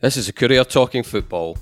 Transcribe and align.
This 0.00 0.16
is 0.16 0.28
a 0.28 0.32
courier 0.32 0.64
talking 0.64 1.02
football. 1.02 1.58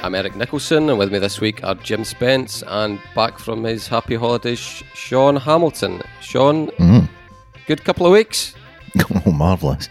I'm 0.00 0.14
Eric 0.14 0.36
Nicholson, 0.36 0.88
and 0.88 0.98
with 0.98 1.12
me 1.12 1.18
this 1.18 1.40
week 1.40 1.62
are 1.64 1.74
Jim 1.74 2.04
Spence 2.04 2.62
and 2.68 2.98
back 3.14 3.38
from 3.38 3.64
his 3.64 3.88
happy 3.88 4.14
holidays, 4.14 4.58
Sean 4.94 5.36
Hamilton. 5.36 6.00
Sean, 6.22 6.68
Mm. 6.78 7.08
good 7.66 7.84
couple 7.84 8.06
of 8.06 8.12
weeks. 8.12 8.54
Oh, 9.26 9.32
marvelous! 9.32 9.88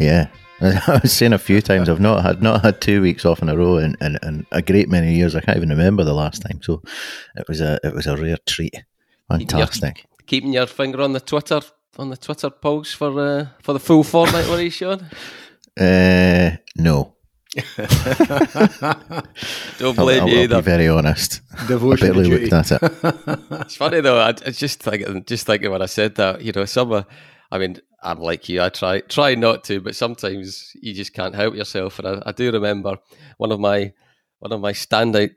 Yeah, 0.00 0.26
I 0.60 0.98
was 1.02 1.12
saying 1.12 1.32
a 1.32 1.38
few 1.38 1.60
times 1.60 1.88
I've 1.88 2.00
not 2.00 2.22
had 2.22 2.42
not 2.42 2.62
had 2.64 2.80
two 2.80 3.00
weeks 3.02 3.24
off 3.24 3.40
in 3.40 3.48
a 3.48 3.56
row 3.56 3.76
in, 3.76 3.96
in, 4.00 4.18
in 4.22 4.46
a 4.50 4.60
great 4.62 4.88
many 4.88 5.14
years. 5.14 5.36
I 5.36 5.40
can't 5.40 5.56
even 5.56 5.68
remember 5.68 6.02
the 6.02 6.12
last 6.14 6.42
time. 6.42 6.60
So 6.62 6.82
it 7.36 7.46
was 7.46 7.60
a 7.60 7.78
it 7.84 7.94
was 7.94 8.06
a 8.06 8.16
rare 8.16 8.38
treat. 8.46 8.74
Fantastic. 9.28 10.06
Keeping 10.26 10.52
your 10.52 10.66
finger 10.66 11.00
on 11.02 11.12
the 11.12 11.20
Twitter 11.20 11.60
on 11.98 12.10
the 12.10 12.16
Twitter 12.16 12.50
pulse 12.50 12.92
for 12.92 13.18
uh, 13.20 13.46
for 13.62 13.72
the 13.72 13.80
full 13.80 14.04
fortnight, 14.04 14.48
were 14.48 14.60
you, 14.60 14.70
Sean? 14.70 15.06
Uh, 15.78 16.56
no, 16.76 17.16
Don't 17.76 17.88
I'll, 19.98 20.04
blame 20.04 20.22
I'll- 20.22 20.28
you 20.28 20.42
I'll 20.42 20.48
be 20.48 20.60
very 20.60 20.88
honest. 20.88 21.40
Devotion 21.68 22.06
I 22.06 22.10
barely 22.12 22.30
to 22.30 22.38
looked 22.38 22.52
at 22.52 22.72
it. 22.82 23.40
It's 23.62 23.76
funny 23.76 24.00
though. 24.00 24.18
I, 24.18 24.28
I 24.28 24.50
just 24.50 24.82
thinking, 24.82 25.24
just 25.24 25.46
thinking 25.46 25.70
when 25.70 25.82
I 25.82 25.86
said 25.86 26.14
that, 26.16 26.42
you 26.42 26.52
know, 26.52 26.64
some. 26.64 26.92
uh, 26.92 27.02
I 27.50 27.58
mean, 27.58 27.76
I'm 28.02 28.18
like 28.20 28.48
you. 28.48 28.62
I 28.62 28.68
try 28.70 29.00
try 29.00 29.34
not 29.34 29.64
to, 29.64 29.80
but 29.80 29.94
sometimes 29.96 30.72
you 30.80 30.94
just 30.94 31.12
can't 31.12 31.34
help 31.34 31.54
yourself. 31.54 31.98
And 31.98 32.08
I, 32.08 32.22
I 32.26 32.32
do 32.32 32.50
remember 32.50 32.96
one 33.38 33.52
of 33.52 33.60
my 33.60 33.92
one 34.38 34.52
of 34.52 34.60
my 34.60 34.72
standout 34.72 35.30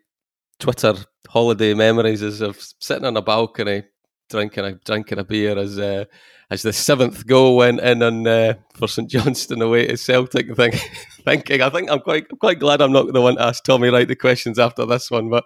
Twitter 0.59 0.95
holiday 1.27 1.73
memories 1.73 2.21
is 2.21 2.41
of 2.41 2.57
sitting 2.79 3.05
on 3.05 3.17
a 3.17 3.21
balcony 3.21 3.83
drinking 4.29 4.65
a 4.65 4.73
drinking 4.85 5.19
a 5.19 5.23
beer 5.23 5.57
as 5.57 5.77
uh, 5.77 6.05
as 6.49 6.61
the 6.61 6.73
seventh 6.73 7.25
goal 7.25 7.57
went 7.57 7.79
in 7.79 8.01
on 8.03 8.25
uh, 8.27 8.53
for 8.75 8.87
St 8.87 9.09
Johnstone 9.09 9.61
away 9.61 9.87
to 9.87 9.97
Celtic. 9.97 10.47
and 10.47 10.55
Think, 10.55 10.75
thinking, 11.23 11.61
I 11.61 11.69
think 11.69 11.89
I'm 11.89 11.99
quite 11.99 12.25
I'm 12.31 12.37
quite 12.37 12.59
glad 12.59 12.81
I'm 12.81 12.91
not 12.91 13.11
the 13.11 13.21
one 13.21 13.35
to 13.35 13.43
ask 13.43 13.63
Tommy 13.63 13.89
Wright 13.89 14.07
the 14.07 14.15
questions 14.15 14.59
after 14.59 14.85
this 14.85 15.09
one. 15.09 15.29
But 15.29 15.45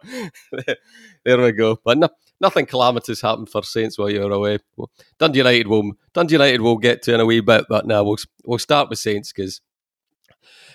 there 1.25 1.41
we 1.41 1.51
go. 1.51 1.79
But 1.83 1.97
no, 1.97 2.09
nothing 2.41 2.65
calamitous 2.65 3.21
happened 3.21 3.49
for 3.49 3.63
Saints 3.63 3.97
while 3.97 4.09
you 4.09 4.21
were 4.21 4.31
away. 4.31 4.59
Well, 4.75 4.91
Dundee 5.17 5.39
United 5.39 5.67
will 5.67 5.91
Dundee 6.13 6.35
United 6.35 6.61
will 6.61 6.77
get 6.77 7.01
to 7.03 7.13
in 7.13 7.19
a 7.19 7.25
wee 7.25 7.41
bit, 7.41 7.65
but 7.69 7.85
now 7.85 8.03
we'll 8.03 8.17
we'll 8.43 8.59
start 8.59 8.89
with 8.89 8.99
Saints 8.99 9.31
because 9.31 9.61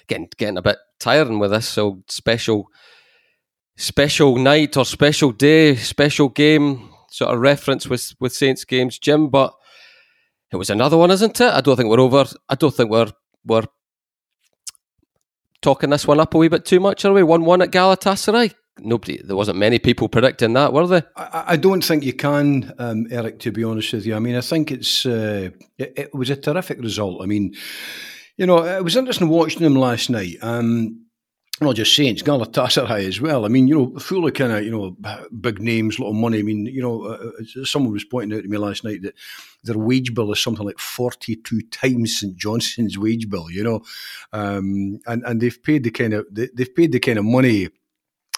getting 0.06 0.28
getting 0.36 0.58
a 0.58 0.62
bit 0.62 0.78
tiring 0.98 1.39
with 1.39 1.51
this 1.51 1.69
so 1.69 2.03
special 2.08 2.69
special 3.77 4.36
night 4.36 4.77
or 4.77 4.84
special 4.84 5.33
day, 5.33 5.77
special 5.77 6.28
game 6.28 6.91
sort 7.11 7.33
of 7.33 7.41
reference 7.41 7.89
with 7.89 8.14
with 8.20 8.33
Saints 8.33 8.64
games, 8.64 8.98
Jim. 8.98 9.28
But 9.28 9.53
it 10.53 10.56
was 10.56 10.70
another 10.70 10.97
one, 10.97 11.11
isn't 11.11 11.41
it? 11.41 11.53
I 11.53 11.61
don't 11.61 11.77
think 11.77 11.89
we're 11.89 12.00
over. 12.00 12.27
I 12.48 12.55
don't 12.55 12.75
think 12.75 12.91
we're 12.91 13.12
we're 13.45 13.64
talking 15.62 15.91
this 15.91 16.06
one 16.06 16.20
up 16.20 16.34
a 16.34 16.39
wee 16.39 16.48
bit 16.48 16.64
too 16.64 16.80
much, 16.80 17.05
are 17.05 17.12
we? 17.12 17.22
One 17.22 17.45
one 17.45 17.62
at 17.62 17.70
Galatasaray. 17.70 18.55
Nobody, 18.80 19.22
there 19.22 19.36
wasn't 19.36 19.58
many 19.58 19.78
people 19.78 20.08
predicting 20.08 20.52
that, 20.55 20.72
were 20.72 20.86
there? 20.89 21.05
I, 21.17 21.45
I 21.48 21.56
don't 21.56 21.84
think 21.84 22.02
you 22.02 22.12
can, 22.12 22.75
um, 22.80 23.06
Eric. 23.08 23.39
To 23.41 23.52
be 23.52 23.62
honest 23.62 23.92
with 23.92 24.05
you, 24.05 24.17
I 24.17 24.19
mean, 24.19 24.34
I 24.34 24.41
think 24.41 24.72
it's 24.72 25.06
uh, 25.06 25.50
it, 25.78 25.92
it 25.97 26.14
was 26.14 26.28
a 26.30 26.36
terrific 26.36 26.80
result. 26.80 27.22
I 27.22 27.27
mean, 27.27 27.55
you 28.36 28.47
know, 28.47 28.64
it 28.64 28.83
was 28.83 28.97
interesting 28.97 29.28
watching 29.28 29.62
them 29.62 29.77
last 29.77 30.11
night. 30.11 30.39
Um, 30.42 31.03
not 31.60 31.77
just 31.77 31.94
Saints, 31.94 32.22
Galatasaray 32.22 33.06
as 33.06 33.20
well. 33.20 33.44
I 33.44 33.48
mean, 33.48 33.69
you 33.69 33.74
know, 33.77 33.98
full 33.98 34.27
of 34.27 34.34
kind 34.34 34.52
of 34.52 34.64
you 34.64 34.70
know 34.70 34.97
big 35.41 35.61
names, 35.61 35.98
a 35.98 36.02
lot 36.02 36.11
of 36.11 36.16
money. 36.16 36.41
I 36.41 36.42
mean, 36.42 36.66
you 36.66 36.83
know, 36.83 37.05
uh, 37.05 37.64
someone 37.64 37.92
was 37.92 38.05
pointing 38.05 38.36
out 38.36 38.42
to 38.42 38.48
me 38.48 38.58
last 38.58 38.83
night 38.84 39.02
that 39.02 39.14
their 39.62 39.78
wage 39.78 40.14
bill 40.14 40.33
is 40.33 40.42
something 40.42 40.66
like 40.66 40.78
forty-two 40.78 41.62
times 41.70 42.19
St 42.19 42.36
Johnstone's 42.36 42.98
wage 42.98 43.30
bill. 43.30 43.50
You 43.50 43.64
know, 43.64 43.83
um, 44.33 45.01
and 45.06 45.23
and 45.24 45.40
they've 45.40 45.62
paid 45.62 45.84
the 45.84 45.90
kind 45.90 46.14
of 46.14 46.27
they, 46.30 46.48
they've 46.55 46.74
paid 46.74 46.92
the 46.92 47.01
kind 47.01 47.18
of 47.18 47.24
money 47.24 47.68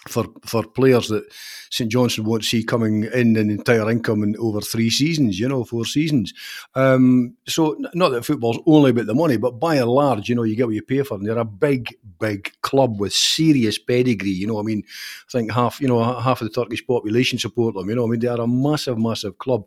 for 0.07 0.25
for 0.45 0.63
players 0.63 1.07
that 1.09 1.23
St 1.69 1.91
Johnstone 1.91 2.25
won't 2.25 2.43
see 2.43 2.63
coming 2.63 3.03
in 3.03 3.35
an 3.35 3.49
entire 3.49 3.89
income 3.89 4.23
in 4.23 4.35
over 4.37 4.61
three 4.61 4.89
seasons, 4.89 5.39
you 5.39 5.47
know, 5.47 5.63
four 5.63 5.85
seasons. 5.85 6.33
Um, 6.75 7.35
so 7.47 7.77
not 7.93 8.09
that 8.09 8.25
football's 8.25 8.59
only 8.65 8.91
about 8.91 9.07
the 9.07 9.15
money, 9.15 9.37
but 9.37 9.59
by 9.59 9.75
and 9.75 9.89
large, 9.89 10.29
you 10.29 10.35
know, 10.35 10.43
you 10.43 10.55
get 10.55 10.67
what 10.67 10.75
you 10.75 10.81
pay 10.81 11.03
for. 11.03 11.15
And 11.15 11.25
they're 11.25 11.37
a 11.37 11.45
big, 11.45 11.95
big 12.19 12.51
club 12.61 12.99
with 12.99 13.13
serious 13.13 13.77
pedigree. 13.77 14.29
You 14.29 14.47
know, 14.47 14.59
I 14.59 14.63
mean, 14.63 14.83
I 14.85 15.31
think 15.31 15.51
half, 15.51 15.81
you 15.81 15.87
know, 15.87 16.03
half 16.19 16.41
of 16.41 16.47
the 16.47 16.53
Turkish 16.53 16.85
population 16.85 17.39
support 17.39 17.75
them. 17.75 17.89
You 17.89 17.95
know, 17.95 18.05
I 18.05 18.09
mean, 18.09 18.19
they 18.19 18.27
are 18.27 18.41
a 18.41 18.47
massive, 18.47 18.97
massive 18.97 19.37
club. 19.37 19.65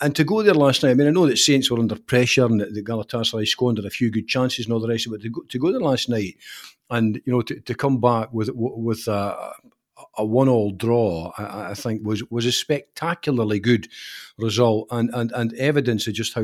And 0.00 0.16
to 0.16 0.24
go 0.24 0.42
there 0.42 0.54
last 0.54 0.82
night, 0.82 0.90
I 0.90 0.94
mean, 0.94 1.06
I 1.06 1.10
know 1.10 1.28
that 1.28 1.38
Saints 1.38 1.70
were 1.70 1.78
under 1.78 1.94
pressure 1.94 2.46
and 2.46 2.60
that 2.60 2.74
Galatasaray 2.74 3.46
squandered 3.46 3.84
a 3.84 3.90
few 3.90 4.10
good 4.10 4.26
chances 4.26 4.66
and 4.66 4.74
all 4.74 4.80
the 4.80 4.88
rest 4.88 5.06
of 5.06 5.12
it. 5.12 5.22
To 5.22 5.30
go, 5.30 5.42
to 5.48 5.58
go 5.58 5.70
there 5.70 5.80
last 5.80 6.08
night 6.08 6.36
and 6.90 7.20
you 7.24 7.32
know 7.32 7.42
to, 7.42 7.60
to 7.60 7.74
come 7.74 8.00
back 8.00 8.32
with 8.32 8.50
with 8.54 9.06
a, 9.08 9.52
a 10.16 10.24
one-all 10.24 10.72
draw, 10.72 11.32
I, 11.36 11.70
I 11.70 11.74
think 11.74 12.06
was 12.06 12.22
was 12.30 12.46
a 12.46 12.52
spectacularly 12.52 13.60
good 13.60 13.88
result 14.36 14.88
and, 14.90 15.10
and 15.14 15.32
and 15.32 15.54
evidence 15.54 16.06
of 16.06 16.14
just 16.14 16.34
how 16.34 16.42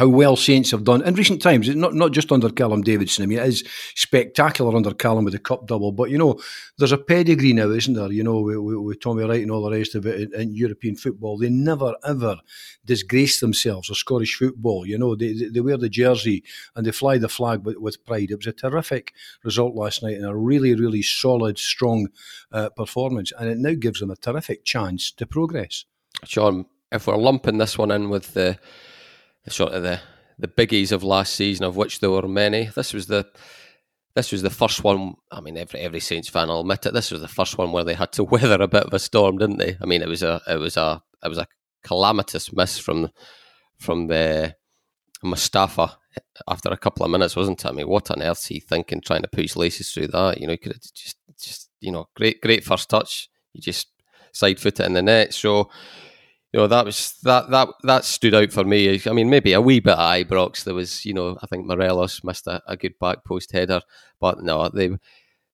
how 0.00 0.08
well 0.08 0.34
Saints 0.34 0.70
have 0.70 0.84
done 0.84 1.02
in 1.02 1.14
recent 1.14 1.42
times. 1.42 1.68
Not 1.76 1.92
not 1.92 2.12
just 2.12 2.32
under 2.32 2.48
Callum 2.48 2.80
Davidson. 2.80 3.22
I 3.22 3.26
mean, 3.26 3.38
it 3.38 3.46
is 3.46 3.64
spectacular 3.94 4.74
under 4.74 4.94
Callum 4.94 5.26
with 5.26 5.34
the 5.34 5.38
cup 5.38 5.66
double. 5.66 5.92
But 5.92 6.08
you 6.08 6.16
know, 6.16 6.40
there's 6.78 6.92
a 6.92 6.96
pedigree 6.96 7.52
now, 7.52 7.68
isn't 7.68 7.92
there? 7.92 8.10
You 8.10 8.24
know, 8.24 8.40
with, 8.40 8.56
with, 8.56 9.00
Tommy 9.02 9.24
Wright 9.24 9.42
and 9.42 9.50
all 9.50 9.62
the 9.62 9.76
rest 9.76 9.94
of 9.94 10.06
it 10.06 10.32
in, 10.32 10.40
in 10.40 10.54
European 10.54 10.96
football, 10.96 11.36
they 11.36 11.50
never 11.50 11.94
ever 12.02 12.38
disgrace 12.82 13.40
themselves 13.40 13.90
or 13.90 13.94
Scottish 13.94 14.36
football. 14.36 14.86
You 14.86 14.96
know, 14.96 15.14
they, 15.14 15.34
they, 15.34 15.60
wear 15.60 15.76
the 15.76 15.90
jersey 15.90 16.44
and 16.74 16.86
they 16.86 16.92
fly 16.92 17.18
the 17.18 17.28
flag 17.28 17.66
with, 17.66 17.76
with 17.76 18.02
pride. 18.06 18.30
It 18.30 18.36
was 18.36 18.46
a 18.46 18.52
terrific 18.52 19.12
result 19.44 19.74
last 19.74 20.02
night 20.02 20.16
and 20.16 20.24
a 20.24 20.34
really, 20.34 20.74
really 20.74 21.02
solid, 21.02 21.58
strong 21.58 22.08
uh, 22.52 22.70
performance, 22.70 23.32
and 23.38 23.50
it 23.50 23.58
now 23.58 23.74
gives 23.74 24.00
them 24.00 24.10
a 24.10 24.16
terrific 24.16 24.64
chance 24.64 25.12
to 25.12 25.26
progress. 25.26 25.84
Sean, 26.24 26.64
if 26.90 27.06
we're 27.06 27.18
lumping 27.18 27.58
this 27.58 27.76
one 27.76 27.90
in 27.90 28.08
with 28.08 28.32
the 28.32 28.58
sort 29.48 29.72
of 29.72 29.82
the, 29.82 30.00
the 30.38 30.48
biggies 30.48 30.92
of 30.92 31.02
last 31.02 31.34
season, 31.34 31.64
of 31.64 31.76
which 31.76 32.00
there 32.00 32.10
were 32.10 32.28
many, 32.28 32.70
this 32.74 32.92
was 32.92 33.06
the 33.06 33.26
this 34.14 34.32
was 34.32 34.42
the 34.42 34.50
first 34.50 34.82
one. 34.82 35.14
I 35.30 35.40
mean, 35.40 35.56
every 35.56 35.80
every 35.80 36.00
Saints 36.00 36.28
fan 36.28 36.48
will 36.48 36.60
admit 36.60 36.86
it. 36.86 36.94
This 36.94 37.10
was 37.10 37.20
the 37.20 37.28
first 37.28 37.58
one 37.58 37.72
where 37.72 37.84
they 37.84 37.94
had 37.94 38.12
to 38.12 38.24
weather 38.34 38.60
a 38.60 38.68
bit 38.68 38.84
of 38.84 38.92
a 38.92 38.98
storm, 38.98 39.38
didn't 39.38 39.58
they? 39.58 39.76
I 39.80 39.86
mean, 39.86 40.02
it 40.02 40.08
was 40.08 40.22
a 40.22 40.40
it 40.48 40.56
was 40.56 40.76
a 40.76 41.02
it 41.24 41.28
was 41.28 41.38
a 41.38 41.46
calamitous 41.84 42.52
miss 42.52 42.78
from 42.78 43.10
from 43.78 44.08
the 44.08 44.56
Mustafa 45.22 45.96
after 46.48 46.70
a 46.70 46.76
couple 46.76 47.04
of 47.04 47.10
minutes, 47.10 47.36
wasn't 47.36 47.64
it? 47.64 47.68
I 47.68 47.72
mean, 47.72 47.88
what 47.88 48.10
on 48.10 48.22
earth's 48.22 48.46
he 48.46 48.60
thinking 48.60 49.00
trying 49.00 49.22
to 49.22 49.28
put 49.28 49.42
his 49.42 49.56
laces 49.56 49.90
through 49.90 50.08
that? 50.08 50.40
You 50.40 50.46
know, 50.46 50.52
he 50.52 50.58
could 50.58 50.72
have 50.72 50.82
just 50.94 51.16
just 51.38 51.70
you 51.80 51.92
know, 51.92 52.08
great 52.16 52.40
great 52.40 52.64
first 52.64 52.88
touch. 52.88 53.28
You 53.52 53.60
just 53.60 53.88
side 54.32 54.58
foot 54.58 54.80
it 54.80 54.86
in 54.86 54.94
the 54.94 55.02
net. 55.02 55.34
So 55.34 55.70
you 56.52 56.60
know 56.60 56.66
that 56.66 56.84
was 56.84 57.14
that 57.22 57.50
that 57.50 57.68
that 57.84 58.04
stood 58.04 58.34
out 58.34 58.52
for 58.52 58.64
me. 58.64 59.00
I 59.06 59.12
mean, 59.12 59.30
maybe 59.30 59.52
a 59.52 59.60
wee 59.60 59.80
bit 59.80 59.92
at 59.92 60.26
Ibrox. 60.26 60.64
There 60.64 60.74
was, 60.74 61.04
you 61.04 61.14
know, 61.14 61.36
I 61.42 61.46
think 61.46 61.66
Morelos 61.66 62.24
missed 62.24 62.46
a, 62.46 62.62
a 62.66 62.76
good 62.76 62.98
back 62.98 63.24
post 63.24 63.52
header, 63.52 63.80
but 64.20 64.42
no, 64.42 64.68
they 64.68 64.90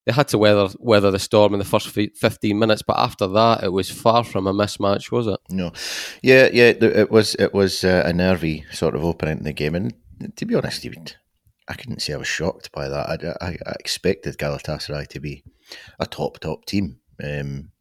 they 0.07 0.13
had 0.13 0.29
to 0.29 0.39
weather 0.39 0.69
weather 0.79 1.11
the 1.11 1.19
storm 1.19 1.53
in 1.53 1.59
the 1.59 1.65
first 1.65 1.89
fi- 1.89 2.13
fifteen 2.15 2.59
minutes. 2.59 2.83
But 2.83 2.99
after 2.99 3.27
that, 3.27 3.65
it 3.65 3.73
was 3.73 3.91
far 3.91 4.25
from 4.25 4.47
a 4.47 4.55
mismatch, 4.55 5.11
was 5.11 5.27
it? 5.27 5.41
No, 5.51 5.73
yeah, 6.23 6.49
yeah. 6.53 6.73
It 6.81 7.11
was 7.11 7.35
it 7.35 7.53
was 7.53 7.85
uh, 7.85 8.03
a 8.07 8.13
nervy 8.13 8.65
sort 8.73 8.95
of 8.95 9.05
opening 9.05 9.39
to 9.39 9.45
the 9.45 9.53
game, 9.53 9.75
and 9.75 9.93
to 10.37 10.47
be 10.47 10.55
honest, 10.55 10.87
I 11.69 11.75
couldn't 11.75 12.01
say 12.01 12.15
I 12.15 12.19
was 12.19 12.29
shocked 12.29 12.71
by 12.73 12.89
that. 12.89 13.37
I, 13.41 13.45
I, 13.45 13.59
I 13.67 13.73
expected 13.81 14.39
Galatasaray 14.39 15.09
to 15.09 15.21
be 15.21 15.43
a 15.99 16.07
top 16.07 16.39
top 16.39 16.65
team, 16.65 17.01
um, 17.23 17.73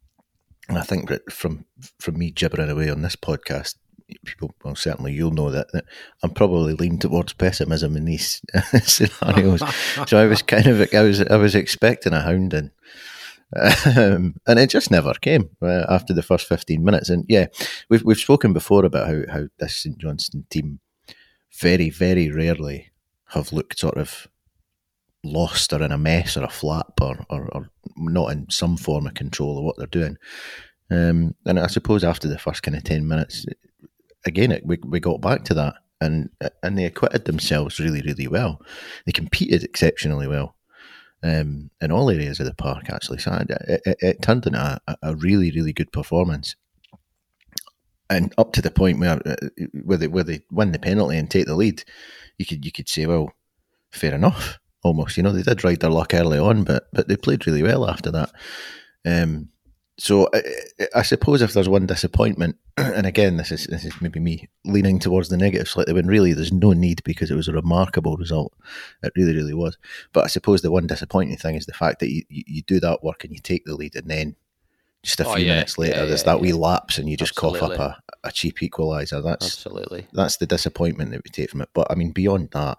and 0.68 0.78
I 0.78 0.82
think 0.82 1.08
that 1.08 1.32
from 1.32 1.64
from 1.98 2.18
me 2.18 2.30
gibbering 2.30 2.70
away 2.70 2.90
on 2.90 3.02
this 3.02 3.16
podcast, 3.16 3.76
people 4.24 4.54
well 4.64 4.74
certainly 4.74 5.12
you'll 5.12 5.30
know 5.30 5.50
that, 5.50 5.72
that 5.72 5.84
I'm 6.22 6.30
probably 6.30 6.74
leaning 6.74 6.98
towards 6.98 7.32
pessimism 7.32 7.96
in 7.96 8.04
these 8.04 8.40
scenarios. 8.82 9.62
so 10.06 10.18
I 10.18 10.26
was 10.26 10.42
kind 10.42 10.66
of 10.66 10.88
I 10.92 11.02
was 11.02 11.22
I 11.22 11.36
was 11.36 11.54
expecting 11.54 12.12
a 12.12 12.20
hounding. 12.20 12.70
Um, 13.54 14.34
and 14.48 14.58
it 14.58 14.70
just 14.70 14.90
never 14.90 15.14
came 15.14 15.50
uh, 15.62 15.84
after 15.88 16.12
the 16.12 16.22
first 16.22 16.48
15 16.48 16.82
minutes. 16.82 17.08
And 17.10 17.24
yeah, 17.28 17.46
we've 17.88 18.02
we've 18.02 18.18
spoken 18.18 18.52
before 18.52 18.84
about 18.84 19.06
how, 19.06 19.22
how 19.32 19.44
this 19.58 19.76
St 19.76 19.96
Johnstone 19.98 20.46
team 20.50 20.80
very, 21.56 21.88
very 21.88 22.30
rarely 22.30 22.90
have 23.30 23.52
looked 23.52 23.78
sort 23.78 23.98
of 23.98 24.26
lost 25.24 25.72
or 25.72 25.82
in 25.82 25.92
a 25.92 25.98
mess 25.98 26.36
or 26.36 26.44
a 26.44 26.48
flap 26.48 27.00
or, 27.00 27.24
or, 27.30 27.48
or 27.52 27.70
not 27.96 28.32
in 28.32 28.48
some 28.50 28.76
form 28.76 29.06
of 29.06 29.14
control 29.14 29.58
of 29.58 29.64
what 29.64 29.76
they're 29.76 29.86
doing. 29.86 30.16
Um, 30.90 31.34
and 31.44 31.58
I 31.58 31.66
suppose 31.66 32.04
after 32.04 32.28
the 32.28 32.38
first 32.38 32.62
kind 32.62 32.76
of 32.76 32.84
10 32.84 33.06
minutes, 33.06 33.46
again, 34.24 34.52
it, 34.52 34.64
we, 34.64 34.78
we 34.84 35.00
got 35.00 35.20
back 35.20 35.44
to 35.44 35.54
that 35.54 35.74
and 36.00 36.28
and 36.62 36.76
they 36.76 36.84
acquitted 36.84 37.24
themselves 37.24 37.80
really, 37.80 38.02
really 38.02 38.28
well. 38.28 38.60
They 39.04 39.12
competed 39.12 39.64
exceptionally 39.64 40.28
well 40.28 40.56
um, 41.22 41.70
in 41.80 41.90
all 41.90 42.10
areas 42.10 42.40
of 42.40 42.46
the 42.46 42.54
park, 42.54 42.90
actually. 42.90 43.18
So 43.18 43.32
it, 43.48 43.82
it, 43.86 43.96
it 44.00 44.22
turned 44.22 44.46
into 44.46 44.80
a, 44.86 44.96
a 45.02 45.16
really, 45.16 45.50
really 45.50 45.72
good 45.72 45.92
performance. 45.92 46.54
and 48.10 48.32
up 48.38 48.52
to 48.52 48.62
the 48.62 48.70
point 48.70 49.00
where 49.00 49.20
uh, 49.26 49.36
where 49.84 49.98
they 49.98 50.08
where 50.08 50.24
they 50.24 50.40
win 50.50 50.72
the 50.72 50.78
penalty 50.78 51.16
and 51.16 51.30
take 51.30 51.46
the 51.46 51.56
lead, 51.56 51.82
you 52.38 52.46
could 52.46 52.64
you 52.64 52.72
could 52.72 52.88
say, 52.88 53.06
well, 53.06 53.32
fair 53.90 54.14
enough, 54.14 54.58
almost. 54.82 55.16
You 55.16 55.22
know, 55.22 55.32
they 55.32 55.42
did 55.42 55.64
ride 55.64 55.80
their 55.80 55.90
luck 55.90 56.14
early 56.14 56.38
on, 56.38 56.64
but 56.64 56.88
but 56.92 57.08
they 57.08 57.16
played 57.16 57.46
really 57.46 57.62
well 57.62 57.88
after 57.88 58.10
that. 58.10 58.30
Um, 59.04 59.48
so 59.98 60.28
I, 60.34 60.42
I, 60.96 61.02
suppose 61.02 61.40
if 61.40 61.54
there's 61.54 61.68
one 61.68 61.86
disappointment, 61.86 62.56
and 62.76 63.06
again, 63.06 63.38
this 63.38 63.50
is 63.50 63.66
this 63.66 63.84
is 63.84 64.00
maybe 64.02 64.20
me 64.20 64.48
leaning 64.64 64.98
towards 64.98 65.30
the 65.30 65.38
negative 65.38 65.68
slightly, 65.68 65.94
when 65.94 66.06
really 66.06 66.34
there's 66.34 66.52
no 66.52 66.72
need 66.72 67.02
because 67.04 67.30
it 67.30 67.36
was 67.36 67.48
a 67.48 67.52
remarkable 67.52 68.16
result. 68.16 68.52
It 69.02 69.12
really, 69.16 69.34
really 69.34 69.54
was. 69.54 69.78
But 70.12 70.24
I 70.24 70.26
suppose 70.28 70.60
the 70.60 70.70
one 70.70 70.86
disappointing 70.86 71.38
thing 71.38 71.54
is 71.54 71.64
the 71.64 71.72
fact 71.72 72.00
that 72.00 72.10
you, 72.10 72.22
you, 72.28 72.62
do 72.62 72.78
that 72.80 73.02
work 73.02 73.24
and 73.24 73.32
you 73.32 73.38
take 73.38 73.64
the 73.64 73.74
lead, 73.74 73.96
and 73.96 74.10
then 74.10 74.36
just 75.02 75.20
a 75.20 75.26
oh, 75.26 75.34
few 75.34 75.46
yeah, 75.46 75.54
minutes 75.54 75.78
later, 75.78 76.00
yeah, 76.00 76.04
there's 76.04 76.22
yeah, 76.22 76.32
that 76.32 76.40
wee 76.40 76.52
lapse, 76.52 76.98
and 76.98 77.08
you 77.08 77.16
just 77.16 77.32
Absolutely. 77.32 77.60
cough 77.60 77.80
up 77.80 78.02
a, 78.22 78.28
a 78.28 78.32
cheap 78.32 78.58
equaliser. 78.58 79.24
That's 79.24 79.46
Absolutely 79.46 80.08
that's 80.12 80.36
the 80.36 80.46
disappointment 80.46 81.12
that 81.12 81.22
we 81.24 81.30
take 81.30 81.48
from 81.48 81.62
it. 81.62 81.70
But 81.72 81.90
I 81.90 81.94
mean, 81.94 82.12
beyond 82.12 82.50
that, 82.50 82.76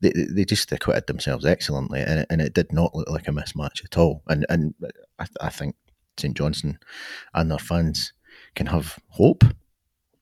they, 0.00 0.12
they 0.12 0.44
just 0.44 0.70
acquitted 0.70 1.08
themselves 1.08 1.44
excellently, 1.44 2.00
and 2.00 2.20
it, 2.20 2.26
and 2.30 2.40
it 2.40 2.54
did 2.54 2.72
not 2.72 2.94
look 2.94 3.10
like 3.10 3.26
a 3.26 3.32
mismatch 3.32 3.84
at 3.84 3.98
all. 3.98 4.22
And 4.28 4.46
and 4.48 4.74
I, 5.18 5.26
I 5.40 5.48
think 5.48 5.74
St 6.18 6.36
Johnstone 6.36 6.78
and 7.32 7.50
their 7.50 7.58
fans 7.58 8.12
can 8.54 8.66
have 8.66 8.98
hope 9.08 9.44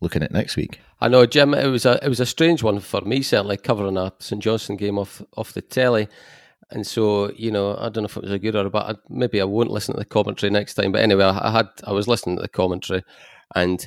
looking 0.00 0.22
at 0.22 0.32
next 0.32 0.56
week. 0.56 0.80
I 1.00 1.08
know, 1.08 1.26
Jim. 1.26 1.54
It 1.54 1.66
was 1.66 1.86
a 1.86 1.98
it 2.04 2.08
was 2.08 2.20
a 2.20 2.26
strange 2.26 2.62
one 2.62 2.80
for 2.80 3.00
me, 3.00 3.22
certainly 3.22 3.56
covering 3.56 3.96
a 3.96 4.12
St 4.18 4.42
Johnstone 4.42 4.76
game 4.76 4.98
off 4.98 5.22
off 5.36 5.52
the 5.52 5.62
telly. 5.62 6.08
And 6.70 6.86
so, 6.86 7.30
you 7.32 7.50
know, 7.50 7.76
I 7.76 7.90
don't 7.90 8.04
know 8.04 8.06
if 8.06 8.16
it 8.16 8.22
was 8.22 8.32
a 8.32 8.38
good 8.38 8.56
or 8.56 8.66
a 8.66 8.70
bad. 8.70 8.96
Maybe 9.08 9.40
I 9.40 9.44
won't 9.44 9.70
listen 9.70 9.94
to 9.94 9.98
the 9.98 10.06
commentary 10.06 10.50
next 10.50 10.74
time. 10.74 10.92
But 10.92 11.02
anyway, 11.02 11.24
I 11.24 11.50
had 11.50 11.68
I 11.84 11.92
was 11.92 12.08
listening 12.08 12.36
to 12.36 12.42
the 12.42 12.48
commentary, 12.48 13.04
and 13.54 13.86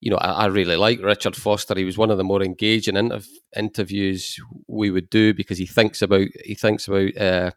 you 0.00 0.10
know, 0.10 0.16
I, 0.16 0.30
I 0.30 0.46
really 0.46 0.76
like 0.76 1.00
Richard 1.00 1.36
Foster. 1.36 1.74
He 1.76 1.84
was 1.84 1.96
one 1.96 2.10
of 2.10 2.18
the 2.18 2.24
more 2.24 2.42
engaging 2.42 2.96
inter- 2.96 3.20
interviews 3.56 4.36
we 4.66 4.90
would 4.90 5.08
do 5.10 5.32
because 5.32 5.58
he 5.58 5.66
thinks 5.66 6.02
about 6.02 6.26
he 6.44 6.54
thinks 6.54 6.88
about 6.88 7.16
uh, 7.16 7.50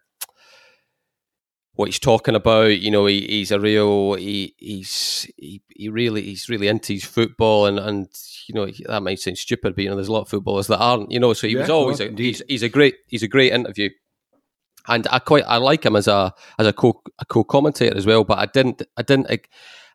what 1.78 1.88
he's 1.88 2.00
talking 2.00 2.36
about. 2.36 2.80
You 2.80 2.92
know, 2.92 3.06
he, 3.06 3.26
he's 3.26 3.52
a 3.52 3.60
real 3.60 4.16
he 4.16 4.54
he's 4.58 5.30
he, 5.38 5.62
he 5.70 5.90
really 5.90 6.24
he's 6.24 6.50
really 6.50 6.68
into 6.68 6.94
his 6.94 7.06
football 7.06 7.66
and 7.66 7.80
and 7.80 8.08
you 8.48 8.56
know 8.56 8.68
that 8.88 9.04
might 9.04 9.20
sound 9.20 9.38
stupid, 9.38 9.76
but 9.76 9.84
you 9.84 9.90
know, 9.90 9.96
there's 9.96 10.10
a 10.10 10.14
lot 10.14 10.22
of 10.22 10.30
footballers 10.30 10.68
that 10.68 10.80
aren't. 10.80 11.12
You 11.12 11.20
know, 11.20 11.34
so 11.34 11.48
he 11.48 11.54
yeah, 11.54 11.62
was 11.62 11.70
always 11.70 12.00
a, 12.00 12.12
he's 12.12 12.42
he's 12.48 12.64
a 12.64 12.70
great 12.70 12.96
he's 13.08 13.24
a 13.24 13.28
great 13.28 13.54
interview 13.54 13.90
and 14.88 15.08
I 15.12 15.20
quite 15.20 15.44
I 15.48 15.58
like 15.58 15.86
him 15.86 15.96
as 15.96 16.08
a 16.08 16.34
as 16.58 16.68
a 16.68 16.74
co 16.74 17.02
a 17.20 17.26
co 17.26 17.44
commentator 17.44 17.96
as 17.96 18.06
well. 18.06 18.24
But 18.24 18.40
I 18.40 18.46
didn't 18.48 18.82
I 18.98 19.02
didn't 19.04 19.30
I 19.30 19.40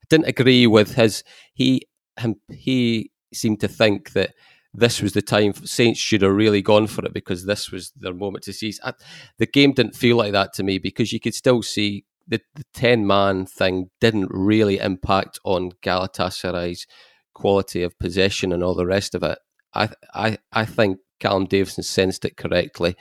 didn't 0.09 0.29
agree 0.29 0.67
with 0.67 0.95
his 0.95 1.25
he 1.55 1.83
him 2.19 2.37
he 2.49 3.11
seemed 3.33 3.61
to 3.61 3.69
think 3.69 4.13
that 4.13 4.35
this 4.75 5.03
was 5.03 5.13
the 5.13 5.23
time 5.23 5.53
Saints 5.53 6.01
should 6.01 6.23
have 6.23 6.33
really 6.33 6.63
gone 6.63 6.87
for 6.87 7.05
it 7.05 7.13
because 7.13 7.45
this 7.45 7.71
was 7.71 7.93
their 7.97 8.15
moment 8.15 8.45
to 8.45 8.53
seize. 8.53 8.81
I, 8.83 8.95
the 9.39 9.47
game 9.47 9.73
didn't 9.73 9.97
feel 9.97 10.17
like 10.17 10.33
that 10.33 10.55
to 10.55 10.63
me 10.63 10.79
because 10.79 11.13
you 11.13 11.21
could 11.21 11.35
still 11.35 11.63
see 11.63 12.05
the, 12.27 12.41
the 12.55 12.65
ten 12.73 13.07
man 13.07 13.47
thing 13.47 13.91
didn't 14.01 14.29
really 14.31 14.79
impact 14.79 15.39
on 15.45 15.73
Galatasaray's 15.83 16.87
quality 17.35 17.83
of 17.83 17.99
possession 17.99 18.53
and 18.53 18.63
all 18.63 18.75
the 18.75 18.87
rest 18.87 19.15
of 19.15 19.23
it. 19.23 19.39
I 19.75 19.91
I 20.15 20.39
I 20.53 20.65
think 20.65 20.99
Callum 21.21 21.47
Davidson 21.47 21.85
sensed 21.85 22.25
it 22.25 22.37
correctly, 22.37 22.97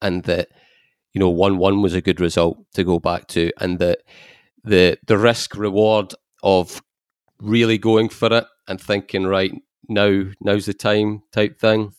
and 0.00 0.24
that 0.24 0.48
you 1.12 1.20
know, 1.20 1.28
one 1.28 1.58
one 1.58 1.82
was 1.82 1.94
a 1.94 2.00
good 2.00 2.20
result 2.20 2.58
to 2.74 2.84
go 2.84 2.98
back 2.98 3.28
to, 3.28 3.52
and 3.60 3.78
the 3.78 3.98
the 4.64 4.98
the 5.06 5.18
risk 5.18 5.56
reward 5.56 6.14
of 6.42 6.82
really 7.40 7.78
going 7.78 8.08
for 8.08 8.32
it 8.32 8.44
and 8.68 8.80
thinking 8.80 9.24
right 9.24 9.52
now 9.88 10.24
now's 10.40 10.66
the 10.66 10.74
time 10.74 11.22
type 11.32 11.58
thing. 11.58 11.94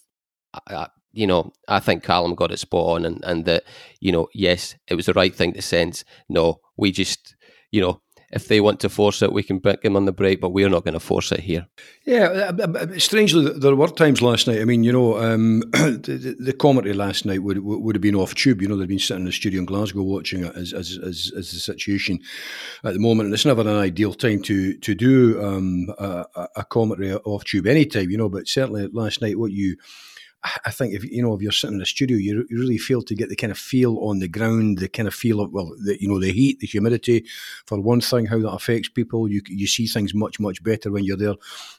I, 0.54 0.76
I, 0.76 0.88
you 1.12 1.28
know, 1.28 1.54
I 1.68 1.80
think 1.80 2.04
Callum 2.04 2.36
got 2.36 2.52
it 2.52 2.60
spot 2.60 2.98
on, 2.98 3.06
and 3.06 3.24
and 3.24 3.46
that 3.46 3.64
you 4.00 4.12
know, 4.12 4.28
yes, 4.34 4.76
it 4.88 4.96
was 4.96 5.06
the 5.06 5.14
right 5.14 5.34
thing 5.34 5.54
to 5.54 5.62
sense. 5.62 6.04
No, 6.30 6.60
we 6.78 6.92
just 6.92 7.36
you 7.72 7.82
know 7.82 8.02
if 8.34 8.48
they 8.48 8.60
want 8.60 8.80
to 8.80 8.90
force 8.90 9.22
it, 9.22 9.32
we 9.32 9.44
can 9.44 9.60
pick 9.60 9.82
them 9.82 9.96
on 9.96 10.06
the 10.06 10.12
break, 10.12 10.42
but 10.42 10.50
we're 10.50 10.70
not 10.70 10.84
going 10.84 10.96
to 10.96 11.00
force 11.00 11.32
it 11.32 11.42
here. 11.42 11.68
Yeah, 12.04 12.52
uh, 12.58 12.98
strangely, 12.98 13.52
there 13.58 13.76
were 13.76 13.88
times 13.88 14.22
last 14.22 14.48
night. 14.48 14.60
I 14.60 14.66
mean, 14.66 14.84
you 14.84 14.92
know, 14.92 15.18
um, 15.20 15.60
the, 15.72 16.36
the, 16.40 16.54
commentary 16.54 16.96
last 16.96 17.26
night 17.26 17.44
would 17.44 17.60
would 17.60 17.96
have 17.96 18.02
been 18.02 18.16
off 18.16 18.34
tube. 18.34 18.62
You 18.62 18.68
know, 18.68 18.76
they'd 18.76 18.88
been 18.88 18.98
sitting 18.98 19.22
in 19.22 19.26
the 19.26 19.32
studio 19.32 19.60
in 19.60 19.66
Glasgow 19.66 20.02
watching 20.02 20.44
it 20.44 20.56
as 20.56 20.74
as, 20.74 20.98
as, 20.98 21.32
as 21.38 21.52
the 21.52 21.60
situation 21.60 22.20
at 22.84 22.94
the 22.94 23.00
moment, 23.00 23.28
and 23.28 23.34
it's 23.34 23.46
never 23.46 23.62
an 23.62 23.68
ideal 23.68 24.14
time 24.14 24.42
to 24.44 24.76
to 24.78 24.96
do 24.96 25.42
um, 25.44 25.88
a, 26.00 26.48
a 26.56 26.66
commentary 26.66 27.14
off 27.14 27.44
tube 27.44 27.68
any 27.68 27.86
time. 27.86 28.10
You 28.10 28.18
know, 28.18 28.30
but 28.30 28.48
certainly 28.48 28.88
last 28.92 29.22
night, 29.22 29.38
what 29.38 29.52
you 29.52 29.78
I 30.66 30.72
think 30.72 30.94
if 30.94 31.06
you 31.06 31.22
know 31.22 31.34
if 31.34 31.42
you're 31.42 31.54
sitting 31.54 31.78
in 31.78 31.82
a 31.82 31.86
studio, 31.86 32.18
you, 32.18 32.46
you 32.50 32.60
really 32.60 32.78
feel 32.78 33.02
to 33.04 33.16
get 33.16 33.30
the 33.30 33.36
kind 33.36 33.52
of 33.52 33.58
feel 33.58 33.98
on 34.00 34.20
the 34.20 34.28
ground, 34.28 34.80
the 34.80 34.90
kind 34.90 35.08
of 35.08 35.14
feel 35.14 35.40
of 35.40 35.52
well, 35.52 35.74
the, 35.82 35.98
you 36.02 36.08
know, 36.08 36.20
the 36.20 36.34
heat, 36.34 36.60
the 36.60 36.68
humidity, 36.68 37.26
for 37.66 37.80
one 37.80 38.02
thing, 38.02 38.26
how 38.26 38.40
that 38.40 38.52
affects 38.52 38.90
people. 38.90 39.30
You 39.30 39.42
you 39.48 39.68
see 39.68 39.88
things 39.88 40.14
much 40.14 40.40
much 40.40 40.62
better 40.62 40.92
when 40.92 41.06
you're 41.06 41.18
there 41.18 41.36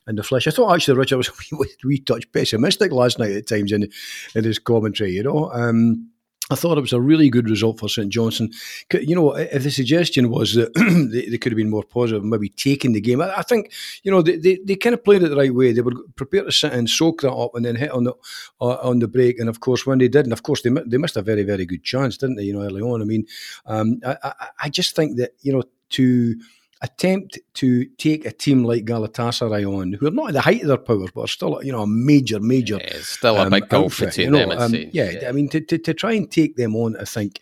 in 0.09 0.17
the 0.17 0.23
flesh. 0.23 0.47
I 0.47 0.51
thought 0.51 0.75
actually 0.75 0.97
Richard 0.97 1.17
was 1.19 1.29
a 1.29 1.57
wee, 1.57 1.69
wee 1.85 1.99
touch 1.99 2.31
pessimistic 2.33 2.91
last 2.91 3.19
night 3.19 3.33
at 3.33 3.47
times 3.47 3.71
in 3.71 3.91
in 4.35 4.45
his 4.45 4.59
commentary. 4.59 5.13
You 5.13 5.25
know. 5.25 5.51
Um, 5.53 6.11
I 6.51 6.57
thought 6.57 6.77
it 6.77 6.83
was 6.83 6.93
a 6.93 7.01
really 7.01 7.31
good 7.31 7.49
result 7.49 7.79
for 7.79 7.89
St 7.89 8.11
Johnstone. 8.11 8.51
You 8.93 9.15
know, 9.15 9.35
if 9.35 9.63
the 9.63 9.71
suggestion 9.71 10.29
was 10.29 10.55
that 10.55 10.75
they, 11.11 11.27
they, 11.27 11.39
could 11.39 11.53
have 11.53 11.57
been 11.57 11.71
more 11.71 11.83
positive, 11.83 12.23
maybe 12.23 12.51
taking 12.51 12.93
the 12.93 13.01
game, 13.01 13.23
I, 13.23 13.39
I 13.39 13.43
think 13.43 13.73
you 14.03 14.11
know 14.11 14.21
they, 14.21 14.37
they, 14.37 14.59
they, 14.63 14.77
kind 14.77 14.93
of 14.93 15.03
played 15.03 15.23
it 15.23 15.31
the 15.31 15.37
right 15.37 15.55
way. 15.55 15.73
They 15.73 15.81
were 15.81 15.95
prepared 16.17 16.45
to 16.47 16.53
sit 16.53 16.75
and 16.75 16.89
soak 16.89 17.23
that 17.23 17.33
up 17.33 17.55
and 17.55 17.65
then 17.65 17.77
hit 17.77 17.93
on 17.93 18.05
the 18.05 18.13
uh, 18.61 18.77
on 18.83 18.99
the 18.99 19.09
break. 19.09 19.39
And 19.39 19.49
of 19.49 19.61
course, 19.61 19.87
when 19.87 19.99
they 19.99 20.09
did, 20.09 20.27
and 20.27 20.35
of 20.35 20.43
course 20.43 20.61
they 20.61 20.71
they 20.87 20.99
missed 20.99 21.17
a 21.17 21.23
very 21.23 21.45
very 21.45 21.65
good 21.65 21.83
chance, 21.83 22.19
didn't 22.19 22.37
they? 22.37 22.45
You 22.45 22.53
know, 22.53 22.63
early 22.63 22.83
on. 22.83 23.01
I 23.01 23.07
mean, 23.07 23.27
um, 23.65 24.01
I, 24.05 24.17
I, 24.23 24.47
I 24.65 24.69
just 24.69 24.95
think 24.95 25.17
that 25.17 25.33
you 25.41 25.53
know 25.53 25.63
to 25.91 26.37
attempt 26.85 27.39
to 27.55 27.87
take 27.97 28.27
a 28.27 28.31
team 28.31 28.63
like 28.63 28.85
Galatasaray 28.85 29.67
on, 29.67 29.95
who 29.95 30.07
are 30.07 30.11
not 30.11 30.29
at 30.29 30.35
the 30.35 30.41
height 30.43 30.61
of 30.61 30.69
their 30.69 30.77
powers, 30.77 31.11
but 31.15 31.23
are 31.23 31.29
still, 31.29 31.59
you 31.65 31.73
know, 31.73 31.83
a 31.83 31.87
major, 31.87 32.39
major. 32.39 32.77
Yeah, 32.77 32.99
still 33.01 33.37
a 33.37 33.45
um, 33.45 33.51
big 33.51 33.69
goal 33.71 33.89
for 33.89 34.09
you 34.11 34.31
know, 34.31 34.51
um, 34.53 34.75
yeah, 34.75 35.11
yeah, 35.11 35.29
I 35.29 35.33
mean, 35.33 35.49
to, 35.49 35.61
to, 35.63 35.79
to, 35.79 35.95
try 35.95 36.13
and 36.13 36.31
take 36.31 36.57
them 36.57 36.77
on, 36.77 36.97
I 36.99 37.05
think, 37.05 37.41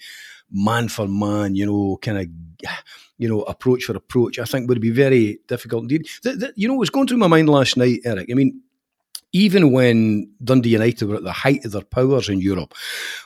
man 0.50 0.88
for 0.88 1.08
man, 1.08 1.56
you 1.56 1.66
know, 1.66 1.98
kind 2.00 2.18
of, 2.18 2.26
you 3.18 3.28
know, 3.28 3.42
approach 3.42 3.84
for 3.84 3.96
approach, 3.96 4.38
I 4.38 4.44
think 4.44 4.68
would 4.68 4.80
be 4.80 4.90
very 4.90 5.40
difficult 5.48 5.82
indeed. 5.82 6.06
The, 6.22 6.32
the, 6.32 6.52
you 6.54 6.68
know, 6.68 6.74
it 6.74 6.78
was 6.78 6.90
going 6.90 7.08
through 7.08 7.18
my 7.18 7.26
mind 7.26 7.48
last 7.48 7.76
night, 7.76 8.00
Eric. 8.04 8.28
I 8.30 8.34
mean, 8.34 8.60
even 9.32 9.72
when 9.72 10.30
Dundee 10.44 10.70
United 10.70 11.08
were 11.08 11.16
at 11.16 11.24
the 11.24 11.32
height 11.32 11.64
of 11.64 11.72
their 11.72 11.82
powers 11.82 12.28
in 12.28 12.40
Europe, 12.40 12.74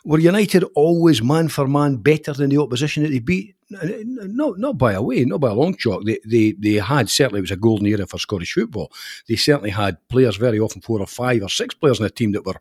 were 0.04 0.18
United 0.18 0.64
always 0.74 1.22
man 1.22 1.48
for 1.48 1.66
man 1.66 1.96
better 1.96 2.32
than 2.32 2.50
the 2.50 2.60
opposition 2.60 3.02
that 3.02 3.10
they 3.10 3.18
beat? 3.18 3.56
No, 3.68 4.50
not 4.52 4.78
by 4.78 4.92
a 4.92 5.02
way, 5.02 5.24
not 5.24 5.40
by 5.40 5.50
a 5.50 5.54
long 5.54 5.76
chalk. 5.76 6.04
They, 6.04 6.20
they, 6.24 6.52
they 6.52 6.74
had 6.74 7.10
certainly 7.10 7.38
it 7.38 7.42
was 7.42 7.50
a 7.50 7.56
golden 7.56 7.86
era 7.86 8.06
for 8.06 8.18
Scottish 8.18 8.52
football. 8.52 8.92
They 9.28 9.34
certainly 9.34 9.70
had 9.70 9.96
players, 10.08 10.36
very 10.36 10.60
often 10.60 10.80
four 10.80 11.00
or 11.00 11.06
five 11.06 11.42
or 11.42 11.48
six 11.48 11.74
players 11.74 11.98
in 11.98 12.04
the 12.04 12.10
team 12.10 12.32
that 12.32 12.46
were 12.46 12.60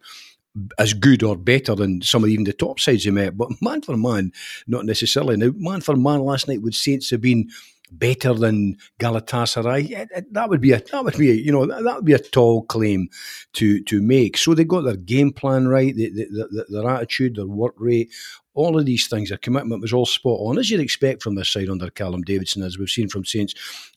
as 0.79 0.93
good 0.93 1.21
or 1.21 1.35
better 1.35 1.75
than 1.75 2.01
some 2.01 2.23
of 2.23 2.29
even 2.29 2.45
the 2.45 2.53
top 2.53 2.79
sides 2.79 3.03
they 3.03 3.11
met. 3.11 3.37
But 3.37 3.49
man 3.61 3.81
for 3.81 3.95
man, 3.97 4.31
not 4.67 4.85
necessarily. 4.85 5.37
Now, 5.37 5.51
man 5.55 5.81
for 5.81 5.95
man 5.95 6.21
last 6.21 6.47
night 6.47 6.61
would 6.61 6.73
Saints 6.73 7.11
have 7.11 7.21
been 7.21 7.49
better 7.91 8.33
than 8.33 8.77
Galatasaray. 8.99 9.91
Eh, 9.91 10.05
eh, 10.15 10.21
that 10.31 10.49
would 10.49 10.61
be 10.61 10.71
a 10.71 10.79
that 10.79 11.03
would 11.03 11.17
be 11.17 11.31
a, 11.31 11.33
you 11.33 11.51
know 11.51 11.65
that 11.65 11.95
would 11.95 12.05
be 12.05 12.13
a 12.13 12.19
tall 12.19 12.63
claim 12.63 13.09
to 13.53 13.81
to 13.83 14.01
make. 14.01 14.37
So 14.37 14.53
they 14.53 14.63
got 14.63 14.81
their 14.81 14.95
game 14.95 15.31
plan 15.31 15.67
right, 15.67 15.93
their 15.95 16.89
attitude, 16.89 17.35
their 17.35 17.47
work 17.47 17.75
rate, 17.77 18.11
all 18.53 18.77
of 18.77 18.85
these 18.85 19.07
things. 19.07 19.29
Their 19.29 19.37
commitment 19.37 19.81
was 19.81 19.93
all 19.93 20.05
spot 20.05 20.39
on, 20.41 20.57
as 20.57 20.69
you'd 20.69 20.79
expect 20.79 21.23
from 21.23 21.35
this 21.35 21.49
side 21.49 21.69
under 21.69 21.89
Callum 21.89 22.21
Davidson, 22.21 22.63
as 22.63 22.77
we've 22.77 22.89
seen 22.89 23.09
from 23.09 23.25
Saints 23.25 23.53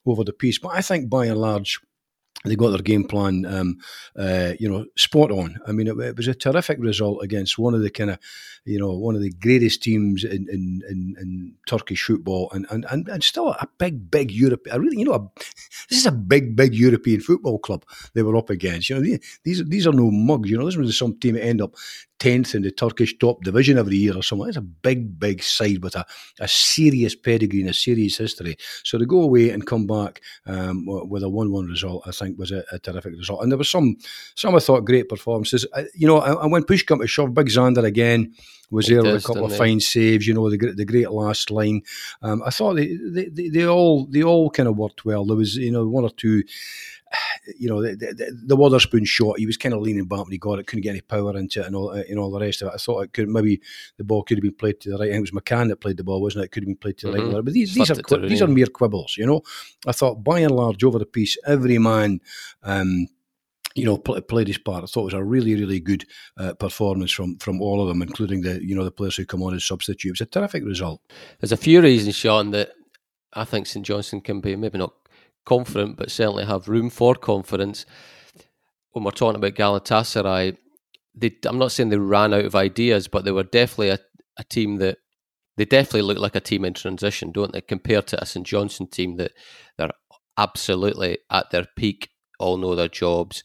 over 0.06 0.24
the 0.24 0.32
piece. 0.32 0.58
But 0.58 0.74
I 0.74 0.82
think 0.82 1.08
by 1.08 1.26
and 1.26 1.38
large 1.38 1.80
they 2.44 2.54
got 2.54 2.70
their 2.70 2.82
game 2.82 3.04
plan, 3.04 3.44
um, 3.46 3.78
uh, 4.16 4.52
you 4.60 4.68
know, 4.68 4.86
spot 4.96 5.32
on. 5.32 5.58
I 5.66 5.72
mean, 5.72 5.88
it, 5.88 5.98
it, 5.98 6.16
was 6.16 6.28
a 6.28 6.34
terrific 6.34 6.78
result 6.78 7.22
against 7.22 7.58
one 7.58 7.74
of 7.74 7.82
the 7.82 7.90
kind 7.90 8.10
of, 8.10 8.18
you 8.64 8.78
know, 8.78 8.92
one 8.92 9.16
of 9.16 9.22
the 9.22 9.30
greatest 9.30 9.82
teams 9.82 10.22
in 10.22 10.46
in, 10.48 10.82
in, 10.88 11.16
in 11.20 11.54
Turkish 11.66 12.04
football, 12.04 12.50
and, 12.52 12.66
and 12.70 12.86
and 12.90 13.08
and 13.08 13.24
still 13.24 13.48
a 13.48 13.66
big, 13.78 14.10
big 14.10 14.30
Europe. 14.30 14.66
I 14.72 14.76
really, 14.76 14.98
you 14.98 15.04
know, 15.04 15.14
a, 15.14 15.20
this 15.90 15.98
is 15.98 16.06
a 16.06 16.12
big, 16.12 16.54
big 16.54 16.74
European 16.74 17.20
football 17.20 17.58
club 17.58 17.84
they 18.14 18.22
were 18.22 18.36
up 18.36 18.50
against. 18.50 18.88
You 18.88 18.96
know, 18.96 19.18
these 19.42 19.64
these 19.64 19.86
are 19.86 19.92
no 19.92 20.10
mugs. 20.10 20.48
You 20.48 20.58
know, 20.58 20.66
this 20.66 20.76
was 20.76 20.96
some 20.96 21.18
team 21.18 21.34
that 21.34 21.44
end 21.44 21.60
up 21.60 21.74
tenth 22.18 22.54
in 22.54 22.62
the 22.62 22.70
Turkish 22.70 23.16
top 23.18 23.42
division 23.42 23.78
every 23.78 23.96
year 23.96 24.16
or 24.16 24.22
something. 24.22 24.48
It's 24.48 24.56
a 24.56 24.62
big, 24.62 25.18
big 25.18 25.42
side 25.42 25.82
with 25.82 25.96
a, 25.96 26.04
a 26.40 26.48
serious 26.48 27.14
pedigree 27.14 27.60
and 27.60 27.70
a 27.70 27.74
serious 27.74 28.16
history. 28.16 28.56
So 28.84 28.98
to 28.98 29.06
go 29.06 29.22
away 29.22 29.50
and 29.50 29.66
come 29.66 29.86
back 29.86 30.20
um, 30.46 30.84
with 30.86 31.22
a 31.22 31.28
one-one 31.28 31.66
result, 31.66 32.02
I 32.06 32.10
think 32.10 32.38
was 32.38 32.50
a, 32.50 32.64
a, 32.72 32.78
terrific 32.78 33.14
result. 33.16 33.42
And 33.42 33.52
there 33.52 33.58
was 33.58 33.70
some, 33.70 33.96
some 34.34 34.54
I 34.54 34.58
thought 34.58 34.84
great 34.84 35.08
performances. 35.08 35.66
I, 35.74 35.86
you 35.94 36.06
know, 36.06 36.20
and 36.20 36.50
when 36.50 36.64
push 36.64 36.82
come 36.82 37.00
to 37.00 37.06
shove, 37.06 37.34
Big 37.34 37.48
Zander 37.48 37.84
again 37.84 38.34
was 38.70 38.86
there 38.86 39.02
with 39.02 39.24
a 39.24 39.26
couple 39.26 39.46
of 39.46 39.56
fine 39.56 39.80
saves. 39.80 40.26
You 40.26 40.34
know, 40.34 40.50
the 40.50 40.58
great 40.58 40.76
the 40.76 40.84
great 40.84 41.10
last 41.10 41.50
line. 41.50 41.82
Um, 42.22 42.42
I 42.44 42.50
thought 42.50 42.74
they, 42.74 42.96
they, 42.96 43.26
they, 43.26 43.48
they 43.48 43.66
all 43.66 44.06
they 44.06 44.22
all 44.22 44.50
kind 44.50 44.68
of 44.68 44.76
worked 44.76 45.04
well. 45.04 45.24
There 45.24 45.36
was 45.36 45.56
you 45.56 45.70
know 45.70 45.86
one 45.86 46.04
or 46.04 46.10
two 46.10 46.42
you 47.58 47.68
know, 47.68 47.82
the, 47.82 47.94
the, 47.96 48.38
the 48.46 48.56
Wotherspoon 48.56 49.04
shot, 49.04 49.38
he 49.38 49.46
was 49.46 49.56
kind 49.56 49.74
of 49.74 49.80
leaning 49.80 50.06
back 50.06 50.24
when 50.24 50.32
he 50.32 50.38
got 50.38 50.58
it, 50.58 50.66
couldn't 50.66 50.82
get 50.82 50.90
any 50.90 51.00
power 51.00 51.36
into 51.36 51.60
it 51.60 51.66
and 51.66 51.76
all, 51.76 51.90
uh, 51.90 52.02
and 52.08 52.18
all 52.18 52.30
the 52.30 52.40
rest 52.40 52.62
of 52.62 52.68
it. 52.68 52.74
I 52.74 52.78
thought 52.78 53.02
it 53.02 53.12
could 53.12 53.28
maybe 53.28 53.60
the 53.96 54.04
ball 54.04 54.22
could 54.22 54.38
have 54.38 54.42
been 54.42 54.54
played 54.54 54.80
to 54.80 54.90
the 54.90 54.98
right. 54.98 55.08
I 55.08 55.12
think 55.12 55.28
it 55.28 55.32
was 55.32 55.42
McCann 55.42 55.68
that 55.68 55.80
played 55.80 55.96
the 55.96 56.04
ball, 56.04 56.20
wasn't 56.20 56.42
it? 56.42 56.46
It 56.46 56.52
could 56.52 56.62
have 56.62 56.68
been 56.68 56.76
played 56.76 56.98
to 56.98 57.10
the 57.10 57.18
mm-hmm. 57.18 57.34
right. 57.34 57.44
But 57.44 57.54
these, 57.54 57.74
these 57.74 57.90
are 57.90 58.18
these 58.26 58.42
are 58.42 58.46
mere 58.46 58.66
quibbles, 58.66 59.16
you 59.16 59.26
know. 59.26 59.42
I 59.86 59.92
thought 59.92 60.24
by 60.24 60.40
and 60.40 60.54
large 60.54 60.84
over 60.84 60.98
the 60.98 61.06
piece, 61.06 61.36
every 61.46 61.78
man. 61.78 62.20
Um, 62.62 63.08
you 63.74 63.84
know, 63.84 63.96
play, 63.96 64.20
played 64.20 64.48
his 64.48 64.58
part. 64.58 64.82
I 64.82 64.86
thought 64.86 65.02
it 65.02 65.04
was 65.04 65.14
a 65.14 65.22
really, 65.22 65.54
really 65.54 65.78
good 65.78 66.04
uh, 66.36 66.54
performance 66.54 67.12
from 67.12 67.36
from 67.38 67.62
all 67.62 67.80
of 67.80 67.86
them, 67.86 68.02
including 68.02 68.40
the 68.40 68.60
you 68.64 68.74
know 68.74 68.82
the 68.82 68.90
players 68.90 69.14
who 69.14 69.24
come 69.24 69.42
on 69.42 69.54
as 69.54 69.64
substitutes. 69.64 70.20
a 70.20 70.26
terrific 70.26 70.64
result. 70.64 71.00
There's 71.38 71.52
a 71.52 71.56
few 71.56 71.80
reasons, 71.80 72.16
Sean, 72.16 72.50
that 72.50 72.70
I 73.34 73.44
think 73.44 73.66
St 73.66 73.86
Johnstone 73.86 74.22
can 74.22 74.40
be 74.40 74.56
maybe 74.56 74.78
not 74.78 74.94
confident, 75.48 75.96
but 75.96 76.10
certainly 76.10 76.44
have 76.44 76.68
room 76.68 76.90
for 76.90 77.14
confidence. 77.14 77.86
When 78.92 79.02
we're 79.02 79.12
talking 79.12 79.36
about 79.36 79.54
Galatasaray, 79.54 80.58
they, 81.14 81.36
I'm 81.46 81.58
not 81.58 81.72
saying 81.72 81.88
they 81.88 81.96
ran 81.96 82.34
out 82.34 82.44
of 82.44 82.54
ideas, 82.54 83.08
but 83.08 83.24
they 83.24 83.32
were 83.32 83.44
definitely 83.44 83.88
a, 83.88 83.98
a 84.38 84.44
team 84.44 84.76
that 84.76 84.98
they 85.56 85.64
definitely 85.64 86.02
look 86.02 86.18
like 86.18 86.36
a 86.36 86.40
team 86.40 86.66
in 86.66 86.74
transition, 86.74 87.32
don't 87.32 87.52
they? 87.52 87.62
Compared 87.62 88.06
to 88.08 88.22
a 88.22 88.26
St 88.26 88.46
Johnstone 88.46 88.88
team 88.88 89.16
that 89.16 89.32
they're 89.78 89.90
absolutely 90.36 91.18
at 91.30 91.50
their 91.50 91.66
peak, 91.76 92.10
all 92.38 92.58
know 92.58 92.74
their 92.74 92.88
jobs. 92.88 93.42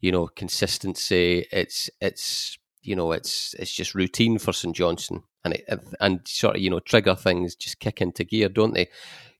You 0.00 0.12
know, 0.12 0.28
consistency. 0.28 1.46
It's 1.50 1.90
it's 2.00 2.56
you 2.82 2.94
know 2.94 3.10
it's 3.12 3.54
it's 3.58 3.72
just 3.72 3.94
routine 3.94 4.38
for 4.38 4.52
St 4.52 4.76
Johnstone, 4.76 5.24
and 5.44 5.54
it, 5.54 5.64
and 6.00 6.20
sort 6.26 6.56
of 6.56 6.62
you 6.62 6.70
know 6.70 6.80
trigger 6.80 7.16
things 7.16 7.56
just 7.56 7.80
kick 7.80 8.00
into 8.00 8.22
gear, 8.24 8.48
don't 8.48 8.74
they? 8.74 8.88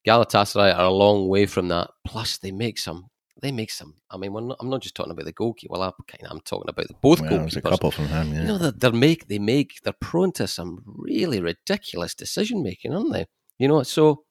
Galatasaray 0.07 0.77
are 0.77 0.87
a 0.87 0.91
long 0.91 1.29
way 1.29 1.47
from 1.47 1.69
that. 1.69 1.91
Plus, 2.05 2.39
they 2.39 2.53
make 2.53 2.79
some. 2.79 3.11
They 3.41 3.53
make 3.53 3.71
some. 3.71 3.95
I 4.11 4.17
mean, 4.17 4.33
not, 4.33 4.57
I'm 4.61 4.71
not 4.71 4.81
just 4.81 4.95
talking 4.95 5.13
about 5.13 5.25
the 5.25 5.33
goalkeeper. 5.33 5.73
Well, 5.73 5.83
I'm, 5.83 5.93
kind 6.07 6.25
of, 6.25 6.31
I'm 6.31 6.41
talking 6.41 6.69
about 6.69 6.89
the 6.89 6.95
both 6.95 7.21
well, 7.21 7.31
goalkeepers. 7.31 7.57
A 7.57 7.63
couple 7.63 7.91
from 7.91 8.07
him. 8.07 8.33
Yeah. 8.33 8.41
You 8.43 8.47
know, 8.47 8.59
they're, 8.59 8.73
they're 8.73 8.93
make 8.93 9.29
they 9.29 9.39
make 9.39 9.81
they're 9.83 9.93
prone 9.93 10.33
to 10.33 10.47
some 10.47 10.83
really 10.87 11.41
ridiculous 11.41 12.15
decision 12.15 12.63
making, 12.63 12.95
aren't 12.95 13.13
they? 13.13 13.27
You 13.59 13.69
know, 13.69 13.83
so 13.83 14.25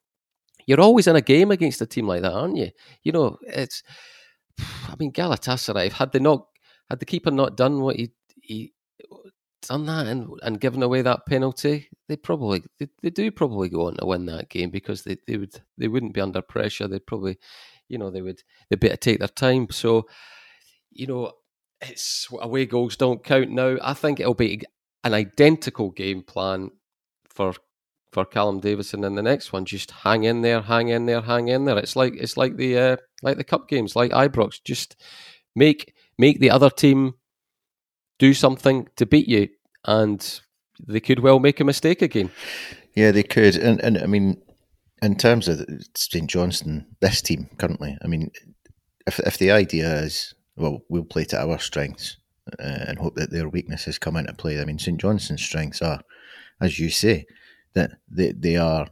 you're 0.65 0.81
always 0.81 1.07
in 1.07 1.15
a 1.15 1.21
game 1.21 1.51
against 1.51 1.81
a 1.81 1.85
team 1.85 2.07
like 2.07 2.21
that, 2.21 2.33
aren't 2.33 2.57
you? 2.57 2.71
You 3.03 3.11
know, 3.11 3.37
it's. 3.41 3.83
I 4.59 4.95
mean, 4.99 5.11
Galatasaray 5.11 5.91
had 5.91 6.11
they 6.11 6.19
not 6.19 6.47
had 6.89 6.99
the 6.99 7.05
keeper 7.05 7.31
not 7.31 7.57
done 7.57 7.81
what 7.81 7.95
he 7.95 8.11
he 8.41 8.73
done 9.67 9.85
that 9.85 10.07
and, 10.07 10.29
and 10.41 10.59
given 10.59 10.83
away 10.83 11.01
that 11.01 11.25
penalty, 11.25 11.89
they 12.07 12.15
probably 12.15 12.63
they, 12.79 12.87
they 13.01 13.09
do 13.09 13.31
probably 13.31 13.69
go 13.69 13.87
on 13.87 13.95
to 13.97 14.05
win 14.05 14.25
that 14.27 14.49
game 14.49 14.69
because 14.69 15.03
they, 15.03 15.17
they 15.27 15.37
would 15.37 15.61
they 15.77 15.87
wouldn't 15.87 16.13
be 16.13 16.21
under 16.21 16.41
pressure. 16.41 16.87
They'd 16.87 17.05
probably, 17.05 17.37
you 17.89 17.97
know, 17.97 18.09
they 18.09 18.21
would 18.21 18.41
they 18.69 18.75
better 18.75 18.95
take 18.95 19.19
their 19.19 19.27
time. 19.27 19.67
So, 19.71 20.07
you 20.91 21.07
know, 21.07 21.33
it's 21.81 22.27
away 22.39 22.65
goals 22.65 22.95
don't 22.95 23.23
count 23.23 23.49
now. 23.49 23.77
I 23.81 23.93
think 23.93 24.19
it'll 24.19 24.33
be 24.33 24.61
an 25.03 25.13
identical 25.13 25.91
game 25.91 26.23
plan 26.23 26.71
for 27.27 27.53
for 28.11 28.25
Callum 28.25 28.59
Davidson 28.59 29.03
in 29.03 29.15
the 29.15 29.23
next 29.23 29.51
one. 29.51 29.65
Just 29.65 29.91
hang 29.91 30.23
in 30.23 30.41
there, 30.41 30.61
hang 30.61 30.89
in 30.89 31.05
there, 31.07 31.21
hang 31.21 31.47
in 31.47 31.65
there. 31.65 31.77
It's 31.77 31.95
like 31.95 32.13
it's 32.15 32.37
like 32.37 32.57
the 32.57 32.77
uh, 32.77 32.97
like 33.21 33.37
the 33.37 33.43
cup 33.43 33.67
games, 33.67 33.95
like 33.95 34.11
Ibrox. 34.11 34.63
Just 34.63 34.95
make 35.55 35.93
make 36.17 36.39
the 36.39 36.51
other 36.51 36.69
team 36.69 37.15
do 38.19 38.33
something 38.33 38.87
to 38.95 39.05
beat 39.05 39.27
you, 39.27 39.49
and 39.85 40.41
they 40.87 40.99
could 40.99 41.19
well 41.19 41.39
make 41.39 41.59
a 41.59 41.65
mistake 41.65 42.01
again. 42.01 42.31
Yeah, 42.95 43.11
they 43.11 43.23
could, 43.23 43.55
and 43.55 43.79
and 43.81 43.97
I 43.97 44.05
mean, 44.05 44.41
in 45.01 45.15
terms 45.15 45.47
of 45.47 45.65
St 45.95 46.29
Johnstone, 46.29 46.85
this 46.99 47.21
team 47.21 47.49
currently, 47.57 47.97
I 48.03 48.07
mean, 48.07 48.31
if 49.07 49.19
if 49.19 49.37
the 49.37 49.51
idea 49.51 50.01
is 50.01 50.33
well, 50.55 50.83
we'll 50.89 51.03
play 51.03 51.25
to 51.25 51.41
our 51.41 51.59
strengths 51.59 52.17
uh, 52.59 52.85
and 52.87 52.99
hope 52.99 53.15
that 53.15 53.31
their 53.31 53.49
weaknesses 53.49 53.97
come 53.97 54.15
into 54.17 54.33
play. 54.33 54.59
I 54.59 54.65
mean, 54.65 54.79
St 54.79 54.99
Johnstone's 54.99 55.43
strengths 55.43 55.81
are, 55.81 56.01
as 56.61 56.79
you 56.79 56.89
say, 56.89 57.25
that 57.73 57.91
they 58.09 58.31
they 58.31 58.57
are 58.57 58.87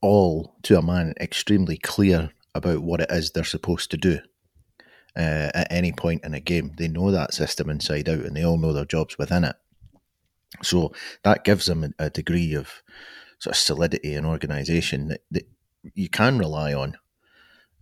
all 0.00 0.56
to 0.62 0.78
a 0.78 0.82
man 0.82 1.14
extremely 1.20 1.76
clear 1.76 2.30
about 2.54 2.82
what 2.82 3.00
it 3.00 3.10
is 3.10 3.30
they're 3.30 3.44
supposed 3.44 3.90
to 3.90 3.96
do 3.96 4.18
uh, 5.16 5.50
at 5.54 5.70
any 5.70 5.92
point 5.92 6.24
in 6.24 6.34
a 6.34 6.40
game. 6.40 6.72
They 6.76 6.88
know 6.88 7.10
that 7.10 7.34
system 7.34 7.70
inside 7.70 8.08
out 8.08 8.20
and 8.20 8.36
they 8.36 8.44
all 8.44 8.58
know 8.58 8.72
their 8.72 8.84
jobs 8.84 9.18
within 9.18 9.44
it. 9.44 9.56
So 10.62 10.92
that 11.22 11.44
gives 11.44 11.66
them 11.66 11.94
a, 11.98 12.10
degree 12.10 12.54
of 12.54 12.82
sort 13.38 13.56
of 13.56 13.60
solidity 13.60 14.14
and 14.14 14.26
organisation 14.26 15.08
that, 15.08 15.22
that 15.30 15.48
you 15.94 16.08
can 16.08 16.38
rely 16.38 16.74
on. 16.74 16.96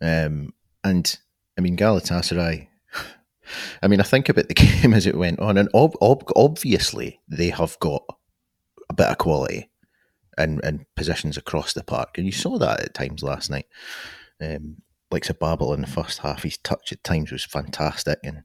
Um, 0.01 0.55
and 0.85 1.19
I 1.59 1.61
mean, 1.61 1.77
Galatasaray, 1.77 2.69
I 3.83 3.89
mean, 3.89 4.01
I 4.01 4.05
think 4.05 4.29
about 4.29 4.49
the 4.49 4.55
game 4.83 4.95
as 4.95 5.07
it 5.07 5.17
went 5.17 5.41
on, 5.41 5.59
and 5.59 5.69
ob- 5.75 5.99
ob- 6.01 6.33
obviously 6.37 7.21
they 7.29 7.51
have 7.51 7.79
got 7.81 8.05
a 8.89 8.95
bit 8.95 9.09
of 9.09 9.19
quality 9.19 9.69
and, 10.39 10.61
and 10.65 10.87
positions 10.95 11.37
across 11.37 11.73
the 11.73 11.85
park. 11.85 12.17
And 12.17 12.27
you 12.27 12.33
saw 12.33 12.59
that 12.59 12.81
at 12.81 12.95
times 12.95 13.23
last 13.23 13.51
night. 13.51 13.67
Um, 14.41 14.79
like 15.11 15.26
Babel 15.38 15.75
in 15.75 15.81
the 15.81 15.87
first 15.87 16.21
half, 16.21 16.43
his 16.43 16.59
touch 16.59 16.93
at 16.93 17.02
times 17.02 17.33
was 17.33 17.45
fantastic, 17.45 18.19
and 18.23 18.43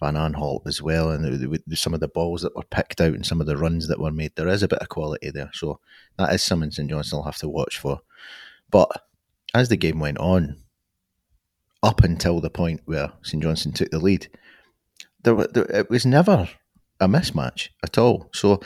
Van 0.00 0.14
Aanholt 0.14 0.66
as 0.66 0.82
well. 0.82 1.10
And 1.10 1.60
some 1.74 1.94
of 1.94 2.00
the 2.00 2.08
balls 2.08 2.42
that 2.42 2.56
were 2.56 2.64
picked 2.64 3.00
out 3.00 3.14
and 3.14 3.24
some 3.24 3.40
of 3.40 3.46
the 3.46 3.56
runs 3.56 3.88
that 3.88 4.00
were 4.00 4.10
made, 4.10 4.32
there 4.34 4.48
is 4.48 4.62
a 4.62 4.68
bit 4.68 4.80
of 4.80 4.88
quality 4.88 5.30
there. 5.30 5.50
So 5.52 5.80
that 6.18 6.32
is 6.32 6.42
something 6.42 6.70
St 6.70 6.90
Johnstone 6.90 7.18
will 7.18 7.24
have 7.24 7.38
to 7.38 7.48
watch 7.48 7.78
for. 7.78 8.00
But 8.70 8.90
as 9.54 9.68
the 9.68 9.76
game 9.76 10.00
went 10.00 10.18
on, 10.18 10.56
up 11.82 12.02
until 12.02 12.40
the 12.40 12.50
point 12.50 12.82
where 12.84 13.12
St 13.22 13.42
Johnstone 13.42 13.72
took 13.72 13.90
the 13.90 13.98
lead, 13.98 14.28
there, 15.22 15.34
there, 15.46 15.64
it 15.70 15.90
was 15.90 16.06
never 16.06 16.48
a 16.98 17.08
mismatch 17.08 17.68
at 17.82 17.98
all. 17.98 18.30
So 18.32 18.60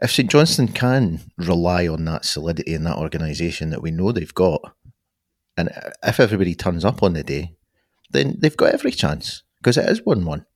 if 0.00 0.10
St 0.10 0.30
Johnstone 0.30 0.68
can 0.68 1.20
rely 1.36 1.88
on 1.88 2.04
that 2.04 2.24
solidity 2.24 2.74
and 2.74 2.86
that 2.86 2.98
organisation 2.98 3.70
that 3.70 3.82
we 3.82 3.90
know 3.90 4.12
they've 4.12 4.34
got, 4.34 4.74
and 5.58 5.68
if 6.02 6.20
everybody 6.20 6.54
turns 6.54 6.84
up 6.84 7.02
on 7.02 7.12
the 7.12 7.24
day, 7.24 7.54
then 8.10 8.36
they've 8.38 8.56
got 8.56 8.72
every 8.72 8.92
chance 8.92 9.42
because 9.58 9.76
it 9.76 9.88
is 9.88 10.06
1 10.06 10.24
1. 10.24 10.46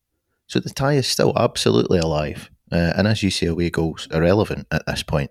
So 0.47 0.61
the 0.61 0.71
tie 0.71 0.95
is 0.95 1.07
still 1.07 1.33
absolutely 1.37 1.99
alive. 1.99 2.51
Uh, 2.71 2.93
and 2.97 3.07
as 3.07 3.23
you 3.23 3.31
say, 3.31 3.47
away 3.47 3.69
goals 3.69 4.09
are 4.13 4.23
irrelevant 4.23 4.67
at 4.71 4.87
this 4.87 5.03
point. 5.03 5.31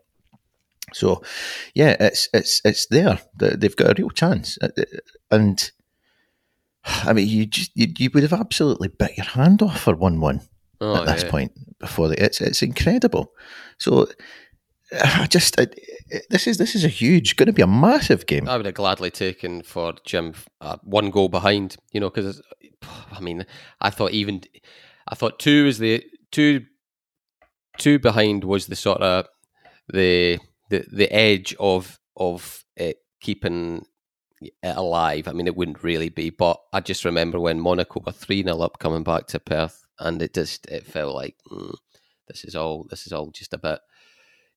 So, 0.94 1.24
yeah, 1.74 1.96
it's 2.00 2.28
it's 2.34 2.62
it's 2.66 2.86
there. 2.88 3.20
They've 3.36 3.76
got 3.76 3.92
a 3.92 4.02
real 4.02 4.10
chance, 4.10 4.58
uh, 4.62 4.70
uh, 4.78 4.84
and 5.32 5.72
I 6.84 7.14
mean, 7.14 7.28
you 7.28 7.46
just 7.46 7.72
you, 7.74 7.88
you 7.98 8.10
would 8.14 8.24
have 8.24 8.34
absolutely 8.34 8.90
bit 8.90 9.16
your 9.18 9.26
hand 9.26 9.62
off 9.62 9.82
for 9.82 9.96
one 9.96 10.20
one 10.20 10.42
oh, 10.82 10.98
at 10.98 11.06
this 11.06 11.24
yeah. 11.24 11.32
point 11.32 11.52
before 11.80 12.10
the, 12.10 12.24
it's 12.24 12.42
it's 12.42 12.62
incredible. 12.62 13.32
So 13.78 14.08
I 14.94 15.26
just 15.30 15.60
I, 15.60 15.68
this 16.30 16.48
is 16.48 16.58
this 16.58 16.76
is 16.76 16.84
a 16.84 16.90
huge, 16.90 17.36
going 17.36 17.48
to 17.48 17.54
be 17.54 17.62
a 17.62 17.68
massive 17.68 18.26
game. 18.26 18.48
I 18.48 18.58
would 18.58 18.66
have 18.66 18.76
gladly 18.76 19.12
taken 19.12 19.62
for 19.64 19.94
Jim 20.06 20.34
uh, 20.60 20.78
one 20.84 21.10
goal 21.10 21.30
behind, 21.30 21.78
you 21.92 22.00
know, 22.00 22.10
because 22.10 22.42
I 23.12 23.20
mean, 23.20 23.46
I 23.80 23.90
thought 23.90 24.12
even 24.12 24.42
I 25.08 25.16
thought 25.16 25.40
two 25.40 25.66
is 25.68 25.78
the 25.78 26.04
two 26.32 26.66
two 27.78 28.00
behind 28.00 28.44
was 28.44 28.68
the 28.68 28.76
sort 28.76 29.02
of 29.02 29.28
the 29.88 30.40
the 30.70 30.86
the 30.92 31.12
edge 31.12 31.56
of 31.60 32.00
of 32.18 32.66
it 32.76 32.98
keeping 33.22 33.86
it 34.42 34.54
alive. 34.64 35.28
I 35.28 35.34
mean, 35.34 35.48
it 35.48 35.56
wouldn't 35.56 35.84
really 35.84 36.10
be, 36.10 36.32
but 36.32 36.60
I 36.74 36.82
just 36.82 37.06
remember 37.06 37.40
when 37.40 37.60
Monaco 37.60 38.02
were 38.06 38.12
three 38.12 38.44
0 38.44 38.60
up 38.60 38.80
coming 38.80 39.04
back 39.04 39.28
to 39.28 39.40
Perth, 39.40 39.86
and 40.00 40.22
it 40.22 40.34
just 40.34 40.66
it 40.68 40.86
felt 40.86 41.16
like 41.16 41.36
mm, 41.52 41.76
this 42.28 42.44
is 42.44 42.56
all 42.56 42.86
this 42.90 43.06
is 43.06 43.14
all 43.14 43.30
just 43.32 43.54
a 43.54 43.58
bit 43.58 43.80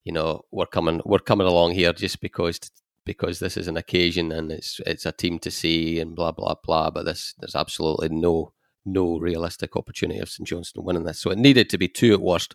you 0.04 0.12
know 0.12 0.42
we're 0.50 0.66
coming 0.66 1.00
we're 1.04 1.18
coming 1.18 1.46
along 1.46 1.72
here 1.72 1.92
just 1.92 2.20
because 2.20 2.60
because 3.04 3.38
this 3.38 3.56
is 3.56 3.68
an 3.68 3.76
occasion 3.76 4.32
and 4.32 4.50
it's 4.50 4.80
it's 4.86 5.06
a 5.06 5.12
team 5.12 5.38
to 5.40 5.50
see 5.50 6.00
and 6.00 6.16
blah 6.16 6.32
blah 6.32 6.54
blah. 6.62 6.90
But 6.90 7.04
this 7.04 7.34
there's 7.38 7.56
absolutely 7.56 8.08
no 8.10 8.52
no 8.84 9.18
realistic 9.18 9.76
opportunity 9.76 10.20
of 10.20 10.28
St 10.28 10.46
Johnstone 10.46 10.84
winning 10.84 11.04
this. 11.04 11.18
So 11.18 11.30
it 11.30 11.38
needed 11.38 11.70
to 11.70 11.78
be 11.78 11.88
two 11.88 12.12
at 12.12 12.20
worst. 12.20 12.54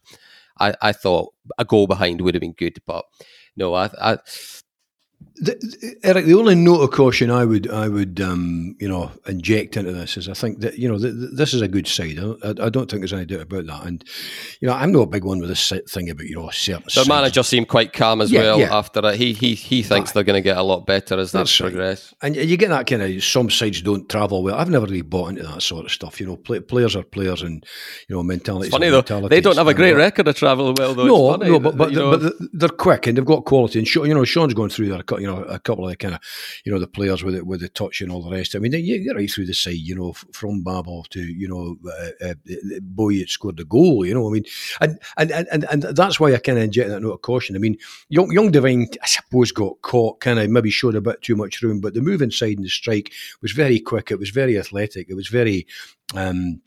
I, 0.60 0.74
I 0.82 0.92
thought 0.92 1.34
a 1.58 1.66
goal 1.66 1.88
behind 1.88 2.22
would 2.22 2.36
have 2.36 2.42
been 2.42 2.54
good, 2.54 2.80
but 2.86 3.06
no, 3.56 3.74
I, 3.74 3.90
I 4.00 4.18
the, 5.42 5.96
Eric, 6.04 6.26
the 6.26 6.34
only 6.34 6.56
note 6.56 6.82
of 6.82 6.92
caution 6.92 7.32
I 7.32 7.46
would 7.46 7.70
I 7.70 7.88
would 7.88 8.20
um, 8.20 8.76
you 8.80 8.90
know 8.90 9.12
inject 9.26 9.78
into 9.78 9.94
this 9.94 10.18
is 10.18 10.28
I 10.28 10.34
think 10.34 10.60
that 10.60 10.78
you 10.78 10.90
know 10.90 10.98
the, 10.98 11.12
the, 11.12 11.28
this 11.28 11.54
is 11.54 11.62
a 11.62 11.68
good 11.68 11.88
side. 11.88 12.20
I, 12.20 12.66
I, 12.66 12.70
don't 12.70 12.90
think 12.90 13.02
there's 13.02 13.14
any 13.14 13.26
doubt 13.26 13.42
about 13.42 13.66
that. 13.68 13.86
And 13.86 14.04
you 14.60 14.68
know 14.68 14.74
I'm 14.74 14.92
not 14.92 15.02
a 15.02 15.08
big 15.08 15.24
one 15.24 15.40
with 15.40 15.50
this 15.50 15.72
thing 15.90 16.10
about 16.10 16.26
you 16.26 16.36
know 16.36 16.50
certain. 16.50 16.84
The 16.94 17.06
manager 17.08 17.44
seemed 17.44 17.70
quite 17.70 17.94
calm 17.94 18.22
as 18.22 18.32
yeah, 18.32 18.42
well 18.42 18.60
yeah. 18.60 18.76
after 18.76 19.00
it. 19.08 19.16
He 19.16 19.34
he 19.34 19.54
he 19.56 19.82
thinks 19.82 20.12
they're 20.12 20.24
going 20.24 20.42
to 20.42 20.48
get 20.48 20.58
a 20.58 20.64
lot 20.64 20.86
better 20.86 21.18
as 21.18 21.32
they 21.32 21.44
progress. 21.44 22.14
Right. 22.22 22.36
And 22.38 22.50
you 22.50 22.58
get 22.58 22.70
that 22.70 22.88
kind 22.88 23.02
of 23.02 23.24
some 23.24 23.50
sides 23.50 23.82
don't 23.82 24.10
travel 24.10 24.44
well. 24.44 24.56
I've 24.56 24.70
never 24.70 24.86
really 24.86 25.02
bought 25.02 25.30
into 25.30 25.44
that 25.44 25.62
sort 25.62 25.86
of 25.86 25.92
stuff. 25.92 26.20
You 26.20 26.28
know, 26.28 26.36
play, 26.36 26.60
players 26.60 26.96
are 26.96 27.04
players, 27.04 27.42
and 27.44 27.66
you 28.08 28.16
know 28.16 28.24
mentality. 28.24 28.68
It's 28.68 28.76
funny 28.76 28.90
though 28.90 29.28
they 29.28 29.42
don't 29.42 29.58
have 29.58 29.68
a 29.68 29.74
great 29.74 29.94
record 29.94 30.28
of 30.28 30.36
travel 30.36 30.74
well 30.78 30.94
though. 30.94 31.06
No, 31.06 31.36
no, 31.36 31.60
but 31.60 31.78
but, 31.78 31.94
but 31.94 32.34
they're 32.54 32.70
quick 32.70 33.08
and 33.08 33.18
they've 33.18 33.26
got 33.26 33.46
quality. 33.46 33.80
And 33.80 33.96
you 33.96 34.14
know 34.14 34.26
Sean's 34.26 34.54
going 34.54 34.70
through 34.70 34.90
there. 34.90 35.04
You 35.20 35.28
know, 35.28 35.29
a 35.38 35.60
couple 35.60 35.86
of 35.86 35.92
the 35.92 35.98
kind 35.98 36.16
of, 36.16 36.22
you 36.66 36.72
know, 36.72 36.80
the 36.80 36.88
players 36.88 37.24
with 37.24 37.36
it, 37.36 37.46
with 37.46 37.62
the 37.62 37.70
touch 37.70 38.02
and 38.02 38.12
all 38.12 38.24
the 38.24 38.32
rest. 38.32 38.56
I 38.56 38.60
mean, 38.60 38.74
you 38.74 39.04
get 39.04 39.16
right 39.16 39.30
through 39.30 39.46
the 39.46 39.54
side, 39.54 39.76
you 39.76 39.96
know, 39.96 40.14
from 40.34 40.64
Babel 40.64 41.06
to, 41.12 41.22
you 41.22 41.48
know, 41.48 41.78
uh, 41.90 42.30
uh, 42.30 42.34
Boy 42.82 43.24
scored 43.26 43.58
the 43.58 43.66
goal, 43.66 44.06
you 44.06 44.14
know, 44.14 44.28
I 44.28 44.32
mean, 44.32 44.46
and, 44.82 45.00
and, 45.18 45.48
and, 45.52 45.64
and 45.66 45.84
that's 45.96 46.20
why 46.20 46.34
I 46.34 46.38
kind 46.38 46.58
of 46.58 46.64
inject 46.64 46.90
that 46.90 47.02
note 47.02 47.14
of 47.14 47.22
caution. 47.22 47.56
I 47.56 47.60
mean, 47.60 47.78
young, 48.10 48.32
young 48.32 48.52
Devine, 48.52 48.88
I 49.02 49.08
suppose, 49.08 49.52
got 49.52 49.82
caught, 49.82 50.20
kind 50.20 50.40
of 50.40 50.50
maybe 50.50 50.70
showed 50.70 50.96
a 50.96 51.02
bit 51.02 51.22
too 51.22 51.36
much 51.36 51.62
room, 51.62 51.80
but 51.82 51.94
the 51.94 52.02
move 52.02 52.22
inside 52.22 52.58
and 52.58 52.66
the 52.66 52.70
strike 52.70 53.12
was 53.42 53.52
very 53.52 53.80
quick. 53.80 54.12
It 54.12 54.20
was 54.20 54.30
very 54.30 54.58
athletic. 54.58 55.10
It 55.10 55.16
was 55.16 55.28
very, 55.28 55.68
um, 56.16 56.62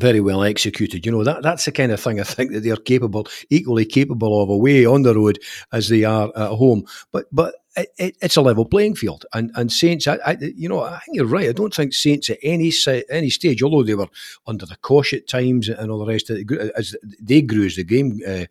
very 0.00 0.20
well 0.20 0.42
executed. 0.42 1.04
You 1.04 1.12
know 1.12 1.24
that 1.24 1.42
that's 1.42 1.64
the 1.64 1.72
kind 1.72 1.92
of 1.92 2.00
thing 2.00 2.20
I 2.20 2.24
think 2.24 2.52
that 2.52 2.60
they're 2.60 2.76
capable, 2.76 3.26
equally 3.50 3.84
capable 3.84 4.42
of 4.42 4.48
away 4.48 4.86
on 4.86 5.02
the 5.02 5.14
road 5.14 5.38
as 5.72 5.88
they 5.88 6.04
are 6.04 6.30
at 6.36 6.50
home. 6.50 6.84
But 7.12 7.26
but 7.32 7.54
it, 7.76 8.16
it's 8.20 8.36
a 8.36 8.42
level 8.42 8.64
playing 8.64 8.94
field, 8.94 9.26
and 9.34 9.50
and 9.54 9.70
Saints, 9.70 10.06
I, 10.06 10.18
I, 10.24 10.36
you 10.40 10.68
know, 10.68 10.82
I 10.82 10.98
think 11.00 11.16
you're 11.16 11.26
right. 11.26 11.48
I 11.48 11.52
don't 11.52 11.74
think 11.74 11.92
Saints 11.92 12.30
at 12.30 12.38
any 12.42 12.72
any 13.10 13.30
stage, 13.30 13.62
although 13.62 13.82
they 13.82 13.94
were 13.94 14.08
under 14.46 14.66
the 14.66 14.76
cosh 14.76 15.12
at 15.12 15.28
times 15.28 15.68
and 15.68 15.90
all 15.90 15.98
the 15.98 16.06
rest, 16.06 16.30
of 16.30 16.38
it, 16.38 16.72
as 16.76 16.96
they 17.20 17.42
grew 17.42 17.66
as 17.66 17.76
the 17.76 17.84
game 17.84 18.20
uh, 18.26 18.44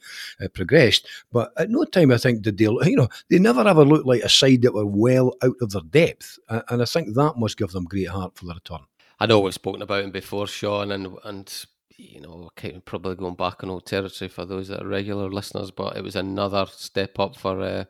uh, 0.44 0.48
progressed. 0.50 1.08
But 1.32 1.52
at 1.58 1.70
no 1.70 1.86
time, 1.86 2.12
I 2.12 2.18
think 2.18 2.44
did 2.44 2.58
they, 2.58 2.66
you 2.66 2.96
know, 2.96 3.10
they 3.30 3.40
never 3.40 3.68
ever 3.68 3.84
looked 3.84 4.08
like 4.08 4.22
a 4.22 4.30
side 4.30 4.62
that 4.62 4.74
were 4.74 4.86
well 4.86 5.34
out 5.44 5.56
of 5.62 5.72
their 5.72 5.82
depth, 5.82 6.38
and 6.50 6.82
I 6.82 6.86
think 6.86 7.16
that 7.16 7.38
must 7.38 7.58
give 7.58 7.72
them 7.72 7.86
great 7.86 8.10
heart 8.10 8.36
for 8.36 8.46
the 8.46 8.54
return. 8.54 8.86
I 9.20 9.26
know 9.26 9.40
we've 9.40 9.54
spoken 9.54 9.82
about 9.82 10.04
him 10.04 10.12
before, 10.12 10.48
Sean, 10.48 10.92
and 10.92 11.18
and 11.24 11.66
you 11.98 12.22
know, 12.22 12.50
probably 12.84 13.16
going 13.16 13.36
back 13.36 13.64
on 13.64 13.70
old 13.70 13.86
territory 13.86 14.28
for 14.28 14.46
those 14.46 14.68
that 14.68 14.84
are 14.84 14.88
regular 14.88 15.30
listeners, 15.30 15.72
but 15.72 15.96
it 15.96 16.04
was 16.04 16.16
another 16.16 16.66
step 16.70 17.20
up 17.20 17.36
for 17.38 17.62
uh, 17.62 17.86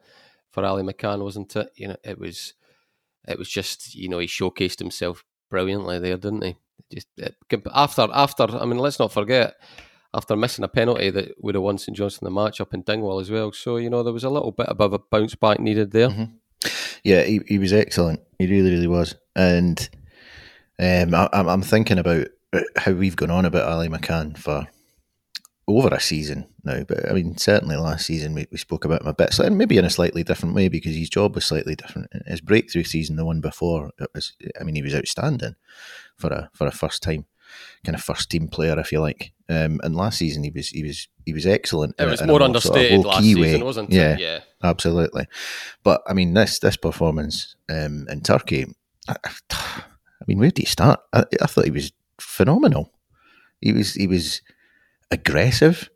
for 0.51 0.63
Ali 0.63 0.84
McCann, 0.84 1.24
wasn't 1.24 1.55
it? 1.55 1.70
You 1.75 1.89
know, 1.89 1.98
it 2.03 2.20
was 2.20 2.53
it 3.27 3.38
was 3.39 3.50
just 3.50 3.96
you 3.96 4.10
know 4.10 4.20
he 4.20 4.27
showcased 4.27 4.79
himself 4.79 5.24
brilliantly 5.50 6.00
there, 6.00 6.17
didn't 6.17 6.44
he? 6.44 6.55
Just 6.94 7.08
it, 7.17 7.36
after 7.74 8.08
after 8.13 8.44
I 8.44 8.65
mean, 8.65 8.77
let's 8.77 9.00
not 9.00 9.12
forget 9.12 9.55
after 10.13 10.36
missing 10.36 10.63
a 10.63 10.70
penalty 10.70 11.10
that 11.10 11.34
would 11.39 11.55
have 11.55 11.63
won 11.63 11.77
St 11.77 11.98
Johnstone 11.98 12.27
the 12.27 12.32
match 12.32 12.62
up 12.62 12.74
in 12.74 12.84
Dingwall 12.84 13.20
as 13.20 13.32
well. 13.32 13.51
So 13.51 13.77
you 13.77 13.89
know 13.89 14.03
there 14.03 14.13
was 14.13 14.24
a 14.24 14.29
little 14.29 14.51
bit 14.51 14.67
above 14.70 14.94
a 14.94 15.00
bounce 15.00 15.36
back 15.36 15.60
needed 15.60 15.91
there. 15.91 16.10
Mm-hmm. 16.10 16.36
Yeah, 17.03 17.22
he, 17.24 17.41
he 17.48 17.60
was 17.60 17.72
excellent. 17.72 18.22
He 18.39 18.48
really, 18.48 18.72
really 18.72 18.88
was, 18.88 19.15
and 19.36 19.88
um, 20.79 21.13
I, 21.13 21.29
I'm 21.34 21.62
thinking 21.62 22.00
about 22.00 22.27
uh, 22.53 22.62
how 22.77 22.94
we've 22.94 23.15
gone 23.15 23.32
on 23.32 23.46
about 23.46 23.67
Ali 23.67 23.89
McCann 23.89 24.38
for 24.38 24.67
over 25.67 25.88
a 25.88 26.00
season 26.00 26.48
now, 26.63 26.84
but 26.84 27.10
I 27.10 27.13
mean, 27.13 27.38
certainly 27.38 27.75
last 27.75 28.05
season 28.05 28.36
we, 28.36 28.46
we 28.51 28.58
spoke 28.58 28.86
about 28.86 29.01
him 29.01 29.08
a 29.08 29.13
bit, 29.13 29.38
and 29.39 29.58
maybe 29.58 29.77
in 29.77 29.86
a 29.86 29.89
slightly 29.89 30.24
different 30.24 30.55
way 30.55 30.67
because 30.67 30.96
his 30.96 31.10
job 31.10 31.36
was 31.36 31.46
slightly 31.46 31.75
different. 31.75 32.08
His 32.27 32.41
breakthrough 32.41 32.84
season, 32.84 33.15
the 33.15 33.25
one 33.25 33.41
before, 33.41 33.91
it 34.00 34.10
was, 34.13 34.34
I 34.60 34.63
mean, 34.63 34.75
he 34.75 34.82
was 34.82 34.96
outstanding 34.96 35.55
for 36.17 36.32
a 36.32 36.50
for 36.53 36.67
a 36.67 36.72
first 36.72 37.01
time 37.01 37.25
kind 37.84 37.96
of 37.96 38.03
first 38.03 38.29
team 38.29 38.48
player, 38.48 38.79
if 38.79 38.91
you 38.91 39.00
like. 39.00 39.32
Um, 39.48 39.79
and 39.84 39.96
last 39.96 40.17
season 40.17 40.44
he 40.44 40.51
was 40.51 40.70
he 40.70 40.84
was 40.84 41.08
he 41.25 41.34
was 41.34 41.46
excellent. 41.46 41.96
It 42.00 42.05
was 42.05 42.24
more 42.24 42.41
understated 42.41 43.01
sort 43.01 43.05
of 43.05 43.05
last 43.05 43.24
season, 43.24 43.41
way. 43.41 43.63
wasn't 43.63 43.91
yeah, 43.91 44.13
it? 44.13 44.20
Yeah, 44.20 44.39
absolutely. 44.63 45.27
But 45.84 46.01
I 46.08 46.13
mean, 46.13 46.34
this 46.34 46.60
this 46.60 46.77
performance 46.77 47.55
um, 47.70 48.08
in 48.10 48.22
Turkey. 48.22 48.65
I, 49.08 49.15
I 49.24 49.84
mean, 50.27 50.39
where 50.39 50.51
did 50.51 50.60
he 50.60 50.65
start? 50.65 51.00
I, 51.13 51.25
I 51.41 51.48
thought 51.48 51.65
he 51.65 51.72
was 51.72 51.91
phenomenal. 52.20 52.91
He 53.62 53.74
was 53.74 53.94
he 53.94 54.08
was 54.08 54.41
aggressive 55.12 55.89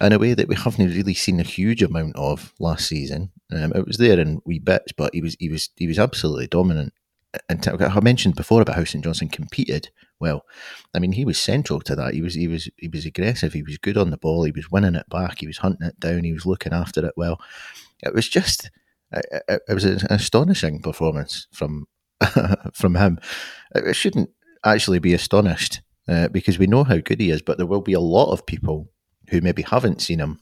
in 0.00 0.12
a 0.12 0.18
way 0.18 0.34
that 0.34 0.48
we 0.48 0.56
haven't 0.56 0.94
really 0.94 1.14
seen 1.14 1.40
a 1.40 1.44
huge 1.44 1.82
amount 1.82 2.16
of 2.16 2.52
last 2.58 2.88
season. 2.88 3.30
Um, 3.52 3.72
it 3.74 3.86
was 3.86 3.96
there 3.96 4.18
in 4.18 4.40
wee 4.44 4.58
bits, 4.58 4.92
but 4.92 5.14
he 5.14 5.20
was 5.20 5.36
he 5.38 5.48
was 5.48 5.70
he 5.76 5.86
was 5.86 5.98
absolutely 5.98 6.46
dominant. 6.46 6.92
And 7.48 7.66
I 7.66 8.00
mentioned 8.00 8.36
before 8.36 8.62
about 8.62 8.76
how 8.76 8.84
St 8.84 9.02
Johnstone 9.02 9.28
competed. 9.28 9.90
Well, 10.20 10.44
I 10.94 11.00
mean, 11.00 11.12
he 11.12 11.24
was 11.24 11.36
central 11.36 11.80
to 11.80 11.96
that. 11.96 12.14
He 12.14 12.22
was 12.22 12.34
he 12.34 12.46
was 12.46 12.68
he 12.76 12.88
was 12.88 13.06
aggressive. 13.06 13.52
He 13.52 13.62
was 13.62 13.78
good 13.78 13.96
on 13.96 14.10
the 14.10 14.16
ball. 14.16 14.44
He 14.44 14.52
was 14.52 14.70
winning 14.70 14.94
it 14.94 15.08
back. 15.08 15.40
He 15.40 15.46
was 15.46 15.58
hunting 15.58 15.86
it 15.86 15.98
down. 15.98 16.22
He 16.24 16.32
was 16.32 16.46
looking 16.46 16.72
after 16.72 17.04
it 17.04 17.14
well. 17.16 17.40
It 18.02 18.14
was 18.14 18.28
just 18.28 18.70
it, 19.12 19.62
it 19.68 19.74
was 19.74 19.84
an 19.84 20.00
astonishing 20.10 20.80
performance 20.80 21.48
from 21.52 21.86
from 22.74 22.96
him. 22.96 23.18
It 23.74 23.94
shouldn't 23.94 24.30
actually 24.64 24.98
be 24.98 25.14
astonished 25.14 25.80
uh, 26.08 26.28
because 26.28 26.58
we 26.58 26.66
know 26.66 26.84
how 26.84 26.98
good 26.98 27.20
he 27.20 27.30
is, 27.30 27.42
but 27.42 27.58
there 27.58 27.66
will 27.66 27.80
be 27.80 27.92
a 27.92 28.00
lot 28.00 28.32
of 28.32 28.46
people 28.46 28.90
who 29.30 29.40
maybe 29.40 29.62
haven't 29.62 30.02
seen 30.02 30.20
him 30.20 30.40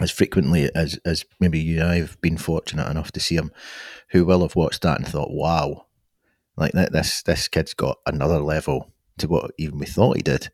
as 0.00 0.10
frequently 0.10 0.70
as, 0.74 0.98
as 1.04 1.24
maybe 1.40 1.58
you 1.58 1.80
and 1.80 1.88
I 1.88 1.96
have 1.96 2.20
been 2.20 2.36
fortunate 2.36 2.90
enough 2.90 3.12
to 3.12 3.20
see 3.20 3.36
him, 3.36 3.50
who 4.10 4.24
will 4.24 4.42
have 4.42 4.56
watched 4.56 4.82
that 4.82 4.98
and 4.98 5.08
thought, 5.08 5.30
wow, 5.30 5.86
like 6.56 6.72
that, 6.72 6.92
this, 6.92 7.22
this 7.22 7.48
kid's 7.48 7.74
got 7.74 7.98
another 8.06 8.38
level 8.38 8.92
to 9.18 9.28
what 9.28 9.52
even 9.58 9.78
we 9.78 9.86
thought 9.86 10.16
he 10.16 10.22
did. 10.22 10.50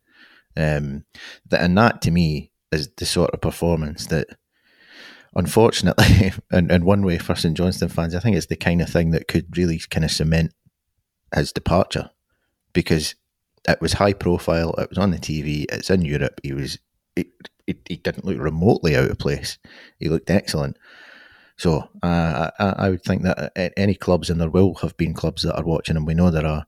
Um, 0.57 1.05
that, 1.49 1.63
and 1.63 1.77
that 1.79 2.03
to 2.03 2.11
me 2.11 2.53
is 2.71 2.89
the 2.97 3.07
sort 3.07 3.31
of 3.31 3.41
performance 3.41 4.07
that 4.07 4.29
unfortunately, 5.35 6.33
in, 6.53 6.71
in 6.71 6.85
one 6.85 7.05
way 7.05 7.19
for 7.19 7.35
St 7.35 7.57
Johnstone 7.57 7.89
fans, 7.89 8.15
I 8.15 8.21
think 8.21 8.37
it's 8.37 8.47
the 8.47 8.57
kind 8.57 8.81
of 8.83 8.89
thing 8.89 9.11
that 9.11 9.29
could 9.29 9.57
really 9.57 9.81
kind 9.91 10.05
of 10.05 10.11
cement 10.11 10.53
his 11.35 11.53
departure 11.53 12.11
because 12.73 13.15
it 13.69 13.81
was 13.81 13.95
high 13.95 14.13
profile. 14.13 14.75
It 14.75 14.91
was 14.91 14.99
on 14.99 15.11
the 15.11 15.19
TV. 15.19 15.67
It's 15.71 15.91
in 15.91 16.03
Europe. 16.03 16.41
He 16.43 16.53
was. 16.53 16.79
It, 17.15 17.29
it, 17.67 17.79
he 17.89 17.97
didn't 17.97 18.25
look 18.25 18.39
remotely 18.39 18.97
out 18.97 19.11
of 19.11 19.19
place. 19.19 19.59
He 19.99 20.09
looked 20.09 20.31
excellent. 20.31 20.77
So 21.57 21.89
uh, 22.03 22.51
I, 22.59 22.75
I 22.79 22.91
would 22.91 23.05
think 23.05 23.23
that 23.23 23.53
any 23.77 23.95
clubs, 23.95 24.31
and 24.31 24.41
there 24.41 24.51
will 24.51 24.75
have 24.77 24.97
been 24.97 25.15
clubs 25.15 25.43
that 25.43 25.57
are 25.57 25.65
watching, 25.65 25.97
and 25.97 26.07
we 26.07 26.15
know 26.15 26.31
there 26.31 26.47
are, 26.47 26.67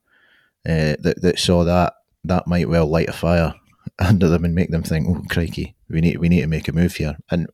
uh, 0.69 0.95
that, 1.01 1.21
that 1.23 1.39
saw 1.39 1.65
that, 1.65 1.95
that 2.23 2.47
might 2.47 2.69
well 2.69 2.87
light 2.87 3.09
a 3.09 3.13
fire 3.13 3.55
under 3.99 4.29
them 4.29 4.45
and 4.45 4.55
make 4.55 4.71
them 4.71 4.83
think, 4.83 5.09
"Oh, 5.09 5.23
crikey, 5.29 5.75
we 5.89 6.01
need 6.01 6.19
we 6.19 6.29
need 6.29 6.43
to 6.43 6.47
make 6.47 6.69
a 6.69 6.73
move 6.73 6.95
here." 6.95 7.17
And 7.31 7.49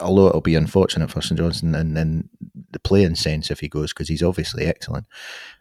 although 0.00 0.28
it'll 0.28 0.40
be 0.40 0.54
unfortunate 0.54 1.10
for 1.10 1.20
St 1.20 1.38
Johnstone 1.38 1.74
and 1.74 1.96
in 1.96 2.28
the 2.70 2.78
playing 2.78 3.14
sense 3.14 3.50
if 3.50 3.60
he 3.60 3.68
goes, 3.68 3.92
because 3.92 4.08
he's 4.08 4.22
obviously 4.22 4.66
excellent, 4.66 5.06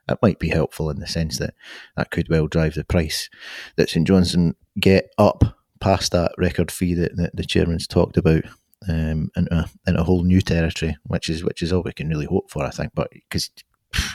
it 0.10 0.20
might 0.22 0.40
be 0.40 0.50
helpful 0.50 0.90
in 0.90 1.00
the 1.00 1.08
sense 1.08 1.38
that 1.38 1.54
that 1.96 2.12
could 2.12 2.30
well 2.30 2.48
drive 2.48 2.76
the 2.76 2.84
price 2.84 3.30
that 3.76 3.90
St 3.90 4.08
Johnstone 4.08 4.56
get 4.80 5.12
up 5.18 5.44
past 5.80 6.12
that 6.12 6.32
record 6.38 6.72
fee 6.72 6.94
that, 6.94 7.18
that 7.18 7.36
the 7.36 7.44
chairman's 7.44 7.88
talked 7.88 8.18
about 8.18 8.44
um, 8.88 9.30
into, 9.36 9.54
a, 9.54 9.70
into 9.88 10.02
a 10.02 10.04
whole 10.04 10.24
new 10.24 10.42
territory, 10.42 10.98
which 11.06 11.30
is 11.30 11.44
which 11.44 11.62
is 11.62 11.72
all 11.72 11.84
we 11.84 11.94
can 11.94 12.10
really 12.10 12.26
hope 12.26 12.50
for, 12.50 12.64
I 12.64 12.70
think. 12.70 12.94
But 12.96 13.12
because 13.12 13.50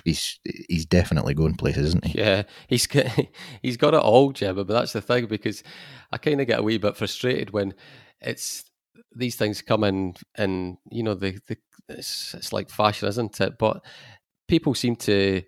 he's 0.04 0.40
he's 0.68 0.86
definitely 0.86 1.34
going 1.34 1.54
places, 1.54 1.88
isn't 1.88 2.04
he? 2.04 2.18
Yeah, 2.18 2.44
he's 2.68 2.88
he's 3.62 3.76
got 3.76 3.94
it 3.94 4.00
all, 4.00 4.32
Gemma. 4.32 4.64
But 4.64 4.74
that's 4.74 4.92
the 4.92 5.00
thing 5.00 5.26
because 5.26 5.62
I 6.12 6.18
kind 6.18 6.40
of 6.40 6.46
get 6.46 6.60
a 6.60 6.62
wee 6.62 6.78
bit 6.78 6.96
frustrated 6.96 7.50
when 7.50 7.74
it's 8.20 8.64
these 9.14 9.36
things 9.36 9.62
come 9.62 9.84
in, 9.84 10.14
and 10.36 10.76
you 10.90 11.02
know, 11.02 11.14
the, 11.14 11.38
the 11.48 11.56
it's, 11.88 12.34
it's 12.34 12.52
like 12.52 12.70
fashion, 12.70 13.08
isn't 13.08 13.40
it? 13.40 13.58
But 13.58 13.84
people 14.48 14.74
seem 14.74 14.96
to 14.96 15.42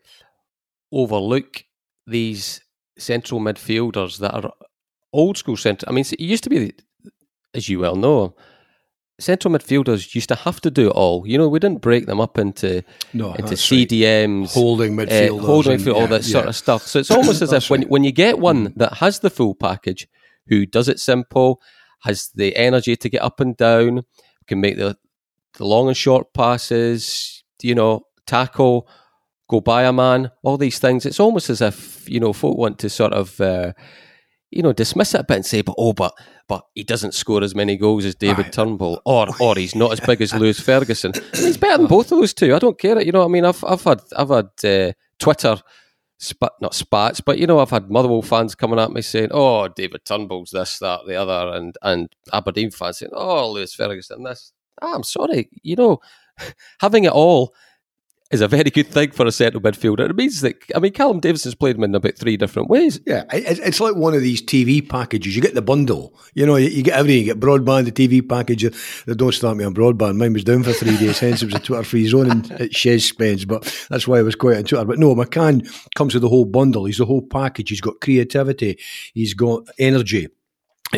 overlook 0.93 1.65
these 2.07 2.61
central 2.99 3.41
midfielders 3.41 4.19
that 4.19 4.35
are 4.35 4.53
old 5.13 5.37
school 5.37 5.57
centre. 5.57 5.87
I 5.89 5.93
mean, 5.93 6.05
it 6.11 6.21
used 6.21 6.45
to 6.45 6.51
be, 6.51 6.73
as 7.55 7.69
you 7.69 7.81
well 7.81 7.97
know, 7.97 8.35
central 9.21 9.53
midfielders 9.53 10.15
used 10.15 10.29
to 10.29 10.35
have 10.35 10.61
to 10.61 10.71
do 10.71 10.89
it 10.89 10.93
all. 10.93 11.27
You 11.27 11.39
know, 11.39 11.49
we 11.49 11.59
didn't 11.59 11.83
break 11.83 12.07
them 12.07 12.21
up 12.21 12.39
into 12.39 12.83
no, 13.13 13.35
into 13.35 13.55
CDMs, 13.55 14.41
right. 14.41 14.51
holding 14.51 14.99
uh, 14.99 15.05
midfielders, 15.05 15.43
uh, 15.43 15.47
holding 15.47 15.79
midfield, 15.79 15.95
all 15.95 16.07
that 16.09 16.23
yeah. 16.23 16.33
sort 16.33 16.47
of 16.47 16.57
stuff. 16.57 16.87
So 16.87 16.99
it's 16.99 17.11
almost 17.11 17.43
as 17.43 17.53
if 17.53 17.71
when 17.71 17.83
when 17.83 18.05
you 18.05 18.13
get 18.13 18.39
one 18.39 18.73
that 18.77 18.95
has 18.95 19.21
the 19.21 19.31
full 19.31 19.55
package, 19.55 20.09
who 20.47 20.67
does 20.67 20.89
it 20.89 21.01
simple, 21.01 21.61
has 22.01 22.31
the 22.35 22.57
energy 22.57 22.97
to 22.97 23.09
get 23.09 23.23
up 23.23 23.41
and 23.41 23.57
down, 23.57 24.05
can 24.47 24.61
make 24.61 24.77
the 24.77 24.97
the 25.57 25.65
long 25.65 25.89
and 25.89 25.97
short 25.97 26.33
passes, 26.35 27.43
you 27.63 27.75
know, 27.75 28.03
tackle, 28.27 28.89
go 29.49 29.61
by 29.61 29.85
a 29.85 29.93
man, 29.93 30.31
all 30.43 30.57
these 30.57 30.79
things. 30.79 31.05
It's 31.05 31.19
almost 31.19 31.51
as 31.51 31.61
if, 31.61 32.09
you 32.09 32.21
know, 32.21 32.33
folk 32.33 32.57
want 32.57 32.79
to 32.81 32.91
sort 32.91 33.13
of 33.13 33.41
uh, 33.41 33.73
you 34.51 34.63
know, 34.63 34.73
dismiss 34.73 35.15
it 35.15 35.21
a 35.21 35.25
bit 35.25 35.37
and 35.37 35.47
say, 35.47 35.63
but 35.63 35.75
oh, 35.79 35.93
but 35.93 36.15
but 36.47 36.65
he 36.75 36.83
doesn't 36.83 37.13
score 37.13 37.43
as 37.43 37.55
many 37.55 37.77
goals 37.77 38.05
as 38.05 38.15
David 38.15 38.47
right. 38.47 38.53
Turnbull, 38.53 39.01
or 39.05 39.29
or 39.41 39.55
he's 39.57 39.75
not 39.75 39.93
as 39.93 40.01
big 40.01 40.23
as 40.23 40.35
Lewis 40.35 40.61
Ferguson. 40.61 41.13
He's 41.35 41.57
better 41.57 41.79
than 41.79 41.87
both 41.87 42.11
of 42.11 42.19
those 42.19 42.33
two. 42.33 42.55
I 42.55 42.59
don't 42.59 42.79
care. 42.79 43.01
You 43.01 43.13
know, 43.13 43.21
what 43.21 43.27
I 43.27 43.29
mean, 43.29 43.45
I've 43.45 43.63
I've 43.65 43.85
had 43.85 44.01
I've 44.17 44.31
had 44.31 44.49
uh, 44.65 44.93
Twitter 45.19 45.57
spat 46.19 46.53
not 46.61 46.75
spats, 46.75 47.21
but 47.21 47.39
you 47.39 47.47
know, 47.47 47.61
I've 47.61 47.71
had 47.71 47.91
Motherwell 47.91 48.23
fans 48.23 48.55
coming 48.55 48.79
at 48.79 48.93
me 48.93 49.03
saying, 49.03 49.29
"Oh, 49.33 49.69
David 49.69 50.05
Turnbull's 50.05 50.51
this, 50.51 50.79
that, 50.79 51.01
the 51.07 51.17
other," 51.17 51.55
and 51.57 51.77
and 51.83 52.09
Aberdeen 52.33 52.71
fans 52.71 52.99
saying, 52.99 53.13
"Oh, 53.15 53.51
Lewis 53.51 53.75
Ferguson 53.75 54.23
this." 54.25 54.53
Oh, 54.83 54.95
I'm 54.95 55.03
sorry, 55.05 55.49
you 55.63 55.77
know, 55.77 56.01
having 56.81 57.05
it 57.05 57.13
all 57.13 57.55
is 58.31 58.41
a 58.43 58.49
very 58.49 58.71
good 58.71 58.89
thing 58.89 59.11
for 59.11 59.27
a 59.27 59.33
central 59.33 59.63
midfielder. 59.63 60.11
It 60.11 60.17
means 60.17 60.43
that 60.43 60.57
I 60.75 60.81
mean 60.81 60.93
Callum 60.93 61.21
Davidson's 61.21 61.55
played 61.55 61.77
him 61.77 61.85
in 61.85 61.95
about 61.95 62.17
three 62.17 62.37
different 62.37 62.69
ways. 62.69 63.01
Yeah, 63.07 63.25
it's 63.33 63.81
like 63.81 63.97
one 63.97 64.15
of 64.15 64.21
these 64.21 64.43
TV 64.43 64.87
packages. 64.87 65.35
You 65.35 65.41
get 65.43 65.55
the 65.55 65.63
bundle. 65.63 66.15
You 66.35 66.45
know, 66.45 66.57
you 66.57 66.83
get 66.83 66.95
everything. 66.95 67.21
You 67.21 67.35
get 67.35 67.41
broadband, 67.41 67.87
the 67.87 68.09
TV 68.09 68.27
package. 68.27 68.65
They 69.07 69.15
don't 69.15 69.33
start 69.33 69.57
me 69.57 69.65
on 69.65 69.75
broadband. 69.75 70.17
Mine 70.17 70.35
was 70.35 70.45
down 70.45 70.63
for 70.63 70.73
three 70.73 70.97
days. 70.99 71.19
Hence, 71.21 71.43
it 71.43 71.47
was 71.47 71.55
a 71.55 71.61
Twitter 71.61 71.85
free 71.85 72.07
zone 72.07 72.31
and 72.31 72.51
it 72.53 72.73
Shez 72.73 73.01
spends. 73.01 73.45
But 73.45 73.63
that's 73.89 74.07
why 74.07 74.19
I 74.19 74.23
was 74.23 74.35
quiet 74.35 74.59
on 74.59 74.65
Twitter. 74.65 74.85
But 74.85 74.99
no, 74.99 75.15
McCann 75.15 75.67
comes 75.95 76.15
with 76.15 76.23
the 76.23 76.29
whole 76.29 76.45
bundle. 76.45 76.85
He's 76.85 76.99
the 76.99 77.07
whole 77.07 77.23
package. 77.23 77.71
He's 77.71 77.81
got 77.81 78.01
creativity. 78.01 78.79
He's 79.15 79.35
got 79.35 79.69
energy. 79.79 80.29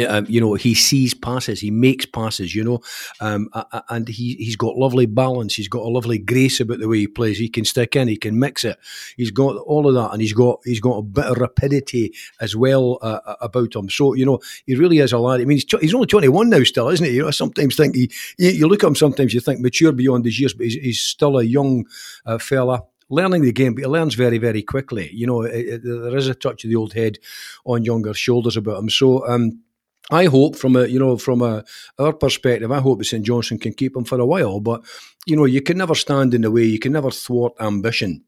Um, 0.09 0.27
you 0.29 0.41
know, 0.41 0.55
he 0.55 0.75
sees 0.75 1.15
passes, 1.15 1.61
he 1.61 1.73
makes 1.73 2.07
passes, 2.07 2.55
you 2.55 2.63
know, 2.63 2.81
um, 3.21 3.49
and 3.89 4.07
he, 4.07 4.37
he's 4.37 4.55
got 4.55 4.77
lovely 4.77 5.07
balance. 5.07 5.57
He's 5.57 5.67
got 5.67 5.83
a 5.83 5.89
lovely 5.89 6.19
grace 6.19 6.61
about 6.61 6.79
the 6.79 6.89
way 6.89 6.99
he 6.99 7.07
plays. 7.09 7.39
He 7.39 7.49
can 7.49 7.65
stick 7.65 7.97
in, 7.97 8.07
he 8.07 8.17
can 8.17 8.39
mix 8.39 8.63
it. 8.63 8.79
He's 9.17 9.33
got 9.33 9.57
all 9.57 9.89
of 9.89 9.95
that, 9.95 10.13
and 10.13 10.23
he's 10.23 10.33
got 10.33 10.61
he's 10.65 10.79
got 10.79 10.99
a 10.99 11.03
bit 11.03 11.25
of 11.25 11.39
rapidity 11.39 12.15
as 12.41 12.55
well 12.55 12.99
uh, 13.03 13.19
uh 13.27 13.35
about 13.41 13.75
him. 13.75 13.91
So 13.91 14.15
you 14.15 14.25
know, 14.25 14.39
he 14.65 14.77
really 14.77 14.99
is 14.99 15.13
a 15.13 15.19
lad. 15.19 15.41
I 15.41 15.45
mean, 15.45 15.57
he's, 15.57 15.81
he's 15.81 15.95
only 15.95 16.07
twenty 16.07 16.29
one 16.29 16.51
now, 16.51 16.63
still, 16.63 16.89
isn't 16.89 17.07
he? 17.07 17.15
You 17.15 17.23
know, 17.23 17.29
I 17.29 17.33
sometimes 17.33 17.75
think 17.75 17.97
he, 17.97 18.11
you 18.39 18.69
look 18.69 18.85
at 18.85 18.89
him, 18.89 18.95
sometimes 18.95 19.35
you 19.35 19.41
think 19.41 19.59
mature 19.59 19.91
beyond 19.91 20.25
his 20.25 20.39
years, 20.39 20.55
but 20.55 20.67
he's, 20.67 20.75
he's 20.75 21.01
still 21.01 21.37
a 21.39 21.43
young 21.43 21.87
uh, 22.27 22.39
fella 22.39 22.85
learning 23.11 23.43
the 23.43 23.51
game, 23.53 23.75
but 23.75 23.83
he 23.83 23.89
learns 23.89 24.15
very, 24.15 24.39
very 24.39 24.63
quickly. 24.63 25.11
You 25.13 25.27
know, 25.27 25.43
it, 25.43 25.67
it, 25.67 25.83
there 25.83 26.17
is 26.17 26.29
a 26.29 26.35
touch 26.35 26.63
of 26.63 26.71
the 26.71 26.77
old 26.77 26.93
head 26.93 27.19
on 27.65 27.85
younger 27.85 28.15
shoulders 28.15 28.57
about 28.57 28.79
him. 28.79 28.89
So, 28.89 29.27
um, 29.29 29.61
I 30.11 30.27
hope 30.27 30.57
from 30.57 30.77
a 30.77 30.87
you 30.87 30.99
know 30.99 31.17
from 31.17 31.43
a 31.43 31.65
our 31.99 32.13
perspective, 32.13 32.71
I 32.73 32.81
hope 32.81 32.99
that 32.99 33.05
St 33.05 33.25
Johnstone 33.25 33.59
can 33.59 33.73
keep 33.73 33.97
him 33.97 34.05
for 34.05 34.19
a 34.19 34.27
while. 34.27 34.61
But 34.61 34.85
you 35.27 35.37
know, 35.37 35.45
you 35.45 35.63
can 35.63 35.79
never 35.79 35.95
stand 35.95 36.35
in 36.35 36.43
the 36.43 36.51
way. 36.51 36.65
You 36.65 36.79
can 36.79 36.93
never 36.93 37.11
thwart 37.11 37.55
ambition. 37.61 38.25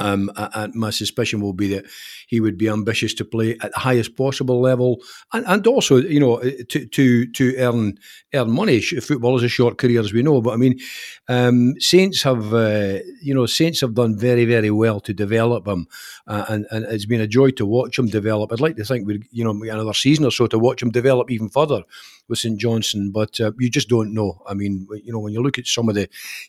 Um, 0.00 0.30
and 0.36 0.74
my 0.74 0.90
suspicion 0.90 1.40
will 1.40 1.52
be 1.52 1.68
that 1.68 1.84
he 2.26 2.40
would 2.40 2.58
be 2.58 2.68
ambitious 2.68 3.14
to 3.14 3.24
play 3.24 3.56
at 3.60 3.72
the 3.72 3.78
highest 3.78 4.16
possible 4.16 4.60
level, 4.60 5.00
and, 5.32 5.44
and 5.46 5.66
also, 5.68 5.98
you 5.98 6.18
know, 6.18 6.40
to 6.40 6.86
to 6.86 7.26
to 7.32 7.56
earn 7.58 7.98
earn 8.34 8.50
money. 8.50 8.80
Football 8.80 9.36
is 9.36 9.44
a 9.44 9.48
short 9.48 9.78
career, 9.78 10.00
as 10.00 10.12
we 10.12 10.22
know, 10.22 10.40
but 10.40 10.54
I 10.54 10.56
mean, 10.56 10.80
um, 11.28 11.74
Saints 11.78 12.22
have, 12.24 12.52
uh, 12.52 12.98
you 13.22 13.34
know, 13.34 13.46
Saints 13.46 13.82
have 13.82 13.94
done 13.94 14.18
very 14.18 14.44
very 14.44 14.70
well 14.70 14.98
to 15.00 15.14
develop 15.14 15.68
him, 15.68 15.86
uh, 16.26 16.44
and 16.48 16.66
and 16.72 16.84
it's 16.86 17.06
been 17.06 17.20
a 17.20 17.28
joy 17.28 17.50
to 17.50 17.64
watch 17.64 17.96
him 17.96 18.08
develop. 18.08 18.52
I'd 18.52 18.60
like 18.60 18.76
to 18.76 18.84
think 18.84 19.06
we, 19.06 19.22
you 19.30 19.44
know, 19.44 19.52
another 19.62 19.94
season 19.94 20.24
or 20.24 20.32
so 20.32 20.48
to 20.48 20.58
watch 20.58 20.82
him 20.82 20.90
develop 20.90 21.30
even 21.30 21.48
further 21.48 21.84
with 22.28 22.38
St 22.40 22.58
Johnstone, 22.58 23.12
but 23.12 23.40
uh, 23.40 23.52
you 23.58 23.70
just 23.70 23.88
don't 23.88 24.12
know. 24.12 24.42
I 24.48 24.54
mean, 24.54 24.88
you 25.04 25.12
know, 25.12 25.20
when 25.20 25.32
you 25.32 25.42
look 25.42 25.58
at 25.58 25.66
some 25.66 25.88
of 25.88 25.94
the 25.94 26.08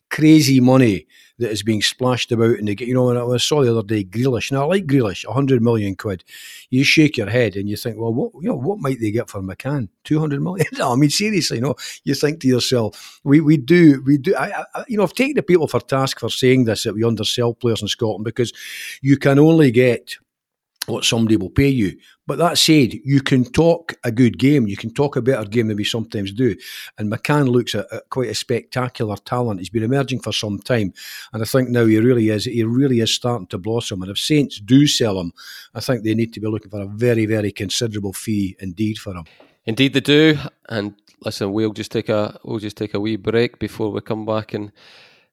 crazy 0.10 0.60
money 0.60 1.05
that 1.39 1.52
is 1.52 1.63
being 1.63 1.82
splashed 1.82 2.32
about, 2.32 2.58
and 2.58 2.67
they 2.67 2.76
get, 2.76 2.88
you 2.88 2.93
know, 2.93 3.06
when 3.06 3.17
I 3.17 3.38
saw 3.38 3.63
the 3.63 3.71
other 3.71 3.86
day 3.86 4.04
Grealish. 4.04 4.52
Now 4.52 4.63
I 4.63 4.65
like 4.65 4.88
Grealish, 4.88 5.26
hundred 5.26 5.62
million 5.62 5.95
quid. 5.95 6.24
You 6.69 6.84
shake 6.84 7.17
your 7.17 7.30
head 7.30 7.56
and 7.56 7.69
you 7.69 7.76
think, 7.76 7.98
well, 7.98 8.13
what 8.13 8.32
you 8.36 8.50
know, 8.50 8.56
what 8.56 8.80
might 8.80 9.00
they 9.00 9.12
get 9.12 9.30
for 9.30 9.41
McCann? 9.41 9.89
Two 10.04 10.19
hundred 10.19 10.41
million? 10.41 10.65
no, 10.74 10.93
I 10.93 10.95
mean 10.95 11.10
seriously, 11.10 11.60
know, 11.60 11.76
you 12.04 12.15
think 12.15 12.39
to 12.41 12.48
yourself, 12.48 13.19
we 13.24 13.41
we 13.41 13.58
do 13.58 14.02
we 14.06 14.17
do. 14.17 14.36
I, 14.36 14.65
I, 14.74 14.84
you 14.88 14.98
know, 14.98 15.04
I've 15.04 15.13
taken 15.13 15.36
the 15.36 15.43
people 15.43 15.67
for 15.67 15.80
task 15.80 16.19
for 16.19 16.30
saying 16.30 16.65
this 16.65 16.84
that 16.84 16.95
we 16.95 17.04
undersell 17.04 17.54
players 17.54 17.82
in 17.82 17.88
Scotland 17.88 18.24
because 18.24 18.54
you 19.02 19.17
can 19.17 19.39
only 19.39 19.71
get 19.71 20.17
what 20.88 21.04
somebody 21.04 21.38
will 21.38 21.50
pay 21.50 21.67
you. 21.67 21.98
But 22.28 22.38
that 22.39 22.58
said, 22.58 22.93
you 22.93 23.21
can 23.21 23.43
talk 23.43 23.93
a 24.04 24.12
good 24.12 24.38
game. 24.39 24.67
You 24.67 24.78
can 24.78 24.93
talk 24.93 25.15
a 25.15 25.21
better 25.21 25.48
game 25.48 25.67
than 25.67 25.78
we 25.78 25.84
sometimes 25.84 26.32
do. 26.32 26.56
And 26.98 27.12
McCann 27.12 27.50
looks 27.50 27.76
at, 27.76 27.91
at, 27.91 28.10
quite 28.10 28.30
a 28.30 28.36
spectacular 28.36 29.15
talent. 29.17 29.60
He's 29.60 29.69
been 29.69 29.84
emerging 29.84 30.21
for 30.21 30.32
some 30.32 30.60
time, 30.60 30.93
and 31.34 31.41
I 31.41 31.45
think 31.45 31.69
now 31.69 31.86
he 31.86 32.00
really 32.00 32.30
is. 32.30 32.45
He 32.45 32.63
really 32.63 33.00
is 33.00 33.13
starting 33.13 33.48
to 33.48 33.58
blossom. 33.58 34.02
And 34.02 34.12
if 34.12 34.17
Saints 34.17 34.60
do 34.60 34.88
sell 34.88 35.19
him, 35.19 35.34
I 35.74 35.80
think 35.80 36.04
they 36.04 36.15
need 36.15 36.34
to 36.34 36.39
be 36.39 36.48
looking 36.48 36.71
for 36.71 36.82
a 36.82 36.88
very, 36.88 37.26
very 37.26 37.52
considerable 37.52 38.13
fee 38.13 38.56
indeed 38.60 38.98
for 38.98 39.13
him. 39.13 39.26
Indeed, 39.65 39.93
they 39.93 40.00
do. 40.00 40.38
And 40.69 40.95
listen, 41.21 41.52
we'll 41.52 41.74
just 41.74 41.91
take 41.91 42.10
a 42.10 42.39
we'll 42.43 42.60
just 42.60 42.78
take 42.78 42.93
a 42.93 43.00
wee 43.00 43.15
break 43.15 43.60
before 43.60 43.91
we 43.91 44.02
come 44.02 44.26
back 44.26 44.54
and 44.54 44.71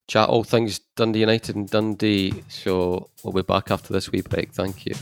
chat 0.09 0.29
all 0.29 0.45
things 0.45 0.81
Dundee 0.97 1.21
United 1.21 1.57
and 1.57 1.71
Dundee. 1.71 2.43
So 2.49 3.11
we'll 3.23 3.33
be 3.33 3.43
back 3.43 3.71
after 3.71 3.93
this 3.93 4.11
wee 4.11 4.23
break. 4.23 4.53
Thank 4.53 4.87
you. 4.87 4.95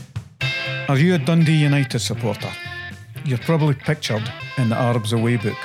Are 0.91 0.99
you 0.99 1.15
a 1.15 1.17
Dundee 1.17 1.55
United 1.55 1.99
supporter? 1.99 2.51
You're 3.23 3.37
probably 3.37 3.75
pictured 3.75 4.29
in 4.57 4.67
the 4.67 4.75
Arabs 4.75 5.13
Away 5.13 5.37
book. 5.37 5.55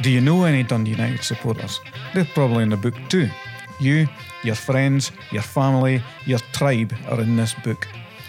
Do 0.00 0.10
you 0.10 0.20
know 0.20 0.44
any 0.44 0.62
Dundee 0.62 0.92
United 0.92 1.24
supporters? 1.24 1.80
They're 2.14 2.24
probably 2.34 2.62
in 2.62 2.68
the 2.68 2.76
book 2.76 2.94
too. 3.08 3.28
You, 3.80 4.06
your 4.44 4.54
friends, 4.54 5.10
your 5.32 5.42
family, 5.42 6.00
your 6.24 6.38
tribe 6.52 6.94
are 7.08 7.20
in 7.20 7.34
this 7.34 7.52
book. 7.52 7.88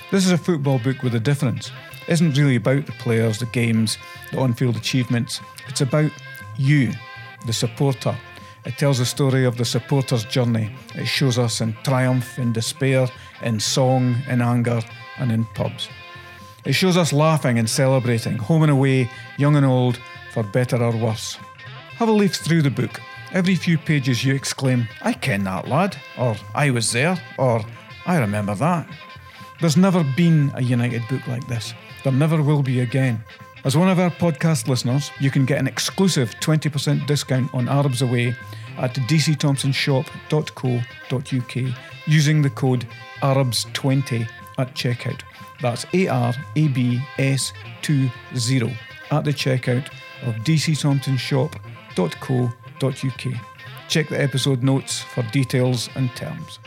This 0.10 0.26
is 0.26 0.32
a 0.32 0.38
football 0.38 0.80
book 0.80 1.04
with 1.04 1.14
a 1.14 1.20
difference. 1.20 1.72
It 2.08 2.14
isn't 2.14 2.36
really 2.36 2.56
about 2.56 2.88
the 2.88 2.94
players, 2.94 3.38
the 3.38 3.46
games, 3.46 4.00
the 4.32 4.40
on 4.40 4.56
field 4.56 4.78
achievements. 4.78 5.42
It's 5.68 5.82
about 5.82 6.12
you, 6.58 6.92
the 7.46 7.54
supporter. 7.54 8.18
It 8.66 8.80
tells 8.80 8.98
the 8.98 9.06
story 9.06 9.46
of 9.46 9.58
the 9.58 9.66
supporter's 9.66 10.26
journey. 10.26 10.76
It 10.96 11.06
shows 11.06 11.38
us 11.38 11.62
in 11.62 11.78
triumph, 11.84 12.40
in 12.40 12.52
despair, 12.52 13.08
in 13.44 13.60
song, 13.60 14.16
in 14.28 14.42
anger, 14.42 14.82
and 15.20 15.32
in 15.32 15.46
pubs. 15.54 15.88
It 16.66 16.74
shows 16.74 16.98
us 16.98 17.12
laughing 17.12 17.58
and 17.58 17.70
celebrating, 17.70 18.38
home 18.38 18.64
and 18.64 18.72
away, 18.72 19.10
young 19.38 19.56
and 19.56 19.66
old, 19.66 20.00
for 20.32 20.44
better 20.44 20.82
or 20.82 20.96
worse. 20.96 21.38
Have 21.96 22.10
a 22.10 22.12
leaf 22.12 22.36
through 22.36 22.62
the 22.62 22.70
book. 22.70 23.00
Every 23.34 23.56
few 23.56 23.78
pages 23.78 24.24
you 24.24 24.36
exclaim, 24.36 24.88
I 25.02 25.14
ken 25.14 25.44
that 25.46 25.68
lad, 25.68 25.96
or 26.18 26.36
I 26.54 26.70
was 26.72 26.92
there, 26.92 27.20
or 27.38 27.64
I 28.06 28.20
remember 28.20 28.56
that. 28.56 28.88
There's 29.60 29.78
never 29.78 30.04
been 30.16 30.52
a 30.56 30.62
United 30.62 31.08
book 31.08 31.26
like 31.28 31.48
this. 31.48 31.74
There 32.04 32.14
never 32.14 32.42
will 32.42 32.64
be 32.64 32.82
again. 32.82 33.24
As 33.64 33.78
one 33.78 33.90
of 33.90 34.00
our 34.00 34.10
podcast 34.10 34.68
listeners, 34.68 35.12
you 35.20 35.30
can 35.30 35.46
get 35.46 35.60
an 35.60 35.68
exclusive 35.68 36.34
20% 36.42 37.06
discount 37.06 37.54
on 37.54 37.70
Arabs 37.70 38.02
Away 38.02 38.36
at 38.78 38.96
dcthomsonshop.co.uk 38.96 41.76
using 42.08 42.42
the 42.42 42.50
code 42.50 42.88
ARABS20 43.22 44.28
at 44.58 44.74
checkout. 44.74 45.22
That's 45.62 45.86
A 45.94 46.08
R 46.08 46.34
A 46.56 46.68
B 46.68 47.00
S 47.18 47.54
20 47.82 48.12
at 49.12 49.24
the 49.24 49.32
checkout 49.32 49.88
of 50.24 50.36
dcthomsonshop.co.uk. 50.44 53.34
Check 53.88 54.10
the 54.10 54.22
episode 54.22 54.64
notes 54.64 55.02
for 55.02 55.24
details 55.32 55.90
and 55.96 56.14
terms. 56.16 56.60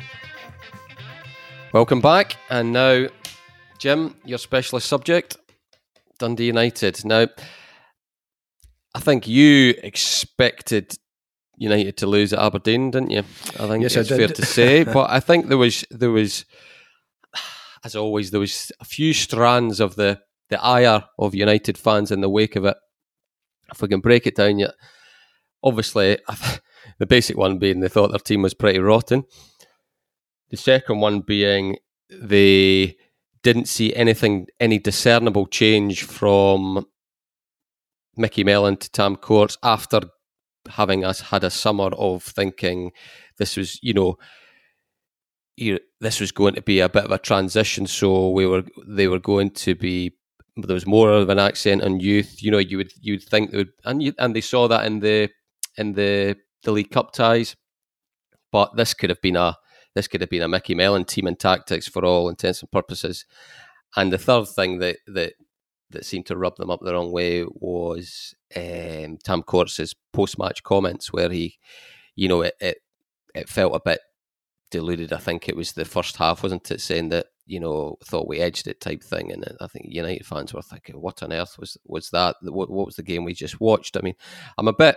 Welcome 1.72 2.00
back. 2.00 2.36
And 2.50 2.72
now, 2.72 3.08
Jim, 3.78 4.16
your 4.24 4.38
specialist 4.38 4.88
subject 4.88 5.36
Dundee 6.18 6.46
United. 6.46 7.04
Now, 7.04 7.26
I 8.94 9.00
think 9.00 9.26
you 9.26 9.74
expected 9.82 10.96
United 11.56 11.96
to 11.98 12.06
lose 12.06 12.32
at 12.32 12.38
Aberdeen, 12.38 12.90
didn't 12.90 13.10
you? 13.10 13.24
I 13.58 13.68
think 13.68 13.82
yes, 13.82 13.96
it's 13.96 14.08
fair 14.08 14.28
to 14.28 14.44
say. 14.44 14.84
but 14.96 15.10
I 15.10 15.20
think 15.20 15.48
there 15.48 15.58
was 15.58 15.84
there 15.90 16.10
was 16.10 16.44
as 17.84 17.94
always, 17.94 18.30
there 18.30 18.40
was 18.40 18.72
a 18.80 18.84
few 18.84 19.12
strands 19.12 19.80
of 19.80 19.96
the 19.96 20.20
the 20.50 20.62
ire 20.62 21.04
of 21.18 21.34
United 21.34 21.78
fans 21.78 22.10
in 22.10 22.20
the 22.20 22.28
wake 22.28 22.56
of 22.56 22.64
it. 22.64 22.76
If 23.72 23.80
we 23.80 23.88
can 23.88 24.00
break 24.00 24.26
it 24.26 24.36
down, 24.36 24.58
yet 24.58 24.72
obviously 25.62 26.18
the 26.98 27.06
basic 27.06 27.36
one 27.36 27.58
being 27.58 27.80
they 27.80 27.88
thought 27.88 28.10
their 28.10 28.18
team 28.18 28.42
was 28.42 28.54
pretty 28.54 28.78
rotten. 28.78 29.24
The 30.50 30.56
second 30.56 31.00
one 31.00 31.20
being 31.20 31.78
they 32.10 32.96
didn't 33.42 33.68
see 33.68 33.94
anything, 33.94 34.46
any 34.60 34.78
discernible 34.78 35.46
change 35.46 36.04
from 36.04 36.86
Micky 38.16 38.44
Mellon 38.44 38.76
to 38.78 38.90
Tam 38.90 39.16
Courts 39.16 39.58
after 39.62 40.00
having 40.68 41.04
us 41.04 41.20
had 41.20 41.44
a 41.44 41.50
summer 41.50 41.88
of 41.88 42.22
thinking 42.22 42.92
this 43.38 43.56
was, 43.56 43.78
you 43.82 43.92
know, 43.92 44.16
this 45.56 46.20
was 46.20 46.32
going 46.32 46.54
to 46.54 46.62
be 46.62 46.80
a 46.80 46.88
bit 46.88 47.04
of 47.04 47.10
a 47.10 47.18
transition. 47.18 47.86
So 47.86 48.30
we 48.30 48.46
were 48.46 48.64
they 48.86 49.08
were 49.08 49.20
going 49.20 49.50
to 49.50 49.74
be 49.74 50.16
there 50.56 50.74
was 50.74 50.86
more 50.86 51.10
of 51.10 51.28
an 51.28 51.38
accent 51.38 51.82
on 51.82 52.00
youth. 52.00 52.42
You 52.42 52.50
know, 52.50 52.58
you 52.58 52.78
would 52.78 52.92
you'd 53.00 53.22
think 53.22 53.50
they 53.50 53.58
would, 53.58 53.72
and 53.84 54.02
you, 54.02 54.12
and 54.18 54.34
they 54.34 54.40
saw 54.40 54.68
that 54.68 54.86
in 54.86 55.00
the 55.00 55.30
in 55.76 55.92
the 55.92 56.36
the 56.62 56.72
League 56.72 56.90
Cup 56.90 57.12
ties. 57.12 57.56
But 58.52 58.76
this 58.76 58.94
could 58.94 59.10
have 59.10 59.20
been 59.20 59.36
a 59.36 59.56
this 59.94 60.08
could 60.08 60.20
have 60.20 60.30
been 60.30 60.42
a 60.42 60.48
Micky 60.48 60.74
Mellon 60.74 61.04
team 61.04 61.26
and 61.26 61.38
tactics 61.38 61.88
for 61.88 62.04
all 62.04 62.28
intents 62.28 62.60
and 62.60 62.70
purposes. 62.70 63.26
And 63.96 64.12
the 64.12 64.18
third 64.18 64.48
thing 64.48 64.78
that 64.78 64.98
that 65.06 65.34
that 65.90 66.04
seemed 66.04 66.26
to 66.26 66.36
rub 66.36 66.56
them 66.56 66.70
up 66.70 66.80
the 66.82 66.92
wrong 66.92 67.12
way 67.12 67.44
was 67.44 68.34
um, 68.56 69.18
Tam 69.22 69.42
Courts' 69.42 69.94
post 70.12 70.38
match 70.38 70.62
comments, 70.62 71.12
where 71.12 71.30
he, 71.30 71.58
you 72.16 72.28
know, 72.28 72.42
it, 72.42 72.54
it 72.60 72.78
it 73.34 73.48
felt 73.48 73.74
a 73.74 73.80
bit 73.84 74.00
deluded. 74.74 75.12
I 75.12 75.18
think 75.18 75.48
it 75.48 75.56
was 75.56 75.72
the 75.72 75.84
first 75.84 76.16
half, 76.16 76.42
wasn't 76.42 76.68
it, 76.70 76.80
saying 76.80 77.10
that 77.10 77.26
you 77.46 77.60
know 77.60 77.96
thought 78.04 78.26
we 78.26 78.40
edged 78.40 78.66
it 78.66 78.80
type 78.80 79.02
thing, 79.02 79.30
and 79.30 79.44
I 79.60 79.68
think 79.68 79.86
United 79.88 80.26
fans 80.26 80.52
were 80.52 80.62
thinking, 80.62 81.00
what 81.00 81.22
on 81.22 81.32
earth 81.32 81.56
was 81.58 81.78
was 81.84 82.10
that? 82.10 82.36
What, 82.42 82.70
what 82.70 82.86
was 82.86 82.96
the 82.96 83.04
game 83.04 83.24
we 83.24 83.34
just 83.34 83.60
watched? 83.60 83.96
I 83.96 84.00
mean, 84.00 84.16
I'm 84.58 84.68
a 84.68 84.72
bit, 84.72 84.96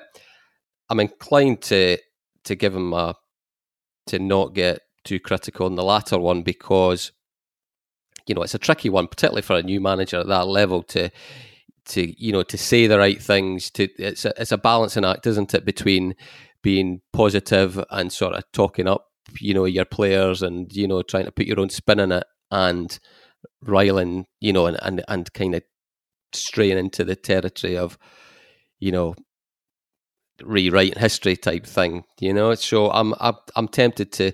I'm 0.89 0.99
inclined 0.99 1.61
to 1.63 1.97
to 2.45 2.55
give 2.55 2.75
him 2.75 2.93
a 2.93 3.15
to 4.07 4.17
not 4.17 4.55
get 4.55 4.81
too 5.03 5.19
critical 5.19 5.67
on 5.67 5.75
the 5.75 5.83
latter 5.83 6.17
one 6.17 6.41
because 6.41 7.11
you 8.25 8.33
know 8.33 8.41
it's 8.41 8.55
a 8.55 8.59
tricky 8.59 8.89
one, 8.89 9.07
particularly 9.07 9.43
for 9.43 9.57
a 9.57 9.63
new 9.63 9.79
manager 9.79 10.17
at 10.17 10.27
that 10.27 10.47
level 10.47 10.81
to 10.83 11.11
to 11.89 12.23
you 12.23 12.31
know 12.31 12.43
to 12.43 12.57
say 12.57 12.87
the 12.87 12.97
right 12.97 13.21
things. 13.21 13.69
To 13.71 13.87
it's 13.99 14.25
a, 14.25 14.33
it's 14.41 14.51
a 14.51 14.57
balancing 14.57 15.05
act, 15.05 15.27
isn't 15.27 15.53
it, 15.53 15.65
between 15.65 16.15
being 16.63 17.01
positive 17.13 17.83
and 17.91 18.11
sort 18.11 18.33
of 18.33 18.43
talking 18.51 18.87
up, 18.87 19.05
you 19.39 19.53
know, 19.53 19.65
your 19.65 19.85
players 19.85 20.41
and 20.41 20.71
you 20.73 20.87
know 20.87 21.01
trying 21.01 21.25
to 21.25 21.31
put 21.31 21.47
your 21.47 21.59
own 21.59 21.69
spin 21.69 21.99
in 21.99 22.11
it 22.11 22.25
and 22.51 22.99
riling, 23.61 24.25
you 24.39 24.53
know, 24.53 24.65
and 24.67 24.77
and, 24.81 25.03
and 25.07 25.33
kind 25.33 25.55
of 25.55 25.63
straying 26.33 26.77
into 26.77 27.03
the 27.03 27.15
territory 27.15 27.77
of, 27.77 27.97
you 28.79 28.91
know, 28.91 29.15
rewriting 30.43 30.99
history 30.99 31.35
type 31.35 31.65
thing, 31.65 32.03
you 32.19 32.33
know. 32.33 32.55
So 32.55 32.91
I'm 32.91 33.13
I'm, 33.19 33.35
I'm 33.55 33.67
tempted 33.67 34.11
to 34.13 34.31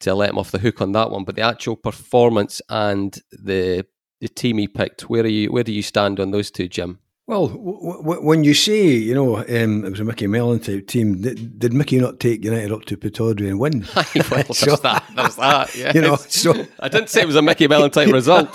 to 0.00 0.14
let 0.14 0.30
him 0.30 0.38
off 0.38 0.50
the 0.50 0.58
hook 0.58 0.80
on 0.80 0.92
that 0.92 1.10
one, 1.10 1.24
but 1.24 1.36
the 1.36 1.42
actual 1.42 1.76
performance 1.76 2.60
and 2.68 3.16
the 3.32 3.86
the 4.20 4.28
team 4.28 4.58
he 4.58 4.68
picked, 4.68 5.02
where 5.02 5.24
are 5.24 5.28
you? 5.28 5.52
Where 5.52 5.64
do 5.64 5.72
you 5.72 5.82
stand 5.82 6.20
on 6.20 6.30
those 6.30 6.50
two, 6.50 6.68
Jim? 6.68 7.00
Well, 7.26 7.48
w- 7.48 8.02
w- 8.02 8.20
when 8.20 8.44
you 8.44 8.52
say, 8.52 8.88
you 8.88 9.14
know, 9.14 9.38
um, 9.38 9.84
it 9.86 9.90
was 9.90 10.00
a 10.00 10.04
Micky 10.04 10.26
Mellon 10.26 10.60
type 10.60 10.86
team, 10.86 11.22
did, 11.22 11.58
did, 11.58 11.72
Micky 11.72 11.98
not 11.98 12.20
take 12.20 12.44
United 12.44 12.70
up 12.70 12.84
to 12.84 12.98
Pittodrie 12.98 13.48
and 13.48 13.58
win? 13.58 13.86
well, 14.30 14.44
so, 14.54 14.76
that. 14.76 15.04
There's 15.16 15.36
that. 15.36 15.94
You 15.94 16.02
know, 16.02 16.16
so 16.16 16.66
I 16.80 16.88
didn't 16.90 17.08
say 17.08 17.22
it 17.22 17.26
was 17.26 17.36
a 17.36 17.40
Micky 17.40 17.66
Mellon 17.66 17.90
type 17.90 18.12
result. 18.12 18.54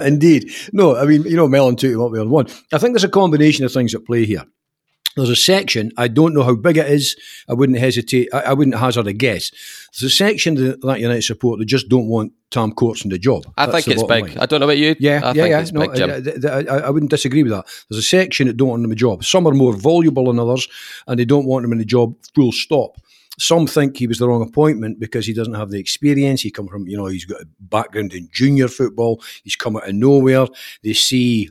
Indeed, 0.00 0.50
no. 0.72 0.96
I 0.96 1.04
mean, 1.04 1.24
you 1.24 1.36
know, 1.36 1.46
Mellon 1.46 1.76
took 1.76 1.92
him 1.92 2.00
up 2.00 2.12
on 2.12 2.30
one. 2.30 2.46
I 2.72 2.78
think 2.78 2.94
there's 2.94 3.04
a 3.04 3.08
combination 3.08 3.66
of 3.66 3.72
things 3.72 3.94
at 3.94 4.06
play 4.06 4.24
here. 4.24 4.44
There's 5.18 5.30
a 5.30 5.36
section, 5.36 5.90
I 5.96 6.06
don't 6.06 6.32
know 6.32 6.44
how 6.44 6.54
big 6.54 6.76
it 6.76 6.86
is, 6.86 7.16
I 7.48 7.54
wouldn't 7.54 7.78
hesitate, 7.78 8.28
I, 8.32 8.40
I 8.40 8.52
wouldn't 8.52 8.76
hazard 8.76 9.08
a 9.08 9.12
guess. 9.12 9.50
There's 9.92 10.12
a 10.12 10.14
section 10.14 10.54
that, 10.54 10.80
that 10.82 11.00
United 11.00 11.22
support 11.22 11.58
that 11.58 11.64
just 11.64 11.88
don't 11.88 12.06
want 12.06 12.32
Tam 12.52 12.70
Courts 12.70 13.02
in 13.02 13.10
the 13.10 13.18
job. 13.18 13.44
I 13.56 13.66
That's 13.66 13.84
think 13.84 13.96
it's 13.96 14.06
big. 14.06 14.28
Line. 14.28 14.38
I 14.38 14.46
don't 14.46 14.60
know 14.60 14.66
about 14.66 14.78
you. 14.78 14.94
Yeah, 15.00 15.20
I 15.24 15.32
yeah, 15.32 15.46
yeah. 15.46 15.64
no, 15.72 15.88
big, 15.88 16.46
I, 16.46 16.60
I, 16.60 16.78
I, 16.78 16.90
wouldn't 16.90 17.10
disagree 17.10 17.42
with 17.42 17.50
that. 17.50 17.66
There's 17.90 17.98
a 17.98 18.08
section 18.08 18.46
that 18.46 18.56
don't 18.56 18.68
want 18.68 18.80
him 18.80 18.84
in 18.84 18.90
the 18.90 18.96
job. 18.96 19.24
Some 19.24 19.46
are 19.48 19.52
more 19.52 19.74
voluble 19.74 20.26
than 20.26 20.38
others, 20.38 20.68
and 21.08 21.18
they 21.18 21.24
don't 21.24 21.46
want 21.46 21.64
him 21.64 21.72
in 21.72 21.78
the 21.78 21.84
job 21.84 22.14
full 22.36 22.52
stop. 22.52 22.96
Some 23.40 23.66
think 23.66 23.96
he 23.96 24.06
was 24.06 24.18
the 24.18 24.28
wrong 24.28 24.42
appointment 24.42 24.98
because 24.98 25.26
he 25.26 25.32
doesn't 25.32 25.54
have 25.54 25.70
the 25.70 25.78
experience. 25.78 26.42
He 26.42 26.50
come 26.50 26.68
from, 26.68 26.86
you 26.86 26.96
know, 26.96 27.06
he's 27.06 27.24
got 27.24 27.40
a 27.40 27.46
background 27.60 28.12
in 28.12 28.28
junior 28.32 28.68
football. 28.68 29.22
He's 29.44 29.56
come 29.56 29.76
out 29.76 29.88
of 29.88 29.94
nowhere. 29.94 30.46
They 30.82 30.92
see 30.92 31.50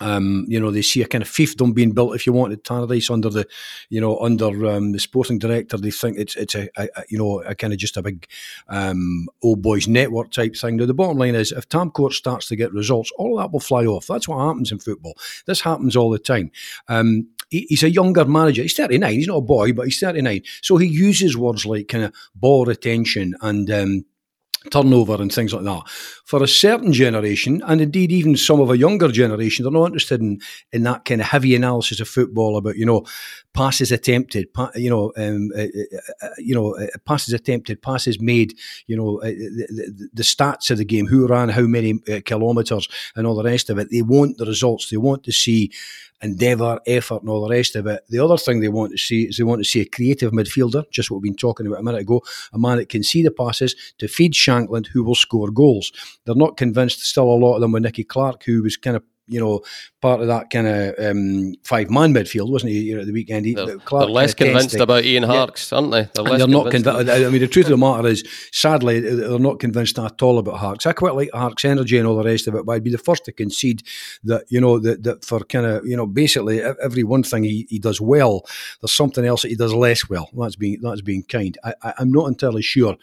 um, 0.00 0.44
you 0.48 0.58
know, 0.58 0.70
they 0.70 0.82
see 0.82 1.02
a 1.02 1.06
kind 1.06 1.22
of 1.22 1.28
fiefdom 1.28 1.74
being 1.74 1.92
built, 1.92 2.14
if 2.14 2.26
you 2.26 2.32
wanted, 2.32 2.64
Tannadice 2.64 3.10
under 3.10 3.30
the, 3.30 3.46
you 3.90 4.00
know, 4.00 4.18
under 4.18 4.66
um, 4.66 4.92
the 4.92 4.98
sporting 4.98 5.38
director. 5.38 5.76
They 5.76 5.90
think 5.90 6.18
it's 6.18 6.36
it's 6.36 6.54
a, 6.54 6.68
a, 6.76 6.88
a 6.96 7.04
you 7.08 7.18
know 7.18 7.40
a 7.42 7.54
kind 7.54 7.72
of 7.72 7.78
just 7.78 7.96
a 7.96 8.02
big 8.02 8.26
um, 8.68 9.28
old 9.42 9.62
boys 9.62 9.86
network 9.86 10.30
type 10.30 10.56
thing. 10.56 10.76
Now 10.76 10.86
the 10.86 10.94
bottom 10.94 11.18
line 11.18 11.34
is, 11.34 11.52
if 11.52 11.68
Tam 11.68 11.90
Court 11.90 12.12
starts 12.12 12.48
to 12.48 12.56
get 12.56 12.72
results, 12.72 13.12
all 13.16 13.36
that 13.38 13.52
will 13.52 13.60
fly 13.60 13.84
off. 13.84 14.06
That's 14.06 14.28
what 14.28 14.44
happens 14.44 14.72
in 14.72 14.78
football. 14.78 15.14
This 15.46 15.60
happens 15.60 15.96
all 15.96 16.10
the 16.10 16.18
time. 16.18 16.50
Um, 16.88 17.28
he, 17.50 17.66
he's 17.68 17.82
a 17.82 17.90
younger 17.90 18.24
manager. 18.24 18.62
He's 18.62 18.74
thirty 18.74 18.98
nine. 18.98 19.14
He's 19.14 19.28
not 19.28 19.36
a 19.36 19.42
boy, 19.42 19.72
but 19.72 19.84
he's 19.84 20.00
thirty 20.00 20.22
nine. 20.22 20.42
So 20.62 20.76
he 20.76 20.88
uses 20.88 21.36
words 21.36 21.64
like 21.66 21.88
kind 21.88 22.04
of 22.04 22.14
ball 22.34 22.64
retention 22.64 23.34
and 23.42 23.70
um, 23.70 24.04
turnover 24.70 25.20
and 25.20 25.32
things 25.32 25.52
like 25.52 25.64
that. 25.64 25.82
For 26.24 26.42
a 26.42 26.48
certain 26.48 26.92
generation, 26.92 27.62
and 27.66 27.80
indeed 27.80 28.10
even 28.12 28.36
some 28.36 28.60
of 28.60 28.70
a 28.70 28.78
younger 28.78 29.08
generation, 29.08 29.62
they're 29.62 29.72
not 29.72 29.86
interested 29.86 30.20
in, 30.20 30.40
in 30.72 30.82
that 30.84 31.04
kind 31.04 31.20
of 31.20 31.26
heavy 31.26 31.54
analysis 31.54 32.00
of 32.00 32.08
football 32.08 32.56
about, 32.56 32.76
you 32.76 32.86
know, 32.86 33.04
passes 33.52 33.92
attempted, 33.92 34.52
pa- 34.52 34.70
you 34.74 34.90
know, 34.90 35.12
um, 35.16 35.50
uh, 35.56 35.62
uh, 35.62 36.26
uh 36.26 36.28
you 36.38 36.54
know, 36.54 36.76
uh, 36.76 36.86
passes 37.06 37.34
attempted, 37.34 37.82
passes 37.82 38.20
made, 38.20 38.54
you 38.86 38.96
know, 38.96 39.20
uh, 39.20 39.26
the, 39.26 39.66
the, 39.68 40.08
the, 40.12 40.22
stats 40.22 40.70
of 40.70 40.78
the 40.78 40.84
game, 40.84 41.06
who 41.06 41.26
ran 41.26 41.48
how 41.50 41.62
many 41.62 42.00
uh, 42.10 42.20
kilometres 42.24 42.88
and 43.16 43.26
all 43.26 43.34
the 43.34 43.44
rest 43.44 43.70
of 43.70 43.78
it. 43.78 43.88
They 43.90 44.02
want 44.02 44.38
the 44.38 44.46
results. 44.46 44.90
They 44.90 44.96
want 44.96 45.24
to 45.24 45.32
see 45.32 45.70
endeavour, 46.22 46.80
effort, 46.86 47.20
and 47.22 47.28
all 47.28 47.46
the 47.46 47.54
rest 47.54 47.76
of 47.76 47.86
it. 47.86 48.04
The 48.08 48.18
other 48.18 48.36
thing 48.36 48.60
they 48.60 48.68
want 48.68 48.92
to 48.92 48.98
see 48.98 49.24
is 49.24 49.36
they 49.36 49.44
want 49.44 49.60
to 49.60 49.68
see 49.68 49.80
a 49.80 49.86
creative 49.86 50.32
midfielder, 50.32 50.90
just 50.90 51.10
what 51.10 51.20
we've 51.20 51.30
been 51.30 51.36
talking 51.36 51.66
about 51.66 51.80
a 51.80 51.82
minute 51.82 52.02
ago, 52.02 52.22
a 52.52 52.58
man 52.58 52.78
that 52.78 52.88
can 52.88 53.02
see 53.02 53.22
the 53.22 53.30
passes 53.30 53.74
to 53.98 54.08
feed 54.08 54.32
Shankland, 54.32 54.86
who 54.86 55.04
will 55.04 55.14
score 55.14 55.50
goals. 55.50 55.92
They're 56.24 56.34
not 56.34 56.56
convinced, 56.56 57.00
still 57.04 57.24
a 57.24 57.34
lot 57.34 57.56
of 57.56 57.60
them, 57.60 57.72
with 57.72 57.82
Nicky 57.82 58.04
Clark, 58.04 58.44
who 58.44 58.62
was 58.62 58.76
kind 58.76 58.96
of 58.96 59.02
you 59.26 59.40
know, 59.40 59.62
part 60.02 60.20
of 60.20 60.26
that 60.26 60.50
kind 60.50 60.66
of 60.66 60.94
um, 60.98 61.54
five 61.64 61.90
man 61.90 62.12
midfield, 62.12 62.50
wasn't 62.50 62.72
he? 62.72 62.80
You 62.80 62.94
know, 62.94 63.00
at 63.00 63.06
the 63.06 63.12
weekend, 63.12 63.46
he, 63.46 63.54
they're, 63.54 63.78
they're 63.78 64.00
less 64.06 64.34
convinced 64.34 64.74
about 64.74 65.04
Ian 65.04 65.22
Harkes, 65.22 65.70
yeah. 65.70 65.78
aren't 65.78 65.90
they? 65.92 66.08
They're, 66.14 66.38
they're 66.38 66.46
not 66.46 66.70
convinced. 66.70 67.10
I 67.10 67.30
mean, 67.30 67.40
the 67.40 67.48
truth 67.48 67.66
of 67.66 67.70
the 67.70 67.76
matter 67.78 68.06
is, 68.08 68.24
sadly, 68.52 69.00
they're 69.00 69.38
not 69.38 69.60
convinced 69.60 69.98
at 69.98 70.22
all 70.22 70.38
about 70.38 70.58
Harkes. 70.58 70.86
I 70.86 70.92
quite 70.92 71.14
like 71.14 71.30
Harkes' 71.32 71.64
energy 71.64 71.96
and 71.96 72.06
all 72.06 72.16
the 72.16 72.24
rest 72.24 72.46
of 72.46 72.54
it, 72.54 72.66
but 72.66 72.72
I'd 72.72 72.84
be 72.84 72.90
the 72.90 72.98
first 72.98 73.24
to 73.24 73.32
concede 73.32 73.82
that 74.24 74.44
you 74.48 74.60
know 74.60 74.78
that, 74.78 75.02
that 75.04 75.24
for 75.24 75.40
kind 75.40 75.66
of 75.66 75.86
you 75.86 75.96
know 75.96 76.06
basically 76.06 76.62
every 76.62 77.04
one 77.04 77.22
thing 77.22 77.44
he, 77.44 77.66
he 77.70 77.78
does 77.78 78.00
well, 78.00 78.44
there's 78.80 78.92
something 78.92 79.24
else 79.24 79.42
that 79.42 79.48
he 79.48 79.56
does 79.56 79.72
less 79.72 80.08
well. 80.08 80.28
That's 80.34 80.56
being 80.56 80.78
that's 80.82 81.00
being 81.00 81.22
kind. 81.22 81.56
I, 81.64 81.74
I, 81.82 81.94
I'm 81.98 82.12
not 82.12 82.26
entirely 82.26 82.62
sure 82.62 82.96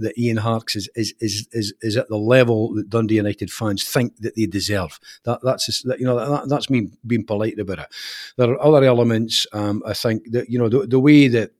that 0.00 0.18
Ian 0.18 0.38
Harkes 0.38 0.76
is 0.76 0.88
is, 0.94 1.14
is 1.20 1.48
is 1.52 1.74
is 1.82 1.96
at 1.96 2.08
the 2.08 2.16
level 2.16 2.74
that 2.74 2.90
Dundee 2.90 3.16
United 3.16 3.50
fans 3.50 3.84
think 3.84 4.16
that 4.18 4.36
they 4.36 4.46
deserve. 4.46 4.98
That 5.24 5.40
that's 5.42 5.66
just, 5.66 5.86
that, 5.86 6.00
you 6.00 6.06
know 6.06 6.16
that, 6.16 6.48
that's 6.48 6.70
me 6.70 6.90
being 7.06 7.24
polite 7.24 7.58
about 7.58 7.80
it. 7.80 7.88
There 8.36 8.50
are 8.50 8.62
other 8.62 8.84
elements. 8.84 9.46
Um, 9.52 9.82
I 9.86 9.94
think 9.94 10.32
that 10.32 10.48
you 10.48 10.58
know 10.58 10.68
the, 10.68 10.86
the 10.86 11.00
way 11.00 11.28
that 11.28 11.52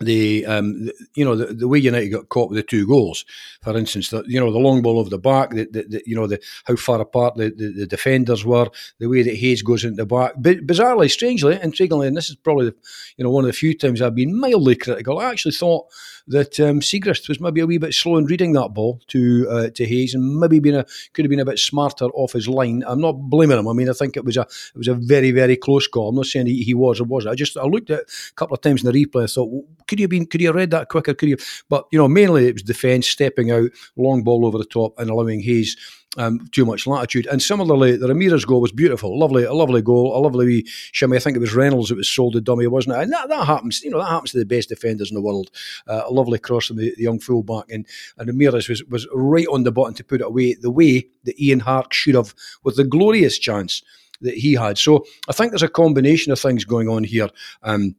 the 0.00 0.44
um, 0.46 0.90
you 1.14 1.24
know 1.24 1.36
the, 1.36 1.46
the 1.46 1.68
way 1.68 1.78
United 1.78 2.08
got 2.08 2.28
caught 2.28 2.50
with 2.50 2.56
the 2.56 2.62
two 2.62 2.86
goals, 2.86 3.24
for 3.62 3.76
instance, 3.76 4.10
the, 4.10 4.24
you 4.26 4.40
know 4.40 4.52
the 4.52 4.58
long 4.58 4.82
ball 4.82 4.98
over 4.98 5.10
the 5.10 5.18
back, 5.18 5.50
the, 5.50 5.66
the, 5.70 5.82
the 5.84 6.02
you 6.06 6.14
know 6.14 6.26
the 6.26 6.40
how 6.64 6.76
far 6.76 7.00
apart 7.00 7.36
the, 7.36 7.50
the, 7.50 7.72
the, 7.72 7.86
defenders 7.86 8.44
were, 8.44 8.68
the 8.98 9.08
way 9.08 9.22
that 9.22 9.36
Hayes 9.36 9.62
goes 9.62 9.84
into 9.84 9.96
the 9.96 10.06
back. 10.06 10.32
But 10.38 10.66
bizarrely, 10.66 11.10
strangely, 11.10 11.56
intriguingly, 11.56 12.06
and 12.06 12.16
this 12.16 12.30
is 12.30 12.36
probably 12.36 12.66
the, 12.66 12.76
you 13.16 13.24
know 13.24 13.30
one 13.30 13.44
of 13.44 13.48
the 13.48 13.52
few 13.52 13.76
times 13.76 14.02
I've 14.02 14.14
been 14.14 14.38
mildly 14.38 14.76
critical. 14.76 15.18
I 15.18 15.30
actually 15.30 15.52
thought 15.52 15.86
that 16.28 16.58
um, 16.60 16.80
Siegrist 16.80 17.28
was 17.28 17.40
maybe 17.40 17.60
a 17.60 17.66
wee 17.66 17.78
bit 17.78 17.94
slow 17.94 18.16
in 18.16 18.26
reading 18.26 18.52
that 18.52 18.74
ball 18.74 19.00
to 19.08 19.46
uh, 19.50 19.70
to 19.70 19.84
Hayes, 19.84 20.14
and 20.14 20.38
maybe 20.38 20.60
been 20.60 20.74
a 20.74 20.86
could 21.12 21.24
have 21.24 21.30
been 21.30 21.40
a 21.40 21.44
bit 21.44 21.58
smarter 21.58 22.06
off 22.06 22.32
his 22.32 22.48
line. 22.48 22.84
I'm 22.86 23.00
not 23.00 23.12
blaming 23.12 23.58
him. 23.58 23.68
I 23.68 23.72
mean, 23.72 23.88
I 23.88 23.92
think 23.92 24.16
it 24.16 24.24
was 24.24 24.36
a 24.36 24.42
it 24.42 24.76
was 24.76 24.88
a 24.88 24.94
very 24.94 25.30
very 25.30 25.56
close 25.56 25.86
call. 25.86 26.08
I'm 26.08 26.16
not 26.16 26.26
saying 26.26 26.46
he, 26.46 26.62
he 26.62 26.74
was 26.74 27.00
or 27.00 27.04
wasn't. 27.04 27.32
I 27.32 27.34
just 27.34 27.56
I 27.56 27.64
looked 27.64 27.90
at 27.90 28.00
it 28.00 28.10
a 28.30 28.34
couple 28.34 28.54
of 28.54 28.60
times 28.60 28.84
in 28.84 28.90
the 28.90 29.06
replay. 29.06 29.24
I 29.24 29.26
thought, 29.26 29.50
well, 29.50 29.64
could 29.86 29.98
you 29.98 30.04
have 30.04 30.10
been 30.10 30.26
could 30.26 30.40
you 30.40 30.48
have 30.48 30.56
read 30.56 30.70
that 30.70 30.88
quicker? 30.88 31.14
Could 31.14 31.28
you? 31.28 31.36
But 31.68 31.86
you 31.90 31.98
know, 31.98 32.08
mainly 32.08 32.46
it 32.46 32.54
was 32.54 32.62
defence 32.62 33.08
stepping 33.08 33.50
out, 33.50 33.70
long 33.96 34.22
ball 34.22 34.46
over 34.46 34.58
the 34.58 34.64
top, 34.64 34.98
and 34.98 35.10
allowing 35.10 35.40
Hayes 35.40 35.76
um, 36.18 36.46
too 36.52 36.66
much 36.66 36.86
latitude. 36.86 37.26
And 37.26 37.42
similarly, 37.42 37.96
the 37.96 38.08
Ramirez 38.08 38.44
goal 38.44 38.60
was 38.60 38.72
beautiful, 38.72 39.18
lovely, 39.18 39.44
a 39.44 39.52
lovely 39.52 39.82
goal, 39.82 40.16
a 40.16 40.20
lovely 40.20 40.46
wee 40.46 40.66
shimmy. 40.66 41.16
I 41.16 41.20
think 41.20 41.36
it 41.36 41.40
was 41.40 41.54
Reynolds 41.54 41.88
that 41.88 41.96
was 41.96 42.08
sold 42.08 42.34
the 42.34 42.40
dummy, 42.40 42.66
wasn't 42.66 42.96
it? 42.96 43.02
And 43.02 43.12
that, 43.12 43.28
that 43.28 43.46
happens, 43.46 43.82
you 43.82 43.90
know, 43.90 43.98
that 43.98 44.10
happens 44.10 44.32
to 44.32 44.38
the 44.38 44.44
best 44.44 44.68
defenders 44.68 45.10
in 45.10 45.14
the 45.14 45.22
world. 45.22 45.50
Uh, 45.86 46.02
a 46.06 46.12
lovely 46.12 46.38
cross 46.38 46.66
from 46.66 46.76
the, 46.76 46.94
the 46.96 47.02
young 47.02 47.18
fullback, 47.18 47.64
and 47.70 47.86
and 48.18 48.28
Ramirez 48.28 48.68
was 48.68 48.84
was 48.84 49.06
right 49.12 49.46
on 49.50 49.64
the 49.64 49.72
button 49.72 49.94
to 49.94 50.04
put 50.04 50.20
it 50.20 50.26
away 50.26 50.54
the 50.54 50.70
way 50.70 51.08
that 51.24 51.40
Ian 51.40 51.60
Hark 51.60 51.92
should 51.92 52.14
have, 52.14 52.34
with 52.62 52.76
the 52.76 52.84
glorious 52.84 53.38
chance 53.38 53.82
that 54.20 54.34
he 54.34 54.54
had. 54.54 54.78
So 54.78 55.04
I 55.28 55.32
think 55.32 55.50
there's 55.50 55.62
a 55.62 55.68
combination 55.68 56.32
of 56.32 56.38
things 56.38 56.64
going 56.64 56.88
on 56.88 57.04
here. 57.04 57.28
Um, 57.62 57.96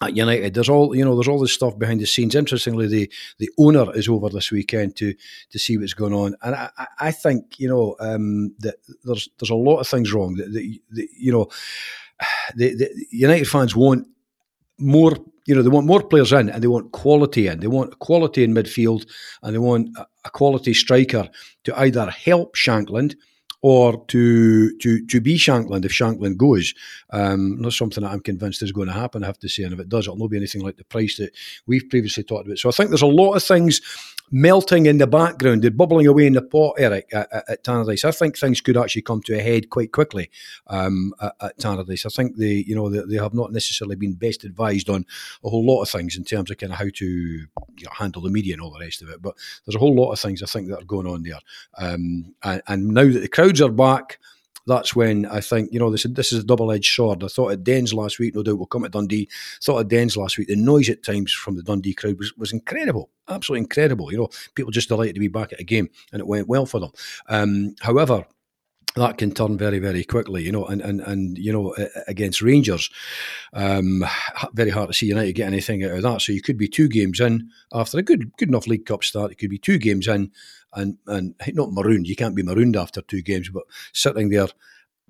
at 0.00 0.16
United. 0.16 0.54
There's 0.54 0.68
all 0.68 0.94
you 0.94 1.04
know. 1.04 1.14
There's 1.14 1.28
all 1.28 1.40
this 1.40 1.52
stuff 1.52 1.78
behind 1.78 2.00
the 2.00 2.06
scenes. 2.06 2.34
Interestingly, 2.34 2.86
the 2.86 3.10
the 3.38 3.50
owner 3.58 3.94
is 3.94 4.08
over 4.08 4.28
this 4.28 4.50
weekend 4.50 4.96
to 4.96 5.14
to 5.50 5.58
see 5.58 5.76
what's 5.76 5.94
going 5.94 6.14
on, 6.14 6.36
and 6.42 6.54
I, 6.54 6.70
I 6.98 7.10
think 7.10 7.58
you 7.58 7.68
know 7.68 7.96
um, 8.00 8.54
that 8.60 8.76
there's 9.04 9.28
there's 9.38 9.50
a 9.50 9.54
lot 9.54 9.78
of 9.78 9.88
things 9.88 10.12
wrong. 10.12 10.34
That, 10.34 10.52
that, 10.52 10.78
that 10.92 11.08
you 11.18 11.32
know, 11.32 11.48
the, 12.56 12.74
the 12.74 13.06
United 13.10 13.48
fans 13.48 13.76
want 13.76 14.06
more. 14.78 15.16
You 15.46 15.54
know, 15.56 15.62
they 15.62 15.68
want 15.68 15.86
more 15.86 16.02
players 16.02 16.32
in, 16.32 16.48
and 16.48 16.62
they 16.62 16.68
want 16.68 16.92
quality 16.92 17.48
in. 17.48 17.60
They 17.60 17.66
want 17.66 17.98
quality 17.98 18.44
in 18.44 18.54
midfield, 18.54 19.06
and 19.42 19.54
they 19.54 19.58
want 19.58 19.96
a 20.24 20.30
quality 20.30 20.74
striker 20.74 21.28
to 21.64 21.78
either 21.80 22.08
help 22.10 22.56
Shankland 22.56 23.16
or 23.62 24.04
to 24.06 24.76
to 24.78 25.06
to 25.06 25.20
be 25.20 25.36
Shankland 25.36 25.84
if 25.84 25.92
Shankland 25.92 26.36
goes. 26.36 26.74
Um, 27.10 27.60
not 27.60 27.72
something 27.72 28.02
that 28.02 28.12
I'm 28.12 28.20
convinced 28.20 28.62
is 28.62 28.72
going 28.72 28.88
to 28.88 28.94
happen. 28.94 29.22
I 29.22 29.26
have 29.26 29.38
to 29.40 29.48
say, 29.48 29.64
and 29.64 29.72
if 29.72 29.80
it 29.80 29.88
does, 29.88 30.06
it'll 30.06 30.16
not 30.16 30.30
be 30.30 30.36
anything 30.36 30.62
like 30.62 30.76
the 30.76 30.84
price 30.84 31.16
that 31.18 31.34
we've 31.66 31.88
previously 31.88 32.22
talked 32.22 32.46
about. 32.46 32.58
So 32.58 32.68
I 32.68 32.72
think 32.72 32.90
there's 32.90 33.02
a 33.02 33.06
lot 33.06 33.34
of 33.34 33.42
things 33.42 33.80
melting 34.30 34.86
in 34.86 34.98
the 34.98 35.06
background, 35.06 35.62
they're 35.62 35.70
bubbling 35.70 36.06
away 36.06 36.26
in 36.26 36.34
the 36.34 36.42
pot, 36.42 36.76
Eric, 36.78 37.08
at, 37.12 37.28
at, 37.48 37.64
Tannadice. 37.64 38.04
I 38.04 38.10
think 38.12 38.38
things 38.38 38.60
could 38.60 38.76
actually 38.76 39.02
come 39.02 39.22
to 39.22 39.34
a 39.36 39.42
head 39.42 39.70
quite 39.70 39.92
quickly 39.92 40.30
um, 40.68 41.12
at, 41.20 41.34
at 41.40 41.58
Tannadice. 41.58 42.06
I 42.06 42.10
think 42.10 42.36
they, 42.36 42.64
you 42.66 42.74
know, 42.74 42.88
they, 42.88 43.00
they, 43.00 43.20
have 43.20 43.34
not 43.34 43.52
necessarily 43.52 43.96
been 43.96 44.14
best 44.14 44.44
advised 44.44 44.88
on 44.88 45.04
a 45.44 45.50
whole 45.50 45.64
lot 45.64 45.82
of 45.82 45.90
things 45.90 46.16
in 46.16 46.24
terms 46.24 46.50
of 46.50 46.58
kind 46.58 46.72
of 46.72 46.78
how 46.78 46.88
to 46.94 47.06
you 47.06 47.48
know, 47.84 47.90
handle 47.92 48.22
the 48.22 48.30
media 48.30 48.54
and 48.54 48.62
all 48.62 48.70
the 48.70 48.80
rest 48.80 49.02
of 49.02 49.08
it. 49.08 49.20
But 49.20 49.34
there's 49.64 49.76
a 49.76 49.80
whole 49.80 49.94
lot 49.94 50.12
of 50.12 50.20
things 50.20 50.42
I 50.42 50.46
think 50.46 50.68
that 50.68 50.82
are 50.82 50.86
going 50.86 51.06
on 51.06 51.22
there. 51.22 51.40
Um, 51.76 52.34
and, 52.42 52.62
and 52.66 52.88
now 52.88 53.04
that 53.04 53.20
the 53.20 53.28
crowds 53.28 53.60
are 53.60 53.70
back, 53.70 54.18
that's 54.66 54.94
when 54.94 55.26
I 55.26 55.40
think, 55.40 55.72
you 55.72 55.78
know, 55.78 55.90
this, 55.90 56.04
this 56.08 56.32
is 56.32 56.40
a 56.40 56.46
double 56.46 56.70
edged 56.70 56.94
sword. 56.94 57.24
I 57.24 57.28
thought 57.28 57.52
at 57.52 57.64
Dens 57.64 57.94
last 57.94 58.18
week, 58.18 58.34
no 58.34 58.42
doubt 58.42 58.58
we'll 58.58 58.66
come 58.66 58.82
to 58.82 58.88
Dundee. 58.88 59.28
Thought 59.62 59.80
at 59.80 59.88
Dens 59.88 60.16
last 60.16 60.38
week, 60.38 60.48
the 60.48 60.56
noise 60.56 60.88
at 60.88 61.02
times 61.02 61.32
from 61.32 61.56
the 61.56 61.62
Dundee 61.62 61.94
crowd 61.94 62.18
was, 62.18 62.36
was 62.36 62.52
incredible, 62.52 63.10
absolutely 63.28 63.64
incredible. 63.64 64.12
You 64.12 64.18
know, 64.18 64.28
people 64.54 64.70
just 64.70 64.88
delighted 64.88 65.14
to 65.14 65.20
be 65.20 65.28
back 65.28 65.52
at 65.52 65.60
a 65.60 65.64
game 65.64 65.88
and 66.12 66.20
it 66.20 66.26
went 66.26 66.48
well 66.48 66.66
for 66.66 66.80
them. 66.80 66.90
Um, 67.28 67.74
however, 67.80 68.26
that 68.96 69.18
can 69.18 69.32
turn 69.32 69.56
very, 69.56 69.78
very 69.78 70.02
quickly, 70.02 70.42
you 70.42 70.50
know, 70.50 70.66
and, 70.66 70.80
and, 70.80 71.00
and 71.00 71.38
you 71.38 71.52
know, 71.52 71.74
against 72.08 72.42
Rangers, 72.42 72.90
um, 73.52 74.04
very 74.54 74.70
hard 74.70 74.88
to 74.88 74.94
see 74.94 75.06
United 75.06 75.32
get 75.34 75.46
anything 75.46 75.84
out 75.84 75.92
of 75.92 76.02
that. 76.02 76.22
So 76.22 76.32
you 76.32 76.42
could 76.42 76.58
be 76.58 76.68
two 76.68 76.88
games 76.88 77.20
in 77.20 77.50
after 77.72 77.98
a 77.98 78.02
good 78.02 78.36
good 78.36 78.48
enough 78.48 78.66
League 78.66 78.86
Cup 78.86 79.04
start. 79.04 79.30
It 79.30 79.38
could 79.38 79.50
be 79.50 79.58
two 79.58 79.78
games 79.78 80.08
in 80.08 80.32
and, 80.74 80.98
and 81.06 81.34
not 81.52 81.72
marooned. 81.72 82.06
You 82.06 82.16
can't 82.16 82.36
be 82.36 82.42
marooned 82.42 82.76
after 82.76 83.02
two 83.02 83.22
games, 83.22 83.48
but 83.48 83.64
sitting 83.92 84.30
there 84.30 84.48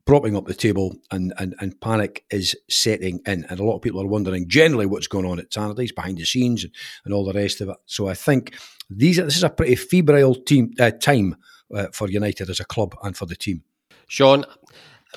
propping 0.07 0.37
up 0.37 0.47
the 0.47 0.55
table 0.55 0.97
and, 1.11 1.33
and, 1.39 1.55
and 1.61 1.81
panic 1.81 2.25
is 2.31 2.57
setting 2.69 3.21
in. 3.27 3.45
And 3.49 3.61
a 3.61 3.65
lot 3.65 3.77
of 3.77 3.83
people 3.83 4.03
are 4.03 4.07
wondering 4.07 4.49
generally 4.49 4.87
what's 4.87 5.07
going 5.07 5.27
on 5.27 5.39
at 5.39 5.53
Saturdays 5.53 5.93
behind 5.93 6.19
the 6.19 6.25
scenes 6.25 6.65
and, 6.65 6.75
and 7.05 7.15
all 7.15 7.25
the 7.25 7.39
rest 7.39 7.61
of 7.61 7.69
it. 7.69 7.77
So 7.87 8.09
I 8.09 8.15
think 8.15 8.55
these 8.89 9.19
are, 9.19 9.25
this 9.25 9.37
is 9.37 9.45
a 9.45 9.51
pretty 9.51 9.77
febrile 9.77 10.35
team 10.35 10.73
uh, 10.81 10.91
time 10.91 11.37
uh, 11.75 11.87
for 11.93 12.09
United 12.09 12.51
as 12.51 12.61
a 12.61 12.65
club 12.65 12.95
and 13.03 13.17
for 13.17 13.27
the 13.27 13.37
team. 13.37 13.63
Sean, 14.09 14.45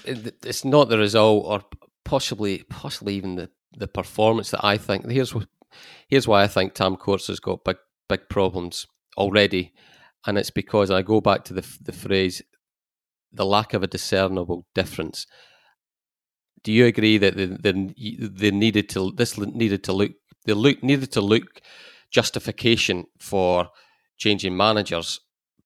it's 0.06 0.64
not 0.64 0.90
the 0.90 0.98
result, 0.98 1.46
or 1.46 1.64
possibly, 2.04 2.64
possibly 2.70 3.16
even 3.16 3.36
the, 3.36 3.50
the 3.76 3.88
performance 3.88 4.52
that 4.52 4.64
I 4.64 4.78
think. 4.78 5.10
Here's 5.10 5.34
here's 6.08 6.28
why 6.28 6.44
I 6.44 6.48
think 6.48 6.74
Tam 6.74 6.96
Courts 6.96 7.28
has 7.28 7.40
got 7.40 7.64
big 7.64 7.78
big 8.08 8.30
problems 8.30 8.86
already, 9.18 9.74
and 10.26 10.38
it's 10.38 10.50
because 10.50 10.90
I 10.92 11.02
go 11.02 11.22
back 11.22 11.44
to 11.46 11.54
the 11.54 11.66
the 11.82 11.92
phrase, 11.92 12.42
the 13.32 13.46
lack 13.46 13.74
of 13.74 13.84
a 13.84 13.88
discernible 13.88 14.66
difference. 14.74 15.26
Do 16.64 16.72
you 16.72 16.86
agree 16.86 17.18
that 17.18 17.36
they, 17.36 17.46
they, 17.46 18.18
they 18.20 18.52
needed 18.52 18.90
to 18.90 19.12
this 19.12 19.38
needed 19.38 19.84
to 19.86 19.94
look 19.94 20.12
they 20.46 20.54
look 20.54 20.84
needed 20.84 21.12
to 21.14 21.22
look 21.22 21.62
justification 22.12 23.06
for 23.20 23.70
changing 24.18 24.56
managers 24.56 25.20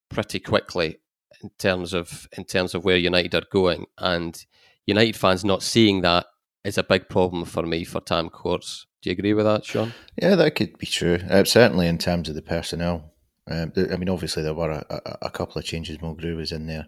pretty 0.10 0.40
quickly 0.40 1.00
in 1.44 1.50
terms 1.60 1.94
of 1.94 2.28
in 2.38 2.46
terms 2.46 2.74
of 2.74 2.84
where 2.84 2.98
United 2.98 3.36
are 3.36 3.48
going, 3.52 3.86
and 3.98 4.46
United 4.86 5.16
fans 5.16 5.46
not 5.46 5.64
seeing 5.64 6.02
that 6.02 6.26
is 6.64 6.78
a 6.78 6.84
big 6.84 7.10
problem 7.10 7.46
for 7.46 7.64
me 7.64 7.84
for 7.84 8.02
Tam 8.02 8.30
Courts. 8.30 8.88
Do 9.02 9.10
you 9.10 9.14
agree 9.14 9.34
with 9.34 9.46
that, 9.46 9.66
Sean? 9.66 9.94
Yeah, 10.22 10.36
that 10.36 10.56
could 10.56 10.78
be 10.78 10.88
true. 10.88 11.20
Uh, 11.30 11.44
certainly 11.44 11.88
in 11.88 11.98
terms 11.98 12.30
of 12.30 12.36
the 12.36 12.42
personnel. 12.42 13.14
Um, 13.50 13.72
I 13.76 13.96
mean, 13.96 14.10
obviously 14.10 14.44
there 14.44 14.54
were 14.54 14.72
a, 14.72 15.18
a, 15.22 15.30
couple 15.30 15.58
of 15.58 15.66
changes. 15.66 15.98
Mulgrew 16.00 16.36
was 16.36 16.52
in 16.52 16.68
there, 16.68 16.88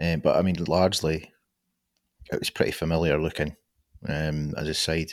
um, 0.00 0.20
but 0.20 0.36
I 0.36 0.42
mean, 0.42 0.56
largely 0.66 1.30
it 2.32 2.38
was 2.38 2.50
pretty 2.50 2.72
familiar 2.72 3.20
looking 3.20 3.56
um, 4.08 4.54
as 4.56 4.68
a 4.68 4.74
side. 4.74 5.12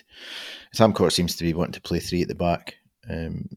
Tam 0.73 0.93
Court 0.93 1.13
seems 1.13 1.35
to 1.35 1.43
be 1.43 1.53
wanting 1.53 1.73
to 1.73 1.81
play 1.81 1.99
three 1.99 2.21
at 2.21 2.27
the 2.27 2.35
back, 2.35 2.75
um, 3.09 3.49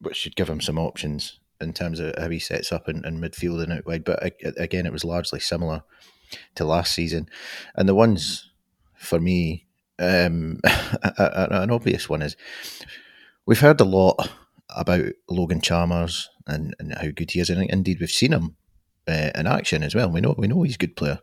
which 0.00 0.16
should 0.16 0.36
give 0.36 0.48
him 0.48 0.60
some 0.60 0.78
options 0.78 1.40
in 1.60 1.72
terms 1.72 1.98
of 1.98 2.14
how 2.16 2.28
he 2.28 2.38
sets 2.38 2.70
up 2.70 2.88
in, 2.88 3.04
in 3.04 3.20
midfield 3.20 3.62
and 3.62 3.72
out 3.72 3.86
wide. 3.86 4.04
But 4.04 4.32
again, 4.56 4.86
it 4.86 4.92
was 4.92 5.04
largely 5.04 5.40
similar 5.40 5.82
to 6.54 6.64
last 6.64 6.94
season. 6.94 7.28
And 7.74 7.88
the 7.88 7.94
ones 7.94 8.50
for 8.94 9.18
me, 9.18 9.66
um, 9.98 10.60
an 11.18 11.70
obvious 11.70 12.08
one 12.08 12.22
is 12.22 12.36
we've 13.46 13.60
heard 13.60 13.80
a 13.80 13.84
lot 13.84 14.30
about 14.70 15.06
Logan 15.28 15.60
Chalmers 15.60 16.28
and, 16.46 16.74
and 16.78 16.94
how 16.94 17.08
good 17.14 17.30
he 17.30 17.40
is, 17.40 17.50
and 17.50 17.68
indeed 17.70 17.98
we've 18.00 18.10
seen 18.10 18.32
him 18.32 18.56
uh, 19.08 19.30
in 19.34 19.46
action 19.46 19.82
as 19.82 19.94
well. 19.94 20.10
We 20.10 20.20
know 20.20 20.34
we 20.36 20.48
know 20.48 20.62
he's 20.62 20.76
a 20.76 20.78
good 20.78 20.96
player. 20.96 21.18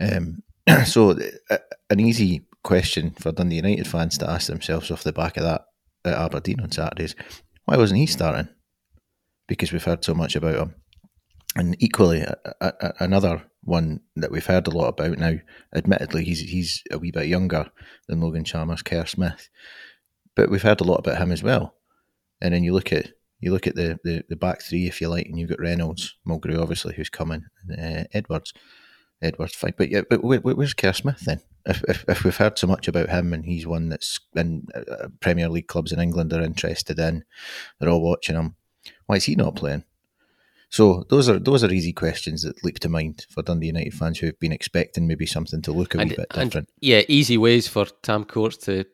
Um, 0.00 0.42
so 0.84 1.18
uh, 1.50 1.58
an 1.90 2.00
easy 2.00 2.46
question 2.64 3.14
for 3.18 3.32
Dundee 3.32 3.56
United 3.56 3.86
fans 3.86 4.18
to 4.18 4.30
ask 4.30 4.46
themselves 4.46 4.90
off 4.90 5.02
the 5.02 5.12
back 5.12 5.36
of 5.36 5.42
that 5.42 5.64
at 6.04 6.14
Aberdeen 6.14 6.60
on 6.60 6.70
Saturdays: 6.70 7.14
Why 7.64 7.76
wasn't 7.76 8.00
he 8.00 8.06
starting? 8.06 8.48
because 9.52 9.70
we've 9.70 9.84
heard 9.84 10.02
so 10.02 10.14
much 10.14 10.34
about 10.36 10.56
him. 10.56 10.74
And 11.56 11.76
equally, 11.78 12.20
a, 12.20 12.36
a, 12.62 12.92
another 13.00 13.42
one 13.62 14.00
that 14.16 14.30
we've 14.30 14.46
heard 14.46 14.66
a 14.66 14.70
lot 14.70 14.88
about 14.88 15.18
now. 15.18 15.34
Admittedly, 15.74 16.24
he's 16.24 16.40
he's 16.40 16.82
a 16.90 16.98
wee 16.98 17.10
bit 17.10 17.26
younger 17.26 17.70
than 18.08 18.20
Logan 18.20 18.44
Chalmers, 18.44 18.82
Kerr 18.82 19.04
Smith, 19.04 19.50
but 20.34 20.50
we've 20.50 20.62
heard 20.62 20.80
a 20.80 20.84
lot 20.84 21.00
about 21.00 21.18
him 21.18 21.30
as 21.30 21.42
well. 21.42 21.74
And 22.42 22.52
then 22.52 22.64
you 22.64 22.74
look 22.74 22.92
at 22.92 23.12
you 23.40 23.52
look 23.52 23.66
at 23.66 23.74
the, 23.74 23.98
the, 24.04 24.24
the 24.28 24.36
back 24.36 24.62
three, 24.62 24.86
if 24.86 25.00
you 25.00 25.08
like, 25.08 25.26
and 25.26 25.38
you've 25.38 25.48
got 25.48 25.60
Reynolds, 25.60 26.16
Mulgrew, 26.26 26.60
obviously, 26.60 26.94
who's 26.94 27.10
coming, 27.10 27.44
uh, 27.70 28.04
Edwards, 28.12 28.52
Edwards, 29.20 29.54
fine. 29.54 29.74
But 29.76 29.90
yeah, 29.90 30.02
but 30.08 30.22
where, 30.22 30.40
where's 30.40 30.74
Kerr 30.74 30.92
Smith 30.92 31.20
then? 31.20 31.40
If, 31.64 31.82
if, 31.88 32.04
if 32.08 32.24
we've 32.24 32.36
heard 32.36 32.58
so 32.58 32.66
much 32.66 32.88
about 32.88 33.08
him, 33.08 33.32
and 33.32 33.44
he's 33.44 33.66
one 33.66 33.88
that's 33.88 34.20
in 34.34 34.66
uh, 34.74 35.08
Premier 35.20 35.48
League 35.48 35.68
clubs 35.68 35.92
in 35.92 36.00
England 36.00 36.32
are 36.32 36.42
interested 36.42 36.98
in, 36.98 37.24
they're 37.78 37.90
all 37.90 38.02
watching 38.02 38.36
him. 38.36 38.56
Why 39.06 39.16
is 39.16 39.24
he 39.24 39.34
not 39.34 39.56
playing? 39.56 39.84
So 40.68 41.04
those 41.10 41.28
are 41.28 41.38
those 41.38 41.62
are 41.62 41.70
easy 41.70 41.92
questions 41.92 42.42
that 42.42 42.64
leap 42.64 42.78
to 42.80 42.88
mind 42.88 43.26
for 43.28 43.42
Dundee 43.42 43.66
United 43.66 43.92
fans 43.92 44.18
who 44.18 44.26
have 44.26 44.40
been 44.40 44.52
expecting 44.52 45.06
maybe 45.06 45.26
something 45.26 45.60
to 45.62 45.72
look 45.72 45.94
a 45.94 45.98
and, 45.98 46.10
wee 46.10 46.16
bit 46.16 46.28
different. 46.30 46.54
And, 46.54 46.66
yeah, 46.80 47.02
easy 47.08 47.36
ways 47.36 47.68
for 47.68 47.86
Tam 48.02 48.24
Courts 48.24 48.56
to 48.64 48.86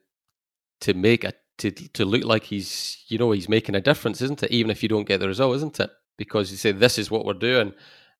to 0.81 0.93
make 0.93 1.23
a 1.23 1.33
to 1.59 1.71
to 1.71 2.05
look 2.05 2.23
like 2.23 2.45
he's 2.45 3.03
you 3.07 3.17
know 3.17 3.31
he's 3.31 3.49
making 3.49 3.75
a 3.75 3.81
difference, 3.81 4.21
isn't 4.21 4.43
it? 4.43 4.51
Even 4.51 4.71
if 4.71 4.81
you 4.81 4.89
don't 4.89 5.07
get 5.07 5.19
the 5.19 5.27
result, 5.27 5.55
isn't 5.57 5.79
it? 5.79 5.89
Because 6.17 6.51
you 6.51 6.57
say 6.57 6.71
this 6.71 6.97
is 6.97 7.11
what 7.11 7.25
we're 7.25 7.33
doing, 7.33 7.73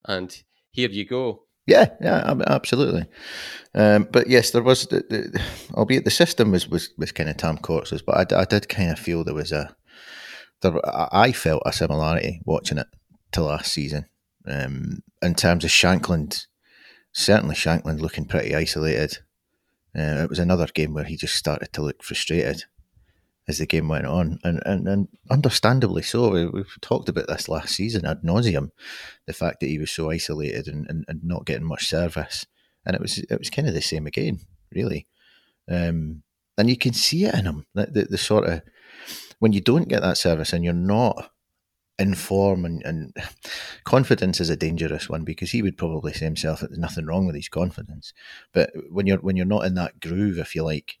and 0.04 0.42
here 0.70 0.88
you 0.88 1.04
go. 1.04 1.42
Yeah, 1.66 1.90
yeah, 2.00 2.34
absolutely. 2.46 3.06
Um, 3.74 4.08
but 4.10 4.28
yes, 4.28 4.50
there 4.50 4.62
was, 4.62 4.86
the, 4.86 5.04
the, 5.08 5.40
albeit 5.74 6.04
the 6.04 6.10
system 6.10 6.50
was 6.50 6.68
was, 6.68 6.90
was 6.98 7.12
kind 7.12 7.28
of 7.28 7.36
Tam 7.36 7.58
Courts's, 7.58 8.02
but 8.02 8.32
I, 8.32 8.40
I 8.40 8.44
did 8.44 8.68
kind 8.68 8.90
of 8.90 8.98
feel 8.98 9.22
there 9.22 9.34
was 9.34 9.52
a 9.52 9.76
there, 10.62 10.74
I 10.84 11.32
felt 11.32 11.62
a 11.66 11.72
similarity 11.72 12.40
watching 12.44 12.78
it 12.78 12.88
to 13.32 13.42
last 13.42 13.72
season. 13.72 14.06
Um, 14.46 15.02
in 15.22 15.34
terms 15.34 15.64
of 15.64 15.70
Shankland, 15.70 16.46
certainly 17.12 17.54
Shankland 17.54 18.00
looking 18.00 18.24
pretty 18.24 18.54
isolated. 18.54 19.18
Uh, 19.96 20.22
it 20.22 20.30
was 20.30 20.38
another 20.38 20.66
game 20.66 20.94
where 20.94 21.04
he 21.04 21.16
just 21.16 21.34
started 21.34 21.72
to 21.72 21.82
look 21.82 22.02
frustrated 22.02 22.64
as 23.48 23.58
the 23.58 23.66
game 23.66 23.88
went 23.88 24.06
on, 24.06 24.38
and 24.44 24.60
and, 24.64 24.88
and 24.88 25.08
understandably 25.30 26.02
so. 26.02 26.30
We, 26.30 26.40
have 26.40 26.80
talked 26.80 27.08
about 27.08 27.26
this 27.26 27.48
last 27.48 27.74
season 27.74 28.06
ad 28.06 28.22
nauseum, 28.22 28.70
the 29.26 29.32
fact 29.32 29.60
that 29.60 29.68
he 29.68 29.78
was 29.78 29.90
so 29.90 30.10
isolated 30.10 30.68
and, 30.68 30.86
and, 30.88 31.04
and, 31.08 31.24
not 31.24 31.46
getting 31.46 31.66
much 31.66 31.88
service, 31.88 32.46
and 32.86 32.94
it 32.94 33.00
was 33.00 33.18
it 33.18 33.38
was 33.38 33.50
kind 33.50 33.68
of 33.68 33.74
the 33.74 33.82
same 33.82 34.06
again, 34.06 34.40
really. 34.72 35.06
Um, 35.68 36.22
and 36.58 36.68
you 36.68 36.76
can 36.76 36.92
see 36.92 37.24
it 37.24 37.34
in 37.34 37.46
him, 37.46 37.66
the, 37.74 38.06
the, 38.10 38.18
sort 38.18 38.46
of 38.46 38.62
when 39.38 39.52
you 39.52 39.60
don't 39.60 39.88
get 39.88 40.02
that 40.02 40.18
service 40.18 40.52
and 40.52 40.62
you're 40.62 40.74
not 40.74 41.30
in 41.98 42.14
form 42.14 42.64
and, 42.64 42.82
and 42.84 43.16
confidence 43.84 44.40
is 44.40 44.50
a 44.50 44.56
dangerous 44.56 45.08
one 45.08 45.24
because 45.24 45.50
he 45.50 45.62
would 45.62 45.76
probably 45.76 46.12
say 46.12 46.24
himself 46.24 46.60
that 46.60 46.68
there's 46.68 46.78
nothing 46.78 47.06
wrong 47.06 47.26
with 47.26 47.34
his 47.34 47.48
confidence. 47.48 48.12
But 48.52 48.70
when 48.90 49.06
you're 49.06 49.18
when 49.18 49.36
you're 49.36 49.46
not 49.46 49.64
in 49.64 49.74
that 49.74 50.00
groove, 50.00 50.38
if 50.38 50.54
you 50.54 50.62
like, 50.62 50.98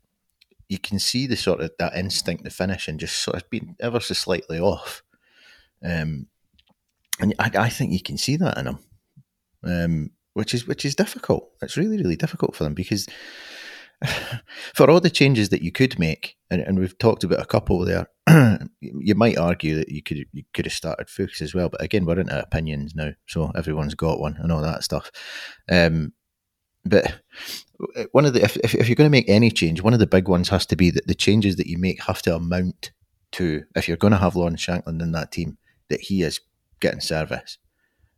you 0.70 0.78
can 0.78 1.00
see 1.00 1.26
the 1.26 1.36
sort 1.36 1.60
of 1.60 1.72
that 1.80 1.96
instinct 1.96 2.44
to 2.44 2.50
finish 2.50 2.86
and 2.86 3.00
just 3.00 3.18
sort 3.18 3.36
of 3.36 3.50
being 3.50 3.74
ever 3.80 3.98
so 3.98 4.14
slightly 4.14 4.60
off. 4.60 5.02
Um, 5.84 6.28
and 7.18 7.34
I, 7.40 7.50
I 7.56 7.68
think 7.68 7.92
you 7.92 8.00
can 8.00 8.16
see 8.16 8.36
that 8.36 8.56
in 8.56 8.68
him, 8.68 8.78
um, 9.64 10.10
which 10.34 10.54
is 10.54 10.68
which 10.68 10.84
is 10.84 10.94
difficult. 10.94 11.50
It's 11.60 11.76
really 11.76 11.96
really 11.96 12.14
difficult 12.14 12.54
for 12.54 12.62
them 12.62 12.74
because 12.74 13.08
for 14.74 14.88
all 14.88 15.00
the 15.00 15.10
changes 15.10 15.48
that 15.48 15.60
you 15.60 15.72
could 15.72 15.98
make, 15.98 16.36
and, 16.50 16.60
and 16.60 16.78
we've 16.78 16.96
talked 16.98 17.24
about 17.24 17.40
a 17.40 17.46
couple 17.46 17.84
there, 17.84 18.06
you 18.80 19.16
might 19.16 19.38
argue 19.38 19.74
that 19.74 19.88
you 19.88 20.04
could 20.04 20.18
you 20.32 20.44
could 20.54 20.66
have 20.66 20.72
started 20.72 21.10
Fuchs 21.10 21.42
as 21.42 21.52
well. 21.52 21.68
But 21.68 21.82
again, 21.82 22.04
we're 22.04 22.20
into 22.20 22.40
opinions 22.40 22.94
now, 22.94 23.10
so 23.26 23.50
everyone's 23.56 23.96
got 23.96 24.20
one 24.20 24.36
and 24.38 24.52
all 24.52 24.62
that 24.62 24.84
stuff. 24.84 25.10
Um, 25.68 26.12
but 26.84 27.20
uh, 27.96 28.04
one 28.12 28.24
of 28.24 28.34
the 28.34 28.42
if, 28.42 28.56
if 28.56 28.88
you're 28.88 28.96
going 28.96 29.08
to 29.08 29.10
make 29.10 29.28
any 29.28 29.50
change, 29.50 29.82
one 29.82 29.92
of 29.92 29.98
the 29.98 30.06
big 30.06 30.28
ones 30.28 30.48
has 30.48 30.66
to 30.66 30.76
be 30.76 30.90
that 30.90 31.06
the 31.06 31.14
changes 31.14 31.56
that 31.56 31.66
you 31.66 31.78
make 31.78 32.02
have 32.04 32.22
to 32.22 32.34
amount 32.34 32.92
to 33.32 33.64
if 33.76 33.86
you're 33.86 33.96
going 33.96 34.12
to 34.12 34.18
have 34.18 34.36
Lawrence 34.36 34.64
Shankland 34.64 35.02
in 35.02 35.12
that 35.12 35.32
team 35.32 35.58
that 35.88 36.00
he 36.00 36.22
is 36.22 36.40
getting 36.80 37.00
service, 37.00 37.58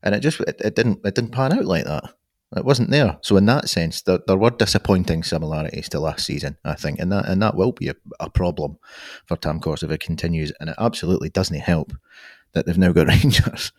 and 0.02 0.14
it 0.14 0.20
just 0.20 0.40
it, 0.40 0.60
it 0.64 0.74
didn't 0.74 1.00
it 1.04 1.14
didn't 1.14 1.32
pan 1.32 1.52
out 1.52 1.64
like 1.64 1.84
that. 1.84 2.14
It 2.54 2.66
wasn't 2.66 2.90
there. 2.90 3.18
So 3.22 3.38
in 3.38 3.46
that 3.46 3.70
sense, 3.70 4.02
there, 4.02 4.18
there 4.26 4.36
were 4.36 4.50
disappointing 4.50 5.22
similarities 5.22 5.88
to 5.88 6.00
last 6.00 6.26
season, 6.26 6.58
I 6.64 6.74
think, 6.74 6.98
and 6.98 7.10
that 7.10 7.26
and 7.26 7.40
that 7.42 7.56
will 7.56 7.72
be 7.72 7.88
a, 7.88 7.94
a 8.20 8.28
problem 8.28 8.78
for 9.26 9.36
Tam 9.36 9.58
Courts 9.58 9.82
if 9.82 9.90
it 9.90 10.00
continues. 10.00 10.52
And 10.60 10.68
it 10.68 10.76
absolutely 10.78 11.30
doesn't 11.30 11.56
help 11.56 11.94
that 12.52 12.66
they've 12.66 12.78
now 12.78 12.92
got 12.92 13.06
Rangers. 13.08 13.72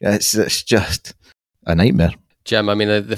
It's 0.00 0.34
it's 0.34 0.62
just 0.62 1.14
a 1.66 1.74
nightmare. 1.74 2.12
Jim, 2.44 2.68
I 2.68 2.74
mean 2.74 2.88
the, 2.88 3.00
the. 3.00 3.16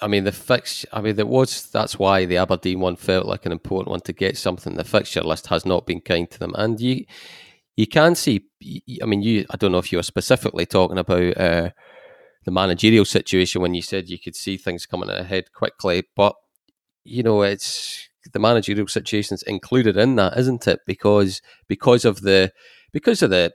I 0.00 0.06
mean 0.08 0.24
the 0.24 0.32
fix. 0.32 0.86
I 0.92 1.00
mean 1.00 1.16
there 1.16 1.26
was. 1.26 1.70
That's 1.70 1.98
why 1.98 2.24
the 2.24 2.36
Aberdeen 2.36 2.80
one 2.80 2.96
felt 2.96 3.26
like 3.26 3.46
an 3.46 3.52
important 3.52 3.90
one 3.90 4.00
to 4.00 4.12
get 4.12 4.36
something. 4.36 4.74
The 4.74 4.84
fixture 4.84 5.22
list 5.22 5.48
has 5.48 5.66
not 5.66 5.86
been 5.86 6.00
kind 6.00 6.30
to 6.30 6.38
them, 6.38 6.54
and 6.56 6.80
you 6.80 7.04
you 7.76 7.86
can 7.86 8.14
see. 8.14 8.44
I 9.02 9.06
mean, 9.06 9.22
you. 9.22 9.46
I 9.50 9.56
don't 9.56 9.72
know 9.72 9.78
if 9.78 9.92
you 9.92 9.98
were 9.98 10.02
specifically 10.02 10.66
talking 10.66 10.98
about. 10.98 11.36
Uh, 11.36 11.70
the 12.44 12.52
managerial 12.52 13.04
situation 13.04 13.60
when 13.60 13.74
you 13.74 13.82
said 13.82 14.08
you 14.08 14.18
could 14.18 14.34
see 14.34 14.56
things 14.56 14.86
coming 14.86 15.10
ahead 15.10 15.52
quickly, 15.52 16.04
but 16.16 16.34
you 17.04 17.22
know 17.22 17.42
it's 17.42 18.08
the 18.32 18.38
managerial 18.38 18.86
situations 18.86 19.42
included 19.42 19.98
in 19.98 20.16
that, 20.16 20.34
isn't 20.38 20.66
it? 20.66 20.80
Because 20.86 21.42
because 21.68 22.06
of 22.06 22.22
the 22.22 22.50
because 22.90 23.22
of 23.22 23.28
the 23.28 23.52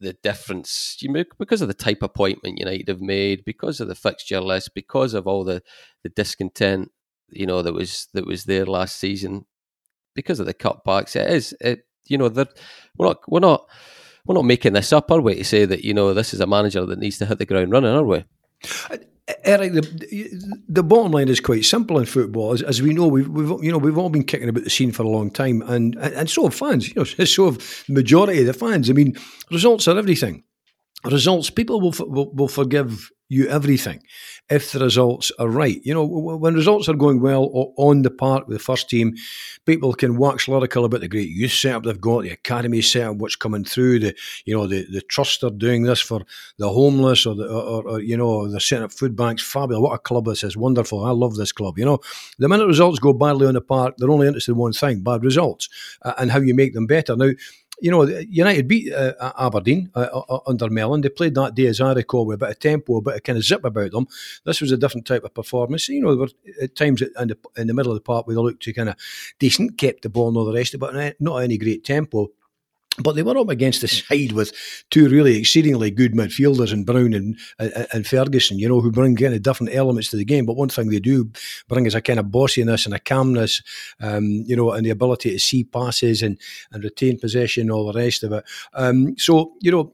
the 0.00 0.14
difference 0.14 0.96
you 1.00 1.10
make 1.10 1.38
because 1.38 1.62
of 1.62 1.68
the 1.68 1.74
type 1.74 2.02
appointment 2.02 2.58
United 2.58 2.88
have 2.88 3.00
made, 3.00 3.44
because 3.44 3.80
of 3.80 3.88
the 3.88 3.94
fixture 3.94 4.40
list, 4.40 4.74
because 4.74 5.14
of 5.14 5.26
all 5.26 5.44
the, 5.44 5.62
the 6.02 6.08
discontent, 6.08 6.90
you 7.28 7.46
know, 7.46 7.62
that 7.62 7.72
was 7.72 8.08
that 8.14 8.26
was 8.26 8.44
there 8.44 8.66
last 8.66 8.96
season, 8.98 9.46
because 10.14 10.40
of 10.40 10.46
the 10.46 10.54
cutbacks. 10.54 11.16
It 11.16 11.30
is 11.30 11.54
it 11.60 11.86
you 12.06 12.18
know, 12.18 12.28
we're 12.28 13.06
not 13.06 13.18
we're 13.28 13.40
not 13.40 13.66
we're 14.26 14.34
not 14.34 14.44
making 14.44 14.72
this 14.72 14.92
up, 14.92 15.10
are 15.10 15.20
we, 15.20 15.36
to 15.36 15.44
say 15.44 15.64
that, 15.64 15.84
you 15.84 15.94
know, 15.94 16.12
this 16.12 16.34
is 16.34 16.40
a 16.40 16.46
manager 16.46 16.84
that 16.84 16.98
needs 16.98 17.18
to 17.18 17.26
hit 17.26 17.38
the 17.38 17.46
ground 17.46 17.70
running, 17.70 17.90
are 17.90 18.04
we? 18.04 18.24
Eric, 19.42 19.72
the, 19.72 20.62
the 20.68 20.84
bottom 20.84 21.10
line 21.10 21.28
is 21.28 21.40
quite 21.40 21.64
simple 21.64 21.98
in 21.98 22.06
football. 22.06 22.52
As, 22.52 22.62
as 22.62 22.80
we 22.80 22.94
know, 22.94 23.08
we've, 23.08 23.28
we've, 23.28 23.62
you 23.62 23.72
know 23.72 23.78
we've 23.78 23.98
all 23.98 24.08
been 24.08 24.22
kicking 24.22 24.48
about 24.48 24.62
the 24.62 24.70
scene 24.70 24.92
for 24.92 25.02
a 25.02 25.08
long 25.08 25.30
time, 25.30 25.62
and 25.62 25.96
and 25.96 26.30
so 26.30 26.44
have 26.44 26.54
fans. 26.54 26.88
You 26.88 26.94
know, 26.96 27.04
so 27.24 27.46
have 27.46 27.58
the 27.58 27.92
majority 27.92 28.40
of 28.40 28.46
the 28.46 28.52
fans. 28.52 28.88
I 28.88 28.92
mean, 28.92 29.16
results 29.50 29.88
are 29.88 29.98
everything. 29.98 30.44
Results, 31.04 31.50
people 31.50 31.80
will 31.80 31.94
will, 31.98 32.32
will 32.34 32.48
forgive 32.48 33.10
you 33.28 33.48
everything 33.48 34.00
if 34.48 34.70
the 34.72 34.78
results 34.78 35.32
are 35.38 35.48
right. 35.48 35.80
You 35.84 35.94
know, 35.94 36.04
when 36.04 36.54
results 36.54 36.88
are 36.88 36.94
going 36.94 37.20
well 37.20 37.72
on 37.76 38.02
the 38.02 38.10
park 38.10 38.46
with 38.46 38.58
the 38.58 38.62
first 38.62 38.88
team, 38.88 39.16
people 39.64 39.92
can 39.92 40.16
wax 40.16 40.46
lyrical 40.46 40.84
about 40.84 41.00
the 41.00 41.08
great 41.08 41.30
youth 41.30 41.52
setup 41.52 41.82
they've 41.82 42.00
got, 42.00 42.22
the 42.22 42.30
academy 42.30 42.80
setup, 42.82 43.16
what's 43.16 43.36
coming 43.36 43.64
through, 43.64 43.98
the 43.98 44.14
you 44.44 44.56
know 44.56 44.66
the 44.66 44.86
the 44.92 45.00
trust 45.02 45.42
are 45.42 45.50
doing 45.50 45.82
this 45.82 46.00
for 46.00 46.24
the 46.58 46.68
homeless, 46.68 47.26
or 47.26 47.34
the 47.34 47.46
or, 47.48 47.88
or 47.88 48.00
you 48.00 48.16
know 48.16 48.48
they're 48.48 48.60
setting 48.60 48.84
up 48.84 48.92
food 48.92 49.16
banks. 49.16 49.42
Fabulous! 49.42 49.82
What 49.82 49.94
a 49.94 49.98
club 49.98 50.26
this 50.26 50.44
is! 50.44 50.56
Wonderful! 50.56 51.04
I 51.04 51.10
love 51.10 51.36
this 51.36 51.52
club. 51.52 51.78
You 51.78 51.84
know, 51.84 51.98
the 52.38 52.48
minute 52.48 52.66
results 52.66 52.98
go 52.98 53.12
badly 53.12 53.46
on 53.46 53.54
the 53.54 53.60
park, 53.60 53.94
they're 53.98 54.10
only 54.10 54.28
interested 54.28 54.52
in 54.52 54.58
one 54.58 54.72
thing: 54.72 55.00
bad 55.00 55.24
results, 55.24 55.68
uh, 56.02 56.12
and 56.18 56.30
how 56.30 56.38
you 56.38 56.54
make 56.54 56.74
them 56.74 56.86
better. 56.86 57.16
Now 57.16 57.30
you 57.80 57.90
know, 57.90 58.04
United 58.04 58.68
beat 58.68 58.92
uh, 58.92 59.32
Aberdeen 59.38 59.90
uh, 59.94 60.08
uh, 60.12 60.34
uh, 60.36 60.40
under 60.46 60.70
Mellon. 60.70 61.02
They 61.02 61.08
played 61.08 61.34
that 61.34 61.54
day, 61.54 61.66
as 61.66 61.80
I 61.80 61.92
recall, 61.92 62.26
with 62.26 62.36
a 62.36 62.38
bit 62.38 62.50
of 62.50 62.58
tempo, 62.58 62.96
a 62.96 63.02
bit 63.02 63.16
of 63.16 63.22
kind 63.22 63.36
of 63.36 63.44
zip 63.44 63.64
about 63.64 63.90
them. 63.90 64.06
This 64.44 64.60
was 64.60 64.72
a 64.72 64.76
different 64.76 65.06
type 65.06 65.24
of 65.24 65.34
performance. 65.34 65.88
You 65.88 66.00
know, 66.00 66.14
there 66.14 66.26
were 66.26 66.62
at 66.62 66.74
times 66.74 67.02
in 67.02 67.28
the, 67.28 67.38
in 67.56 67.66
the 67.66 67.74
middle 67.74 67.92
of 67.92 67.96
the 67.96 68.02
park 68.02 68.26
where 68.26 68.34
they 68.34 68.42
looked 68.42 68.62
to 68.62 68.72
kind 68.72 68.88
of 68.88 68.96
decent, 69.38 69.78
kept 69.78 70.02
the 70.02 70.08
ball 70.08 70.28
and 70.28 70.36
all 70.36 70.44
the 70.44 70.54
rest 70.54 70.74
of 70.74 70.78
it, 70.78 70.92
but 70.92 71.16
not 71.20 71.38
any 71.38 71.58
great 71.58 71.84
tempo. 71.84 72.30
But 72.98 73.14
they 73.14 73.22
were 73.22 73.36
up 73.36 73.48
against 73.48 73.80
the 73.82 73.88
side 73.88 74.32
with 74.32 74.52
two 74.90 75.08
really 75.08 75.38
exceedingly 75.38 75.90
good 75.90 76.14
midfielders 76.14 76.72
in 76.72 76.84
Brown 76.84 77.12
and, 77.12 77.38
and, 77.58 77.86
and 77.92 78.06
Ferguson, 78.06 78.58
you 78.58 78.68
know, 78.68 78.80
who 78.80 78.90
bring 78.90 79.16
kind 79.16 79.34
of 79.34 79.42
different 79.42 79.74
elements 79.74 80.10
to 80.10 80.16
the 80.16 80.24
game. 80.24 80.46
But 80.46 80.56
one 80.56 80.68
thing 80.68 80.88
they 80.88 81.00
do 81.00 81.30
bring 81.68 81.86
is 81.86 81.94
a 81.94 82.00
kind 82.00 82.18
of 82.18 82.26
bossiness 82.26 82.86
and 82.86 82.94
a 82.94 82.98
calmness, 82.98 83.62
um, 84.00 84.24
you 84.46 84.56
know, 84.56 84.72
and 84.72 84.86
the 84.86 84.90
ability 84.90 85.30
to 85.30 85.38
see 85.38 85.64
passes 85.64 86.22
and, 86.22 86.38
and 86.72 86.84
retain 86.84 87.18
possession, 87.18 87.62
and 87.62 87.70
all 87.70 87.92
the 87.92 87.98
rest 87.98 88.22
of 88.22 88.32
it. 88.32 88.44
Um, 88.74 89.16
so, 89.18 89.54
you 89.60 89.70
know, 89.70 89.92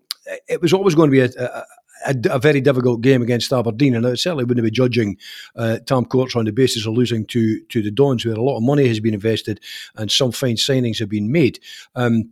it 0.49 0.63
was 0.63 0.73
always 0.73 0.95
going 0.95 1.11
to 1.11 1.13
be 1.13 1.21
a, 1.21 1.45
a 1.45 1.65
a, 2.07 2.17
a, 2.31 2.39
very 2.39 2.61
difficult 2.61 3.01
game 3.01 3.23
against 3.23 3.53
Aberdeen, 3.53 3.95
and 3.95 4.07
I 4.07 4.15
certainly 4.15 4.45
wouldn't 4.45 4.65
be 4.65 4.71
judging 4.71 5.17
uh, 5.57 5.79
Tam 5.87 6.05
Courts 6.05 6.37
on 6.37 6.45
the 6.45 6.53
basis 6.53 6.87
of 6.87 6.95
losing 6.95 7.27
to 7.27 7.61
to 7.61 7.83
the 7.83 7.91
Dons, 7.91 8.25
where 8.25 8.35
a 8.35 8.43
lot 8.43 8.57
of 8.57 8.63
money 8.63 8.89
has 8.89 9.01
been 9.01 9.15
invested 9.15 9.61
and 9.97 10.11
some 10.11 10.33
fine 10.33 10.57
signings 10.57 10.99
have 10.99 11.09
been 11.09 11.31
made. 11.31 11.61
Um, 11.95 12.31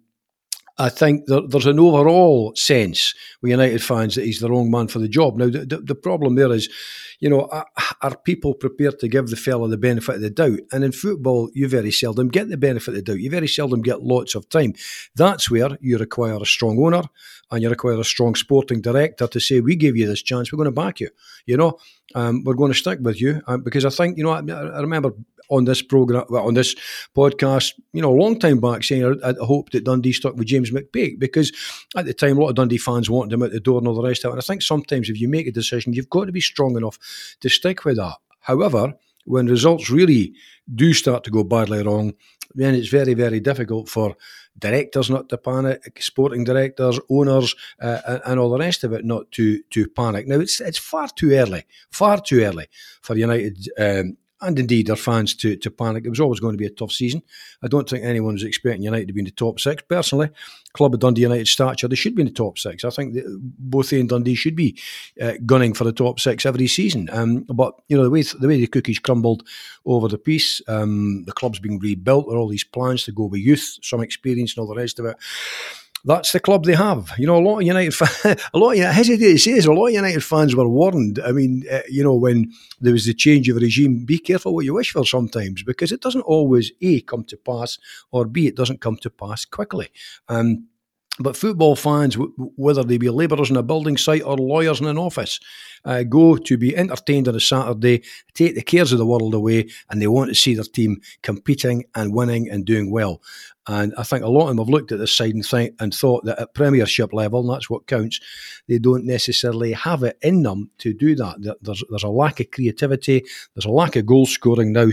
I 0.81 0.89
think 0.89 1.26
there's 1.26 1.66
an 1.66 1.78
overall 1.78 2.55
sense 2.57 3.14
with 3.43 3.51
United 3.51 3.83
fans 3.83 4.14
that 4.14 4.24
he's 4.24 4.41
the 4.41 4.49
wrong 4.49 4.70
man 4.70 4.89
for 4.89 4.99
the 4.99 5.09
job. 5.09 5.37
Now, 5.37 5.51
the, 5.51 5.66
the, 5.66 5.76
the 5.76 5.95
problem 5.95 6.37
there 6.37 6.51
is, 6.51 6.70
you 7.18 7.28
know, 7.28 7.43
are, 7.53 7.66
are, 8.01 8.16
people 8.16 8.55
prepared 8.55 8.99
to 9.01 9.09
give 9.09 9.28
the 9.28 9.37
fella 9.37 9.68
the 9.68 9.76
benefit 9.76 10.14
of 10.14 10.20
the 10.22 10.31
doubt? 10.31 10.61
And 10.72 10.83
in 10.83 10.93
football, 10.93 11.51
you 11.53 11.68
very 11.68 11.91
seldom 11.91 12.28
get 12.28 12.49
the 12.49 12.57
benefit 12.57 12.89
of 12.89 12.95
the 12.95 13.03
doubt. 13.03 13.20
You 13.20 13.28
very 13.28 13.47
seldom 13.47 13.83
get 13.83 14.01
lots 14.01 14.35
of 14.35 14.49
time. 14.49 14.72
That's 15.14 15.51
where 15.51 15.76
you 15.83 15.99
require 15.99 16.39
a 16.41 16.47
strong 16.47 16.83
owner 16.83 17.03
and 17.51 17.62
you 17.62 17.68
require 17.68 18.01
a 18.01 18.05
strong 18.05 18.35
sporting 18.35 18.81
director 18.81 19.26
to 19.26 19.39
say, 19.39 19.61
we 19.61 19.76
give 19.76 19.99
you 19.99 20.07
this 20.07 20.22
chance, 20.22 20.51
we're 20.51 20.57
going 20.57 20.64
to 20.64 20.70
back 20.72 21.01
you. 21.01 21.11
You 21.45 21.59
know, 21.59 21.78
um, 22.14 22.43
we're 22.43 22.55
going 22.55 22.72
to 22.72 22.78
stick 22.78 23.01
with 23.03 23.20
you 23.20 23.43
um, 23.47 23.61
because 23.61 23.85
I 23.85 23.91
think, 23.91 24.16
you 24.16 24.24
know, 24.24 24.31
I, 24.31 24.39
I 24.39 24.81
remember 24.81 25.12
on 25.51 25.64
this 25.64 25.82
program, 25.82 26.24
on 26.30 26.55
this 26.55 26.74
podcast, 27.16 27.72
you 27.92 28.01
know, 28.01 28.12
a 28.12 28.20
long 28.20 28.38
time 28.38 28.61
back 28.61 28.84
saying 28.84 29.05
I, 29.22 29.30
I 29.30 29.34
hope 29.44 29.70
that 29.70 29.84
Dundee 29.84 30.12
stuck 30.12 30.36
with 30.36 30.48
James 30.48 30.70
McPake 30.70 31.18
because 31.18 31.53
at 31.96 32.07
the 32.07 32.14
time 32.14 32.38
a 32.38 32.40
lot 32.40 32.51
of 32.51 32.55
Dundee 32.57 32.78
fans 32.78 33.11
wanted 33.11 33.34
him 33.34 33.42
out 33.42 33.53
the 33.53 33.61
door 33.61 33.78
and 33.78 33.88
all 33.88 33.94
the 33.94 34.09
rest 34.09 34.24
of 34.24 34.30
it. 34.30 34.32
And 34.32 34.40
I 34.40 34.44
think 34.44 34.62
sometimes 34.62 35.11
if 35.11 35.20
you 35.20 35.28
make 35.28 35.46
a 35.46 35.53
decision, 35.53 35.92
you've 35.92 36.11
got 36.11 36.26
to 36.26 36.32
be 36.32 36.40
strong 36.40 36.76
enough 36.76 36.98
to 37.40 37.48
stick 37.48 37.84
with 37.84 37.96
that. 37.96 38.16
However, 38.40 38.94
when 39.24 39.46
results 39.46 39.90
really 39.90 40.34
do 40.74 40.92
start 40.94 41.24
to 41.24 41.30
go 41.30 41.44
badly 41.44 41.82
wrong, 41.82 42.14
then 42.55 42.74
it's 42.74 42.88
very, 42.88 43.14
very 43.14 43.40
difficult 43.40 43.88
for 43.88 44.16
directors 44.59 45.11
not 45.11 45.28
to 45.28 45.38
panic, 45.38 45.98
sporting 46.01 46.44
directors, 46.44 46.98
owners, 47.09 47.55
uh, 47.80 48.18
and 48.26 48.40
all 48.40 48.51
the 48.51 48.59
rest 48.59 48.84
of 48.84 48.92
it 48.92 49.05
not 49.05 49.30
to 49.32 49.62
to 49.70 49.88
panic. 49.88 50.26
Now 50.26 50.40
it's 50.40 50.61
it's 50.61 50.78
far 50.78 51.09
too 51.09 51.32
early, 51.32 51.64
far 51.90 52.20
too 52.20 52.42
early 52.42 52.66
for 53.03 53.16
United 53.16 53.68
um, 53.78 54.16
and 54.43 54.59
indeed 54.59 54.86
their 54.86 54.97
fans 54.97 55.34
to, 55.34 55.57
to 55.57 55.70
panic. 55.70 56.05
It 56.05 56.11
was 56.11 56.20
always 56.20 56.41
going 56.41 56.55
to 56.55 56.59
be 56.59 56.66
a 56.66 56.70
tough 56.70 56.93
season. 56.93 57.22
I 57.62 57.68
don't 57.68 57.88
think 57.88 58.05
anyone 58.05 58.34
was 58.34 58.43
expecting 58.43 58.82
United 58.82 59.09
to 59.09 59.12
be 59.12 59.20
in 59.20 59.26
the 59.26 59.30
top 59.30 59.61
six. 59.61 59.82
Personally, 59.88 60.30
club 60.72 60.95
of 60.95 61.01
Dundee 61.01 61.22
United 61.22 61.49
stature, 61.49 61.88
they 61.88 61.97
should 61.97 62.14
be 62.14 62.22
in 62.22 62.28
the 62.28 62.34
top 62.34 62.59
six. 62.59 62.84
I 62.84 62.91
think 62.91 63.16
both 63.26 63.91
they 63.91 64.01
and 64.01 64.09
Dundee 64.09 64.34
should 64.34 64.57
be 64.57 64.78
uh, 65.20 65.34
gunning 65.45 65.74
for 65.74 65.84
the 65.84 65.93
top 65.93 66.20
six 66.20 66.47
every 66.47 66.66
season. 66.66 67.09
Um, 67.12 67.43
but 67.43 67.74
you 67.88 67.97
know 67.97 68.05
the 68.05 68.11
way 68.11 68.22
the 68.22 68.49
way 68.49 68.61
the 68.61 68.66
cookies 68.66 68.99
crumbled 68.99 69.47
over 69.84 70.09
the 70.09 70.18
piece, 70.18 70.62
um, 70.68 71.24
the 71.24 71.32
club's 71.32 71.59
being 71.59 71.78
rebuilt. 71.78 72.26
There 72.26 72.36
are 72.36 72.41
all 72.41 72.49
these 72.49 72.64
plans 72.64 73.05
to 73.05 73.12
go 73.12 73.24
with 73.24 73.41
youth, 73.41 73.78
some 73.82 74.01
experience, 74.01 74.57
and 74.57 74.62
all 74.62 74.68
the 74.68 74.80
rest 74.80 74.99
of 74.99 75.07
it 75.07 75.16
that's 76.05 76.32
the 76.32 76.40
club 76.40 76.64
they 76.64 76.74
have. 76.74 77.12
You 77.18 77.26
know, 77.26 77.36
a 77.36 77.44
lot 77.46 77.59
of 77.59 77.62
United, 77.62 77.94
a 78.55 78.59
lot. 78.59 78.76
Of, 78.76 78.84
I 78.84 78.92
hesitate 78.92 79.32
to 79.32 79.38
say 79.38 79.53
this. 79.53 79.66
A 79.66 79.72
lot 79.72 79.88
of 79.88 79.92
United 79.92 80.24
fans 80.24 80.55
were 80.55 80.68
warned. 80.68 81.20
I 81.24 81.32
mean, 81.32 81.64
uh, 81.70 81.80
you 81.88 82.03
know, 82.03 82.14
when 82.14 82.53
there 82.80 82.92
was 82.92 83.07
the 83.07 83.14
change 83.14 83.48
of 83.48 83.57
regime, 83.57 84.05
be 84.05 84.18
careful 84.18 84.55
what 84.55 84.64
you 84.64 84.74
wish 84.74 84.92
for 84.92 85.05
sometimes 85.05 85.62
because 85.62 85.92
it 85.92 86.01
doesn't 86.01 86.22
always 86.22 86.72
a 86.80 87.01
come 87.03 87.24
to 87.24 87.36
pass, 87.36 87.78
or 88.11 88.24
b 88.24 88.46
it 88.46 88.57
doesn't 88.57 88.80
come 88.80 88.96
to 88.98 89.11
pass 89.11 89.44
quickly. 89.44 89.88
Um, 90.28 90.66
but 91.18 91.36
football 91.36 91.76
fans, 91.76 92.16
whether 92.57 92.82
they 92.82 92.96
be 92.96 93.11
labourers 93.11 93.51
in 93.51 93.57
a 93.57 93.62
building 93.62 93.98
site 93.98 94.22
or 94.22 94.36
lawyers 94.36 94.80
in 94.80 94.86
an 94.86 94.96
office, 94.96 95.38
uh, 95.85 96.03
go 96.03 96.37
to 96.37 96.57
be 96.57 96.76
entertained 96.76 97.28
on 97.28 97.35
a 97.35 97.41
Saturday, 97.41 98.03
take 98.35 98.55
the 98.55 98.62
cares 98.62 98.93
of 98.93 98.99
the 98.99 99.07
world 99.07 99.35
away, 99.35 99.68
and 99.91 100.01
they 100.01 100.07
want 100.07 100.28
to 100.28 100.35
see 100.35 100.55
their 100.55 100.64
team 100.64 101.01
competing 101.22 101.85
and 101.95 102.14
winning 102.14 102.49
and 102.51 102.64
doing 102.64 102.91
well. 102.91 103.20
And 103.66 103.95
I 103.97 104.03
think 104.03 104.24
a 104.24 104.28
lot 104.28 104.43
of 104.43 104.49
them 104.49 104.59
have 104.59 104.68
looked 104.68 104.91
at 104.91 104.99
this 104.99 105.14
side 105.14 105.35
and, 105.35 105.47
think, 105.47 105.74
and 105.78 105.95
thought 105.95 106.24
that 106.24 106.41
at 106.41 106.55
Premiership 106.55 107.12
level, 107.12 107.41
and 107.41 107.51
that's 107.51 107.70
what 107.70 107.87
counts, 107.87 108.18
they 108.66 108.78
don't 108.78 109.05
necessarily 109.05 109.72
have 109.72 110.03
it 110.03 110.18
in 110.22 110.43
them 110.43 110.70
to 110.78 110.93
do 110.93 111.14
that. 111.14 111.37
There's, 111.61 111.85
there's 111.89 112.03
a 112.03 112.09
lack 112.09 112.41
of 112.41 112.51
creativity, 112.51 113.24
there's 113.55 113.66
a 113.66 113.70
lack 113.70 113.97
of 113.97 114.07
goal 114.07 114.26
scoring 114.26 114.72
now. 114.72 114.89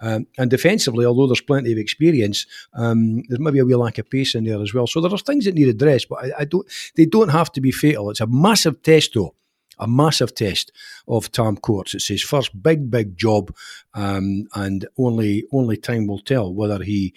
Um, 0.00 0.26
and 0.36 0.50
defensively, 0.50 1.06
although 1.06 1.28
there's 1.28 1.40
plenty 1.40 1.72
of 1.72 1.78
experience, 1.78 2.44
um, 2.74 3.22
there's 3.28 3.40
maybe 3.40 3.60
a 3.60 3.64
wee 3.64 3.74
lack 3.76 3.98
of 3.98 4.10
pace 4.10 4.34
in 4.34 4.44
there 4.44 4.60
as 4.60 4.74
well. 4.74 4.86
So 4.86 5.00
there 5.00 5.14
are 5.14 5.18
things 5.18 5.46
that 5.46 5.54
need 5.54 5.68
addressed, 5.68 6.08
but 6.08 6.24
I, 6.24 6.40
I 6.40 6.44
don't. 6.44 6.66
they 6.96 7.06
don't 7.06 7.30
have 7.30 7.52
to 7.52 7.60
be 7.60 7.70
fatal. 7.70 8.10
It's 8.10 8.20
a 8.20 8.26
massive 8.26 8.82
test, 8.82 9.12
though 9.14 9.34
a 9.78 9.86
massive 9.86 10.34
test 10.34 10.72
of 11.06 11.30
Tam 11.32 11.56
Courts. 11.56 11.94
It's 11.94 12.08
his 12.08 12.22
first 12.22 12.62
big, 12.62 12.90
big 12.90 13.16
job, 13.16 13.54
um, 13.94 14.48
and 14.54 14.86
only 14.96 15.44
only 15.52 15.76
time 15.76 16.06
will 16.06 16.20
tell 16.20 16.52
whether 16.52 16.82
he 16.82 17.14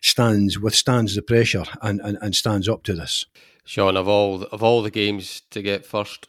stands 0.00 0.58
withstands 0.58 1.14
the 1.14 1.22
pressure 1.22 1.64
and, 1.80 2.00
and, 2.00 2.18
and 2.20 2.34
stands 2.34 2.68
up 2.68 2.82
to 2.84 2.94
this. 2.94 3.26
Sean, 3.64 3.96
of 3.96 4.08
all 4.08 4.42
of 4.44 4.62
all 4.62 4.82
the 4.82 4.90
games 4.90 5.42
to 5.50 5.62
get 5.62 5.86
first 5.86 6.28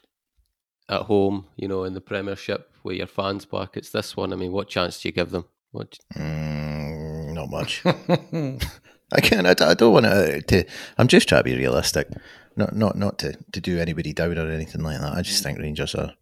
at 0.89 1.03
home, 1.03 1.47
you 1.55 1.67
know, 1.67 1.83
in 1.83 1.93
the 1.93 2.01
Premiership 2.01 2.69
with 2.83 2.97
your 2.97 3.07
fans 3.07 3.45
back, 3.45 3.75
it's 3.75 3.89
this 3.89 4.15
one. 4.15 4.33
I 4.33 4.35
mean, 4.35 4.51
what 4.51 4.67
chance 4.67 5.01
do 5.01 5.07
you 5.07 5.13
give 5.13 5.31
them? 5.31 5.45
What? 5.71 5.97
Mm, 6.15 7.33
not 7.33 7.49
much. 7.49 7.83
I 7.85 9.21
can't. 9.21 9.47
I, 9.47 9.69
I 9.69 9.73
don't 9.73 9.93
want 9.93 10.05
to, 10.05 10.41
to. 10.41 10.65
I'm 10.97 11.07
just 11.07 11.27
trying 11.27 11.41
to 11.41 11.49
be 11.49 11.55
realistic 11.55 12.07
not 12.55 12.75
not 12.75 12.95
not 12.97 13.19
to, 13.19 13.37
to 13.51 13.61
do 13.61 13.79
anybody 13.79 14.13
down 14.13 14.37
or 14.37 14.49
anything 14.49 14.81
like 14.81 14.99
that. 14.99 15.13
I 15.13 15.21
just 15.21 15.43
think 15.43 15.59
Rangers 15.59 15.95
are 15.95 16.13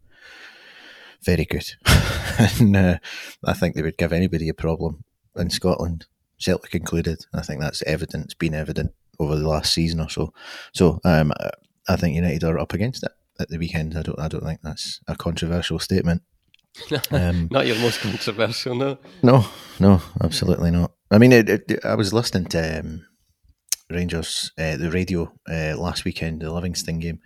very 1.24 1.44
good, 1.44 1.72
and 2.38 2.76
uh, 2.76 2.98
I 3.44 3.52
think 3.52 3.74
they 3.74 3.82
would 3.82 3.98
give 3.98 4.12
anybody 4.12 4.48
a 4.48 4.54
problem 4.54 5.04
in 5.36 5.50
Scotland, 5.50 6.06
Celtic 6.38 6.74
included. 6.74 7.24
I 7.32 7.42
think 7.42 7.60
that's 7.60 7.82
evident. 7.82 8.24
It's 8.24 8.34
been 8.34 8.54
evident 8.54 8.92
over 9.18 9.36
the 9.36 9.48
last 9.48 9.72
season 9.72 10.00
or 10.00 10.08
so. 10.08 10.32
So 10.72 11.00
um, 11.04 11.32
I 11.88 11.96
think 11.96 12.16
United 12.16 12.44
are 12.44 12.58
up 12.58 12.72
against 12.72 13.02
it 13.02 13.12
at 13.38 13.48
the 13.48 13.58
weekend. 13.58 13.96
I 13.96 14.02
don't. 14.02 14.18
I 14.18 14.28
don't 14.28 14.44
think 14.44 14.60
that's 14.62 15.00
a 15.06 15.16
controversial 15.16 15.78
statement. 15.78 16.22
Um, 17.10 17.48
not 17.50 17.66
your 17.66 17.76
most 17.80 18.00
controversial, 18.00 18.74
no. 18.74 18.96
No, 19.22 19.44
no, 19.78 20.00
absolutely 20.22 20.70
not. 20.70 20.92
I 21.10 21.18
mean, 21.18 21.30
it, 21.30 21.48
it, 21.50 21.84
I 21.84 21.94
was 21.94 22.14
listening 22.14 22.46
to 22.46 22.80
um, 22.80 23.04
Rangers, 23.92 24.52
uh, 24.58 24.76
the 24.76 24.90
radio 24.90 25.32
uh, 25.50 25.76
last 25.76 26.04
weekend, 26.04 26.42
the 26.42 26.52
Livingston 26.52 26.98
game, 26.98 27.20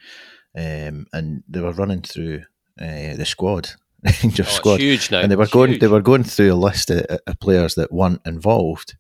um, 0.56 1.06
and 1.12 1.42
they 1.48 1.60
were 1.60 1.72
running 1.72 2.02
through 2.02 2.42
uh, 2.80 3.16
the 3.16 3.24
squad, 3.24 3.70
Rangers 4.22 4.46
Oh, 4.48 4.50
squad, 4.50 4.80
huge 4.80 5.10
now. 5.10 5.20
and 5.20 5.30
they 5.30 5.36
were 5.36 5.44
It's 5.44 5.52
going 5.52 5.70
huge. 5.72 5.80
they 5.80 5.88
were 5.88 6.02
going 6.02 6.24
through 6.24 6.52
a 6.52 6.54
list 6.54 6.90
of, 6.90 7.06
of 7.26 7.40
players 7.40 7.74
that 7.76 7.92
weren't 7.92 8.20
involved, 8.26 8.96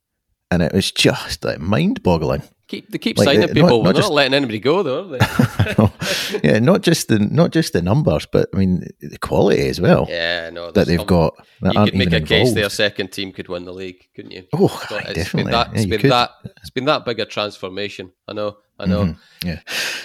and 0.50 0.62
it 0.62 0.72
was 0.72 0.90
just 0.92 1.44
like 1.44 1.58
mind 1.60 2.02
boggling. 2.02 2.42
Keep 2.68 2.88
they 2.90 2.98
keep 2.98 3.18
like, 3.18 3.26
signing 3.26 3.44
uh, 3.50 3.52
people. 3.52 3.82
not 3.82 3.84
They're 3.84 3.92
just- 3.94 4.08
not 4.10 4.14
letting 4.14 4.34
anybody 4.34 4.58
go, 4.58 4.82
though, 4.82 5.04
are 5.14 5.18
they? 5.18 6.40
yeah, 6.44 6.58
not 6.58 6.82
just 6.82 7.08
the 7.08 7.18
not 7.18 7.52
just 7.52 7.72
the 7.72 7.82
numbers, 7.82 8.26
but 8.26 8.48
I 8.54 8.58
mean 8.58 8.86
the 9.00 9.18
quality 9.18 9.68
as 9.68 9.80
well 9.80 10.06
yeah, 10.08 10.50
no. 10.50 10.70
that 10.72 10.86
they've 10.86 10.98
some- 10.98 11.06
got 11.06 11.34
that 11.62 11.74
You 11.74 11.84
could 11.84 11.94
make 11.94 12.12
a 12.12 12.20
case 12.20 12.52
their 12.52 12.70
second 12.70 13.12
team 13.12 13.32
could 13.32 13.48
win 13.48 13.64
the 13.64 13.72
league, 13.72 14.06
couldn't 14.14 14.32
you? 14.32 14.44
Oh, 14.52 14.68
aye, 14.90 15.04
it's 15.08 15.14
definitely. 15.14 15.44
Been 15.44 15.52
that, 15.52 15.68
Yeah, 15.74 15.80
it's 15.80 15.86
been 16.02 16.10
that. 16.10 16.30
It's 16.60 16.70
been 16.70 16.84
that 16.86 17.04
big 17.04 17.20
a 17.20 17.26
transformation. 17.26 18.12
I 18.28 18.32
know. 18.32 18.56
I 18.78 18.86
know. 18.86 19.04
Mhm. 19.06 19.16
Yeah. 19.44 19.60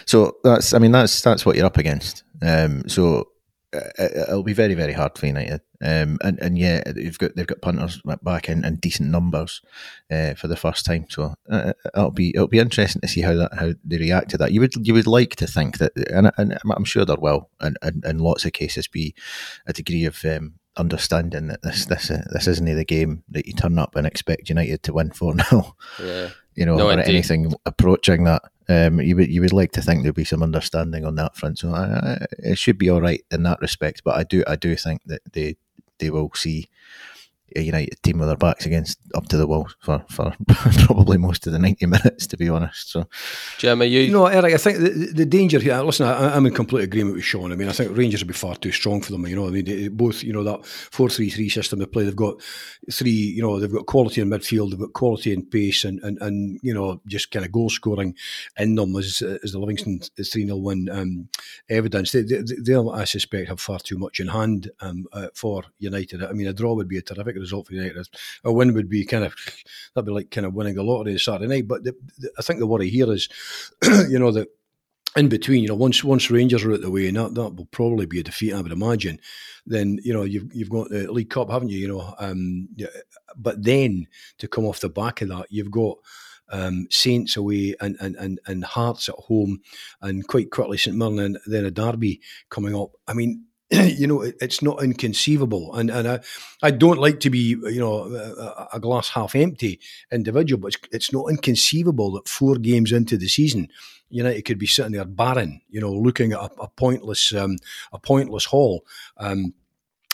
So 0.06 0.38
that's, 0.44 0.74
I 0.74 0.80
mean, 0.80 0.92
that's 0.94 1.22
that's 1.22 1.46
what 1.46 1.56
you're 1.58 1.66
up 1.66 1.78
against. 1.78 2.24
Um, 2.42 2.84
so 2.88 3.28
it'll 3.74 4.44
be 4.44 4.54
very, 4.54 4.74
very 4.74 4.94
hard 4.94 5.18
for 5.18 5.26
United. 5.28 5.62
Um, 5.84 6.20
and 6.24 6.40
and 6.40 6.58
yeah, 6.58 6.84
they've 6.86 7.18
got 7.18 7.36
they've 7.36 7.48
got 7.48 7.62
punters 7.62 8.02
back 8.22 8.50
in, 8.50 8.64
in 8.64 8.76
decent 8.76 9.10
numbers 9.10 9.62
uh, 10.12 10.34
for 10.36 10.48
the 10.48 10.56
first 10.56 10.86
time. 10.86 11.06
So 11.10 11.34
uh, 11.50 11.74
it'll 11.96 12.12
be 12.12 12.30
it'll 12.36 12.48
be 12.48 12.60
interesting 12.60 13.02
to 13.02 13.08
see 13.08 13.22
how 13.22 13.34
that 13.36 13.54
how 13.54 13.74
they 13.84 13.98
react 13.98 14.30
to 14.32 14.38
that. 14.38 14.52
You 14.52 14.62
would 14.62 14.76
you 14.88 14.94
would 14.94 15.08
like 15.08 15.36
to 15.38 15.48
think 15.48 15.80
that, 15.80 15.94
and, 16.12 16.32
and 16.38 16.58
I'm 16.76 16.86
sure 16.86 17.06
there 17.06 17.16
will, 17.18 17.50
and 17.60 17.78
in, 17.84 18.02
in 18.06 18.20
lots 18.20 18.46
of 18.46 18.54
cases, 18.54 18.88
be 18.88 19.16
a 19.66 19.74
degree 19.74 20.06
of 20.06 20.24
um, 20.26 20.54
understanding 20.78 21.48
that 21.48 21.62
this 21.64 21.86
this 21.86 22.12
uh, 22.12 22.24
this 22.32 22.48
isn't 22.48 22.66
the 22.66 22.86
game 22.86 23.24
that 23.30 23.48
you 23.48 23.54
turn 23.54 23.80
up 23.80 23.96
and 23.96 24.06
expect 24.06 24.50
United 24.50 24.84
to 24.84 24.94
win 24.94 25.12
four 25.12 25.34
0 25.50 25.76
Yeah. 26.00 26.30
you 26.56 26.66
know, 26.66 26.76
No, 26.76 26.90
or 26.90 26.94
indeed. 26.94 27.08
anything 27.10 27.54
approaching 27.66 28.26
that. 28.26 28.44
Um, 28.72 29.02
you 29.02 29.16
would 29.16 29.30
you 29.30 29.42
would 29.42 29.54
like 29.54 29.72
to 29.74 29.82
think 29.82 30.04
there'd 30.04 30.16
be 30.16 30.24
some 30.24 30.44
understanding 30.44 31.06
on 31.06 31.16
that 31.16 31.36
front. 31.36 31.60
So 31.60 31.74
I, 31.74 31.84
I, 31.84 32.26
it 32.40 32.58
should 32.58 32.78
be 32.78 32.90
all 32.90 33.02
right 33.02 33.24
in 33.32 33.44
that 33.44 33.60
respect. 33.60 34.04
But 34.04 34.18
I 34.18 34.24
do 34.24 34.44
I 34.48 34.56
do 34.56 34.76
think 34.76 35.02
that 35.06 35.22
they 35.34 35.58
they 36.00 36.10
will 36.10 36.32
see 36.34 36.70
a 37.56 37.62
United 37.62 38.02
team 38.04 38.20
with 38.20 38.28
their 38.28 38.38
backs 38.38 38.66
against 38.66 39.00
up 39.16 39.28
to 39.28 39.38
the 39.38 39.48
wall 39.48 39.70
for, 39.80 40.04
for 40.10 40.36
probably 40.86 41.18
most 41.18 41.48
of 41.48 41.54
the 41.54 41.60
ninety 41.60 41.86
minutes. 41.86 42.28
To 42.28 42.38
be 42.38 42.50
honest, 42.50 42.92
so 42.92 43.08
Jim, 43.58 43.82
are 43.82 43.86
you? 43.86 44.12
No, 44.12 44.28
Eric, 44.28 44.54
I 44.54 44.58
think 44.58 44.80
the, 44.80 45.12
the 45.14 45.26
danger 45.26 45.60
here. 45.60 45.82
Listen, 45.82 46.08
I, 46.08 46.36
I'm 46.36 46.46
in 46.46 46.54
complete 46.54 46.84
agreement 46.84 47.16
with 47.16 47.26
Sean. 47.26 47.52
I 47.52 47.56
mean, 47.56 47.70
I 47.70 47.74
think 47.74 47.96
Rangers 47.96 48.22
would 48.22 48.28
be 48.28 48.34
far 48.34 48.56
too 48.56 48.72
strong 48.72 49.02
for 49.02 49.12
them. 49.12 49.26
You 49.28 49.36
know, 49.36 49.48
I 49.48 49.52
mean, 49.52 49.66
they- 49.66 49.88
both 49.88 50.24
you 50.24 50.34
know 50.34 50.44
that 50.44 50.66
four-three-three 50.66 51.50
system 51.50 51.80
they 51.80 51.86
play. 51.86 52.04
They've 52.04 52.16
got 52.16 52.42
three. 52.92 53.12
You 53.12 53.42
know, 53.42 53.60
they've 53.60 53.72
got 53.72 53.86
quality 53.86 54.22
in 54.22 54.30
midfield. 54.30 54.70
They've 54.72 54.80
got 54.80 54.94
quality 54.94 55.34
in 55.34 55.46
pace, 55.46 55.84
and 55.84 56.00
and, 56.02 56.18
and 56.22 56.60
you 56.64 56.74
know, 56.74 57.02
just 57.08 57.32
kind 57.32 57.46
of 57.46 57.52
goal 57.52 57.70
scoring 57.70 58.16
in 58.58 58.76
them 58.76 58.96
as 58.96 59.22
as 59.44 59.52
the 59.52 59.60
Livingston 59.60 60.00
three 60.00 60.46
0 60.46 60.58
win 60.58 60.90
um, 60.92 61.30
evidence. 61.70 62.12
They, 62.12 62.22
they, 62.24 62.42
they'll, 62.64 62.90
I 62.90 63.06
suspect, 63.06 63.50
have 63.50 63.60
far 63.60 63.80
too 63.80 63.98
much 63.98 64.20
in 64.20 64.28
hand 64.28 64.70
um, 64.82 65.06
uh, 65.14 65.28
for 65.34 65.64
United. 65.80 66.24
I 66.24 66.32
mean, 66.34 66.48
a 66.48 66.54
draw 66.54 66.74
would 66.74 66.88
be 66.88 66.98
a 66.98 67.02
terrific 67.02 67.36
result 67.42 67.68
for 67.68 67.74
United. 67.74 68.08
A 68.44 68.52
win 68.52 68.74
would 68.74 68.90
be 68.90 69.06
kind 69.06 69.24
of 69.24 69.36
that'd 69.94 70.06
be 70.06 70.12
like 70.12 70.32
kind 70.32 70.46
of 70.46 70.54
winning 70.54 70.76
the 70.76 70.84
lottery 70.84 71.18
Saturday 71.20 71.48
night. 71.48 71.68
But 71.68 71.84
the, 71.84 71.96
the, 72.20 72.32
I 72.38 72.42
think 72.42 72.60
the 72.60 72.68
worry 72.68 72.90
here 72.90 73.12
is, 73.12 73.28
you 74.10 74.20
know, 74.20 74.32
that 74.32 74.48
in 75.16 75.28
between, 75.28 75.64
you 75.64 75.70
know, 75.70 75.76
once 75.76 76.04
once 76.04 76.32
Rangers 76.32 76.64
are 76.64 76.74
out 76.74 76.82
the 76.82 76.92
way, 76.92 77.08
and 77.08 77.18
that, 77.18 77.36
that 77.36 77.56
will 77.56 77.66
probably 77.66 78.06
be 78.06 78.20
a 78.20 78.24
defeat, 78.24 78.54
I 78.54 78.62
would 78.62 78.72
imagine. 78.72 79.20
Then 79.66 80.00
you 80.04 80.14
know 80.14 80.24
you've 80.24 80.54
you've 80.54 80.70
got 80.70 80.90
the 80.90 81.12
League 81.12 81.30
Cup, 81.30 81.50
haven't 81.50 81.70
you? 81.70 81.80
You 81.80 81.88
know, 81.90 82.16
um, 82.18 82.70
but 83.36 83.64
then 83.64 84.08
to 84.38 84.48
come 84.48 84.66
off 84.66 84.80
the 84.80 84.90
back 84.90 85.22
of 85.22 85.30
that, 85.30 85.48
you've 85.50 85.72
got. 85.72 85.98
Um, 86.54 86.88
Saints 86.90 87.38
away 87.38 87.76
and, 87.80 87.96
and, 88.02 88.18
and, 88.18 88.42
and 88.46 88.66
Hearts 88.66 89.08
at 89.08 89.16
home, 89.16 89.62
and 90.02 90.28
quite 90.28 90.52
quickly 90.52 90.78
St 90.78 90.98
Mirren, 90.98 91.20
and 91.20 91.38
then 91.46 91.64
a 91.64 91.72
derby 91.72 92.20
coming 92.50 92.76
up. 92.76 92.90
I 93.08 93.14
mean, 93.14 93.46
you 93.98 94.06
know, 94.08 94.22
it, 94.22 94.36
it's 94.42 94.62
not 94.62 94.84
inconceivable, 94.84 95.74
and 95.76 95.90
and 95.90 96.08
I, 96.08 96.20
I 96.62 96.72
don't 96.72 97.00
like 97.00 97.20
to 97.22 97.30
be, 97.30 97.40
you 97.40 97.80
know, 97.80 98.04
a, 98.14 98.68
a 98.74 98.80
glass 98.80 99.10
half 99.10 99.36
empty 99.36 99.80
individual, 100.12 100.60
but 100.60 100.76
it's, 100.76 100.88
it's 100.92 101.14
not 101.14 101.30
inconceivable 101.30 102.12
that 102.12 102.28
four 102.28 102.56
games 102.56 102.92
into 102.92 103.18
the 103.18 103.28
season, 103.28 103.70
United 104.10 104.44
could 104.44 104.60
be 104.60 104.68
sitting 104.68 104.92
there 104.92 105.06
barren, 105.06 105.62
you 105.70 105.80
know, 105.80 105.94
looking 105.94 106.34
at 106.34 106.40
a, 106.40 106.50
a 106.62 106.68
pointless, 106.68 107.34
um, 107.34 107.58
a 107.94 108.00
pointless 108.00 108.46
haul. 108.46 108.86
Um, 109.18 109.54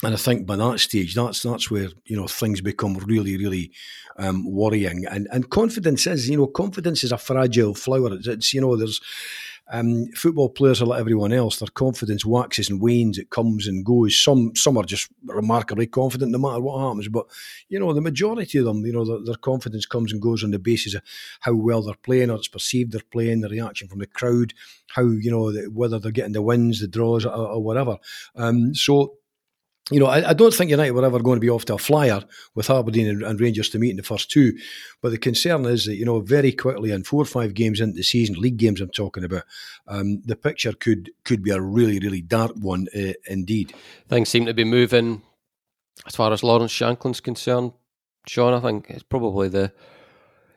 and 0.03 0.13
I 0.13 0.17
think 0.17 0.45
by 0.45 0.55
that 0.57 0.79
stage, 0.79 1.15
that's 1.15 1.41
that's 1.41 1.71
where 1.71 1.89
you 2.05 2.15
know 2.15 2.27
things 2.27 2.61
become 2.61 2.97
really, 2.97 3.35
really 3.37 3.71
um, 4.17 4.45
worrying. 4.49 5.05
And 5.09 5.27
and 5.31 5.49
confidence 5.49 6.05
is, 6.05 6.29
you 6.29 6.37
know, 6.37 6.45
confidence 6.45 7.03
is 7.03 7.11
a 7.11 7.17
fragile 7.17 7.73
flower. 7.73 8.13
It's, 8.13 8.27
it's 8.27 8.53
you 8.53 8.61
know, 8.61 8.75
there's 8.75 9.01
um, 9.69 10.07
football 10.15 10.49
players 10.49 10.81
are 10.81 10.85
like 10.85 10.99
everyone 10.99 11.33
else. 11.33 11.59
Their 11.59 11.67
confidence 11.67 12.25
waxes 12.25 12.69
and 12.69 12.81
wanes. 12.81 13.17
It 13.17 13.29
comes 13.29 13.67
and 13.67 13.85
goes. 13.85 14.17
Some 14.17 14.55
some 14.55 14.77
are 14.77 14.83
just 14.83 15.09
remarkably 15.25 15.87
confident 15.87 16.31
no 16.31 16.37
matter 16.37 16.61
what 16.61 16.79
happens. 16.79 17.09
But 17.09 17.25
you 17.67 17.79
know, 17.79 17.93
the 17.93 18.01
majority 18.01 18.59
of 18.59 18.65
them, 18.65 18.85
you 18.85 18.93
know, 18.93 19.05
their, 19.05 19.23
their 19.23 19.35
confidence 19.35 19.85
comes 19.85 20.13
and 20.13 20.21
goes 20.21 20.43
on 20.43 20.51
the 20.51 20.59
basis 20.59 20.95
of 20.95 21.01
how 21.41 21.53
well 21.53 21.81
they're 21.81 21.95
playing, 21.95 22.29
or 22.29 22.35
it's 22.35 22.47
perceived 22.47 22.93
they're 22.93 23.01
playing, 23.11 23.41
the 23.41 23.49
reaction 23.49 23.87
from 23.87 23.99
the 23.99 24.07
crowd, 24.07 24.53
how 24.87 25.03
you 25.03 25.29
know 25.29 25.51
the, 25.51 25.69
whether 25.69 25.99
they're 25.99 26.11
getting 26.11 26.33
the 26.33 26.41
wins, 26.41 26.79
the 26.79 26.87
draws, 26.87 27.25
or, 27.25 27.31
or 27.31 27.61
whatever. 27.61 27.97
Um, 28.35 28.73
so 28.73 29.16
you 29.89 29.99
know, 29.99 30.07
I, 30.07 30.29
I, 30.29 30.33
don't 30.33 30.53
think 30.53 30.69
United 30.69 30.91
were 30.91 31.05
ever 31.05 31.19
going 31.19 31.37
to 31.37 31.41
be 31.41 31.49
off 31.49 31.65
to 31.65 31.75
a 31.75 31.77
flyer 31.77 32.21
with 32.55 32.69
Aberdeen 32.69 33.07
and, 33.07 33.23
and, 33.23 33.39
Rangers 33.39 33.69
to 33.69 33.79
meet 33.79 33.91
in 33.91 33.97
the 33.97 34.03
first 34.03 34.29
two. 34.29 34.53
But 35.01 35.11
the 35.11 35.17
concern 35.17 35.65
is 35.65 35.85
that, 35.85 35.95
you 35.95 36.03
know, 36.03 36.19
very 36.19 36.51
quickly 36.51 36.91
in 36.91 37.03
four 37.03 37.21
or 37.21 37.25
five 37.25 37.53
games 37.53 37.79
into 37.79 37.95
the 37.95 38.03
season, 38.03 38.35
league 38.35 38.57
games 38.57 38.81
I'm 38.81 38.89
talking 38.89 39.23
about, 39.23 39.43
um, 39.87 40.21
the 40.25 40.35
picture 40.35 40.73
could 40.73 41.11
could 41.23 41.41
be 41.41 41.51
a 41.51 41.61
really, 41.61 41.99
really 41.99 42.21
dark 42.21 42.51
one 42.57 42.87
uh, 42.95 43.13
indeed. 43.27 43.73
Things 44.09 44.27
seem 44.27 44.45
to 44.45 44.53
be 44.53 44.65
moving 44.65 45.21
as 46.05 46.15
far 46.15 46.33
as 46.33 46.43
Lawrence 46.43 46.73
Shankland's 46.73 47.21
concerned. 47.21 47.71
Sean, 48.27 48.53
I 48.53 48.59
think 48.59 48.89
it's 48.89 49.03
probably 49.03 49.47
the, 49.47 49.71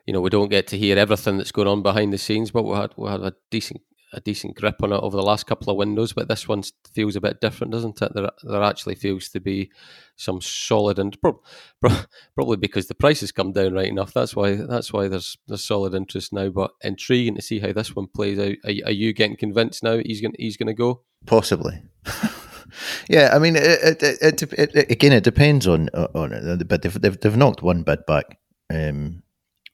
you 0.05 0.11
know, 0.13 0.19
we 0.19 0.29
don't 0.29 0.49
get 0.49 0.67
to 0.67 0.77
hear 0.77 0.97
everything 0.97 1.37
that's 1.37 1.53
going 1.53 1.69
on 1.69 1.81
behind 1.81 2.11
the 2.11 2.17
scenes, 2.17 2.51
but 2.51 2.63
we 2.63 2.75
had 2.75 2.91
we 2.97 3.09
had 3.09 3.21
a 3.21 3.33
decent 3.49 3.81
a 4.13 4.21
decent 4.21 4.55
grip 4.55 4.83
on 4.83 4.91
it 4.91 4.97
over 4.97 5.15
the 5.15 5.23
last 5.23 5.45
couple 5.45 5.69
of 5.69 5.77
windows, 5.77 6.13
but 6.13 6.27
this 6.27 6.47
one 6.47 6.63
feels 6.93 7.15
a 7.15 7.21
bit 7.21 7.41
different, 7.41 7.71
doesn't 7.71 8.01
it? 8.01 8.11
There, 8.13 8.29
there 8.43 8.63
actually 8.63 8.95
feels 8.95 9.29
to 9.29 9.39
be 9.39 9.71
some 10.15 10.41
solid 10.41 10.99
and 10.99 11.19
pro- 11.21 11.41
pro- 11.79 11.97
probably 12.35 12.57
because 12.57 12.87
the 12.87 12.95
price 12.95 13.21
has 13.21 13.31
come 13.31 13.51
down 13.51 13.73
right 13.73 13.87
enough. 13.87 14.13
That's 14.13 14.35
why 14.35 14.55
that's 14.55 14.91
why 14.91 15.07
there's 15.07 15.37
there's 15.47 15.63
solid 15.63 15.93
interest 15.93 16.33
now. 16.33 16.49
But 16.49 16.71
intriguing 16.81 17.35
to 17.35 17.41
see 17.41 17.59
how 17.59 17.71
this 17.71 17.95
one 17.95 18.07
plays 18.07 18.39
out. 18.39 18.55
Are, 18.65 18.87
are 18.87 18.91
you 18.91 19.13
getting 19.13 19.37
convinced 19.37 19.83
now 19.83 19.97
he's 19.97 20.21
going 20.21 20.35
he's 20.37 20.57
going 20.57 20.67
to 20.67 20.73
go? 20.73 21.03
Possibly. 21.25 21.83
yeah, 23.09 23.29
I 23.33 23.39
mean, 23.39 23.55
it, 23.55 24.01
it, 24.01 24.43
it, 24.43 24.75
it, 24.75 24.91
again, 24.91 25.13
it 25.13 25.23
depends 25.23 25.67
on 25.67 25.89
on 25.89 26.33
it. 26.33 26.67
But 26.67 26.81
they've 26.81 27.01
they've, 27.01 27.19
they've 27.19 27.37
knocked 27.37 27.61
one 27.61 27.83
bid 27.83 28.05
back. 28.05 28.37
Um, 28.73 29.23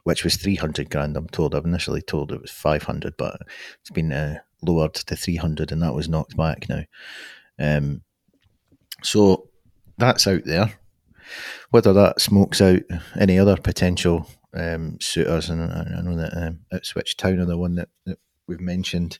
which 0.07 0.23
was 0.23 0.37
300 0.37 0.89
grand, 0.89 1.17
I'm 1.17 1.27
told. 1.27 1.53
I've 1.53 1.65
initially 1.65 2.01
told 2.01 2.31
it 2.31 2.41
was 2.41 2.49
500, 2.49 3.17
but 3.17 3.41
it's 3.81 3.89
been 3.89 4.13
uh, 4.13 4.39
lowered 4.61 4.93
to 4.93 5.17
300 5.17 5.69
and 5.69 5.81
that 5.81 5.93
was 5.93 6.07
knocked 6.07 6.37
back 6.37 6.67
now. 6.69 6.83
Um, 7.59 8.03
so 9.03 9.49
that's 9.97 10.25
out 10.25 10.45
there. 10.45 10.79
Whether 11.71 11.91
that 11.91 12.21
smokes 12.21 12.61
out 12.61 12.83
any 13.19 13.37
other 13.37 13.57
potential 13.57 14.29
um, 14.53 14.97
suitors, 15.01 15.49
and 15.49 15.61
I, 15.61 15.97
I 15.97 16.01
know 16.01 16.15
that 16.15 16.37
um, 16.41 16.59
Ipswich 16.71 17.17
Town 17.17 17.39
are 17.41 17.45
the 17.45 17.57
one 17.57 17.75
that, 17.75 17.89
that 18.05 18.17
we've 18.47 18.61
mentioned. 18.61 19.19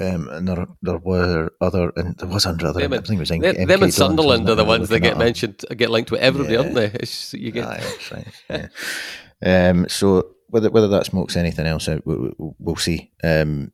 Um, 0.00 0.28
and 0.28 0.46
there, 0.46 0.66
there 0.82 0.98
were 0.98 1.50
other, 1.60 1.90
and 1.96 2.16
there 2.18 2.28
was 2.28 2.46
under 2.46 2.66
other. 2.68 2.80
Them, 2.80 2.92
I 2.92 2.98
think 2.98 3.16
it 3.16 3.18
was 3.18 3.30
them, 3.30 3.40
MK 3.40 3.66
them 3.66 3.82
and 3.82 3.92
Sunderland 3.92 4.48
are 4.48 4.54
the 4.54 4.64
ones 4.64 4.88
that 4.90 5.00
get 5.00 5.18
mentioned, 5.18 5.64
get 5.76 5.90
linked 5.90 6.12
with 6.12 6.20
everybody, 6.20 6.52
Yeah. 6.54 6.60
aren't 6.60 6.74
they? 6.74 6.90
It's, 6.94 7.34
you 7.34 7.50
get 7.50 7.64
right. 7.64 8.26
Yeah. 8.50 8.68
Um, 9.44 9.88
so 9.88 10.34
whether 10.48 10.70
whether 10.70 10.88
that 10.88 11.06
smokes 11.06 11.36
anything 11.36 11.66
else 11.66 11.88
out, 11.88 12.06
we, 12.06 12.16
we, 12.16 12.30
we'll 12.58 12.76
see. 12.76 13.10
Um, 13.22 13.72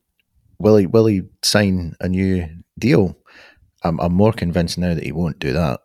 will 0.59 0.77
he 0.77 0.87
will 0.87 1.05
he 1.05 1.23
sign 1.43 1.95
a 1.99 2.09
new 2.09 2.47
deal? 2.79 3.17
I'm 3.83 3.99
I'm 3.99 4.13
more 4.13 4.33
convinced 4.33 4.77
now 4.77 4.93
that 4.93 5.03
he 5.03 5.11
won't 5.11 5.39
do 5.39 5.53
that. 5.53 5.81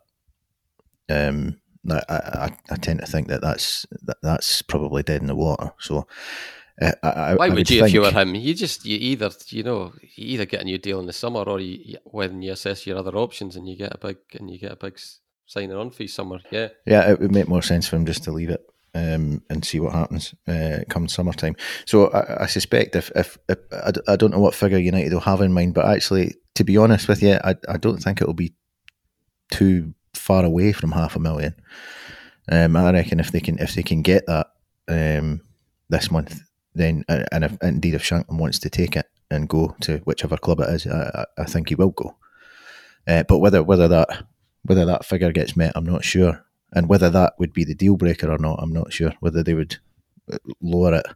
Um, 1.11 1.61
I, 1.91 2.03
I, 2.09 2.51
I 2.71 2.77
tend 2.77 3.01
to 3.01 3.07
think 3.07 3.29
that 3.29 3.41
that's 3.41 3.87
that, 4.03 4.19
that's 4.23 4.63
probably 4.63 5.03
dead 5.03 5.21
in 5.21 5.27
the 5.29 5.37
water. 5.37 5.73
So. 5.79 6.07
Uh, 6.81 6.93
I, 7.03 7.35
Why 7.35 7.49
would, 7.49 7.59
would 7.59 7.71
you 7.71 7.81
think, 7.81 7.89
if 7.89 7.95
you 7.95 8.03
were 8.03 8.13
him? 8.13 8.37
You 8.37 8.55
just 8.55 8.87
you 8.87 8.97
either 9.01 9.31
you 9.49 9.65
know 9.65 9.93
you 10.15 10.27
either 10.29 10.47
get 10.47 10.61
a 10.61 10.65
new 10.65 10.79
deal 10.79 11.01
in 11.01 11.07
the 11.07 11.13
summer 11.13 11.43
or 11.43 11.59
you, 11.59 11.77
you- 11.85 11.99
when 12.05 12.41
you 12.41 12.53
assess 12.53 12.87
your 12.87 12.97
other 12.99 13.17
options 13.17 13.57
and 13.57 13.69
you 13.69 13.75
get 13.75 13.93
a 13.93 13.99
big 13.99 14.19
and 14.35 14.49
you 14.49 14.61
get 14.61 14.71
a 14.71 14.77
big 14.77 14.97
signing 15.45 15.73
on 15.73 15.91
fee 15.91 16.07
somewhere. 16.07 16.39
Yeah, 16.53 16.69
Yeah, 16.87 17.11
it 17.11 17.19
would 17.19 17.33
make 17.33 17.49
more 17.49 17.63
sense 17.63 17.89
for 17.89 17.97
him 17.97 18.07
just 18.07 18.23
to 18.25 18.31
leave 18.33 18.49
it 18.49 18.65
um, 18.99 19.43
and 19.49 19.65
see 19.65 19.81
what 19.81 19.93
happens 19.93 20.35
uh, 20.47 20.81
come 20.89 21.09
summertime. 21.09 21.57
So 21.87 22.09
I, 22.09 22.45
I 22.45 22.47
suspect 22.47 22.97
if, 22.97 23.11
if, 23.15 23.39
if 23.49 23.59
I, 23.73 23.93
I 24.13 24.17
don't 24.17 24.33
know 24.33 24.41
what 24.41 24.55
figure 24.55 24.79
United 24.79 25.13
will 25.13 25.21
have 25.21 25.41
in 25.41 25.53
mind, 25.53 25.75
but 25.75 25.87
actually, 25.87 26.35
to 26.55 26.65
be 26.65 26.77
honest 26.77 27.09
with 27.09 27.23
you, 27.23 27.39
I, 27.45 27.55
I 27.69 27.77
don't 27.77 27.99
think 27.99 28.21
it 28.21 28.27
will 28.27 28.35
be 28.35 28.55
too 29.51 29.95
far 30.15 30.45
away 30.45 30.73
from 30.73 30.93
half 30.93 31.17
a 31.17 31.21
million. 31.21 31.55
Um, 32.51 32.77
I 32.77 32.93
reckon 32.93 33.21
if 33.21 33.31
they 33.31 33.41
can 33.41 33.59
if 33.59 33.75
they 33.75 33.83
can 33.83 34.03
get 34.03 34.27
that 34.27 34.49
um, 34.89 35.43
this 35.89 36.11
month, 36.11 36.41
then 36.75 37.05
and 37.09 37.45
if, 37.45 37.57
indeed 37.63 37.95
if 37.95 38.03
Shankland 38.03 38.39
wants 38.39 38.59
to 38.61 38.71
take 38.71 38.97
it 38.97 39.07
and 39.31 39.49
go 39.49 39.77
to 39.83 39.99
whichever 39.99 40.37
club 40.37 40.61
it 40.61 40.71
is, 40.71 40.87
I 40.87 41.27
I 41.37 41.45
think 41.45 41.69
he 41.69 41.75
will 41.75 41.91
go. 41.91 42.17
Uh, 43.07 43.23
but 43.29 43.39
whether 43.39 43.63
whether 43.63 43.89
that 43.89 44.25
whether 44.63 44.87
that 44.87 45.05
figure 45.05 45.33
gets 45.33 45.57
met, 45.57 45.73
I'm 45.75 45.87
not 45.87 46.05
sure, 46.05 46.45
and 46.73 46.89
whether 46.89 47.11
that 47.11 47.35
would 47.39 47.53
be 47.53 47.65
the 47.65 47.75
deal 47.75 47.97
breaker 47.97 48.31
or 48.31 48.39
not, 48.39 48.59
I'm 48.63 48.73
not 48.73 48.93
sure. 48.93 49.13
Whether 49.21 49.43
they 49.43 49.55
would 49.55 49.77
uh, 50.33 50.39
lower 50.61 50.95
it. 50.95 51.07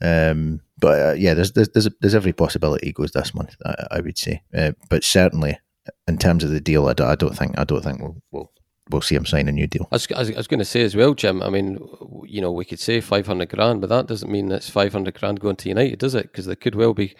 Um, 0.00 0.60
but 0.78 1.00
uh, 1.00 1.12
yeah, 1.12 1.34
there's 1.34 1.52
there's 1.52 1.68
there's, 1.70 1.88
there's, 2.00 2.14
every 2.14 2.32
possibility 2.32 2.92
goes 2.92 3.10
this 3.12 3.34
month. 3.34 3.56
I, 3.64 3.86
I 3.92 4.00
would 4.00 4.16
say, 4.16 4.42
uh, 4.56 4.72
but 4.88 5.02
certainly 5.02 5.58
in 6.06 6.18
terms 6.18 6.44
of 6.44 6.50
the 6.50 6.60
deal, 6.60 6.88
I 6.88 6.92
don't, 6.92 7.08
I 7.08 7.14
don't 7.16 7.36
think 7.36 7.58
I 7.58 7.64
don't 7.64 7.82
think 7.82 8.00
we'll, 8.00 8.22
we'll 8.30 8.52
we'll 8.90 9.00
see 9.00 9.16
him 9.16 9.26
sign 9.26 9.48
a 9.48 9.52
new 9.52 9.66
deal. 9.66 9.88
I 9.90 9.96
was, 9.96 10.10
I 10.12 10.36
was 10.36 10.46
going 10.46 10.58
to 10.60 10.64
say 10.64 10.82
as 10.82 10.94
well, 10.94 11.14
Jim. 11.14 11.42
I 11.42 11.50
mean, 11.50 11.78
you 12.24 12.40
know, 12.40 12.52
we 12.52 12.64
could 12.64 12.78
say 12.78 13.00
five 13.00 13.26
hundred 13.26 13.48
grand, 13.50 13.80
but 13.80 13.90
that 13.90 14.06
doesn't 14.06 14.30
mean 14.30 14.52
it's 14.52 14.70
five 14.70 14.92
hundred 14.92 15.18
grand 15.18 15.40
going 15.40 15.56
to 15.56 15.68
United, 15.68 15.98
does 15.98 16.14
it? 16.14 16.30
Because 16.30 16.46
there 16.46 16.56
could 16.56 16.74
well 16.74 16.94
be 16.94 17.14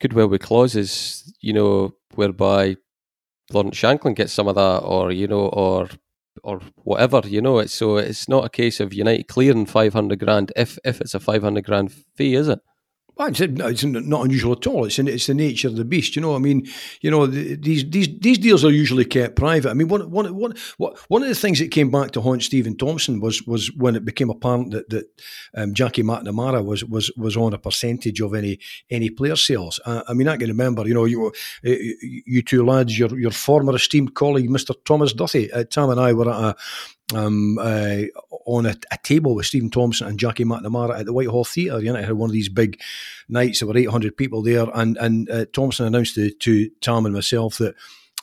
could 0.00 0.12
well 0.12 0.28
be 0.28 0.38
clauses, 0.38 1.32
you 1.40 1.52
know, 1.52 1.94
whereby 2.14 2.76
Lawrence 3.52 3.78
Shankland 3.78 4.16
gets 4.16 4.32
some 4.32 4.48
of 4.48 4.56
that, 4.56 4.78
or 4.78 5.12
you 5.12 5.28
know, 5.28 5.46
or 5.46 5.88
or 6.42 6.60
whatever, 6.76 7.22
you 7.24 7.40
know. 7.40 7.58
It's 7.58 7.74
so 7.74 7.96
it's 7.96 8.28
not 8.28 8.44
a 8.44 8.50
case 8.50 8.80
of 8.80 8.94
United 8.94 9.28
clearing 9.28 9.66
five 9.66 9.92
hundred 9.92 10.20
grand 10.20 10.52
if 10.56 10.78
if 10.84 11.00
it's 11.00 11.14
a 11.14 11.20
five 11.20 11.42
hundred 11.42 11.64
grand 11.64 11.92
fee, 11.92 12.34
is 12.34 12.48
it? 12.48 12.60
Well, 13.18 13.28
it's, 13.28 13.40
it's, 13.40 13.82
not 13.82 14.24
unusual 14.24 14.52
at 14.52 14.64
all. 14.68 14.84
It's 14.84 15.00
in, 15.00 15.08
it's 15.08 15.26
the 15.26 15.34
nature 15.34 15.66
of 15.66 15.74
the 15.74 15.84
beast. 15.84 16.14
You 16.14 16.22
know, 16.22 16.36
I 16.36 16.38
mean, 16.38 16.68
you 17.00 17.10
know, 17.10 17.26
these 17.26 17.84
these 17.90 18.08
these 18.20 18.38
deals 18.38 18.64
are 18.64 18.70
usually 18.70 19.04
kept 19.04 19.34
private. 19.34 19.70
I 19.70 19.74
mean, 19.74 19.88
one 19.88 20.08
one 20.08 20.36
one 20.36 20.54
one 21.08 21.22
of 21.22 21.28
the 21.28 21.34
things 21.34 21.58
that 21.58 21.72
came 21.72 21.90
back 21.90 22.12
to 22.12 22.20
haunt 22.20 22.44
Stephen 22.44 22.76
Thompson 22.76 23.18
was 23.18 23.42
was 23.42 23.72
when 23.74 23.96
it 23.96 24.04
became 24.04 24.30
apparent 24.30 24.70
that 24.70 24.88
that 24.90 25.06
um, 25.56 25.74
Jackie 25.74 26.04
McNamara 26.04 26.64
was 26.64 26.84
was 26.84 27.10
was 27.16 27.36
on 27.36 27.52
a 27.52 27.58
percentage 27.58 28.20
of 28.20 28.34
any 28.34 28.60
any 28.88 29.10
player 29.10 29.34
sales. 29.34 29.80
Uh, 29.84 30.02
I 30.06 30.14
mean, 30.14 30.28
I 30.28 30.36
can 30.36 30.48
remember, 30.48 30.86
you 30.86 30.94
know, 30.94 31.04
you 31.04 31.32
you 31.64 32.42
two 32.42 32.64
lads, 32.64 32.96
your 32.96 33.18
your 33.18 33.32
former 33.32 33.74
esteemed 33.74 34.14
colleague, 34.14 34.48
Mister 34.48 34.74
Thomas 34.84 35.12
Duthie, 35.12 35.50
uh, 35.52 35.64
Tam 35.64 35.90
and 35.90 35.98
I 35.98 36.12
were 36.12 36.30
at 36.30 36.40
a 36.40 36.56
um, 37.14 37.58
uh, 37.58 38.02
on 38.48 38.64
a, 38.64 38.74
a, 38.90 38.98
table 39.02 39.34
with 39.34 39.46
Stephen 39.46 39.70
Thompson 39.70 40.06
and 40.06 40.18
Jackie 40.18 40.44
McNamara 40.44 40.98
at 40.98 41.06
the 41.06 41.12
Whitehall 41.12 41.44
Theatre. 41.44 41.80
You 41.80 41.92
know, 41.92 42.00
had 42.00 42.12
one 42.12 42.30
of 42.30 42.34
these 42.34 42.48
big 42.48 42.80
nights. 43.28 43.60
There 43.60 43.68
were 43.68 43.76
800 43.76 44.16
people 44.16 44.42
there, 44.42 44.66
and 44.74 44.96
and 44.96 45.30
uh, 45.30 45.44
Thompson 45.52 45.86
announced 45.86 46.14
to, 46.14 46.30
to 46.30 46.70
Tam 46.80 47.04
and 47.04 47.14
myself 47.14 47.58
that 47.58 47.74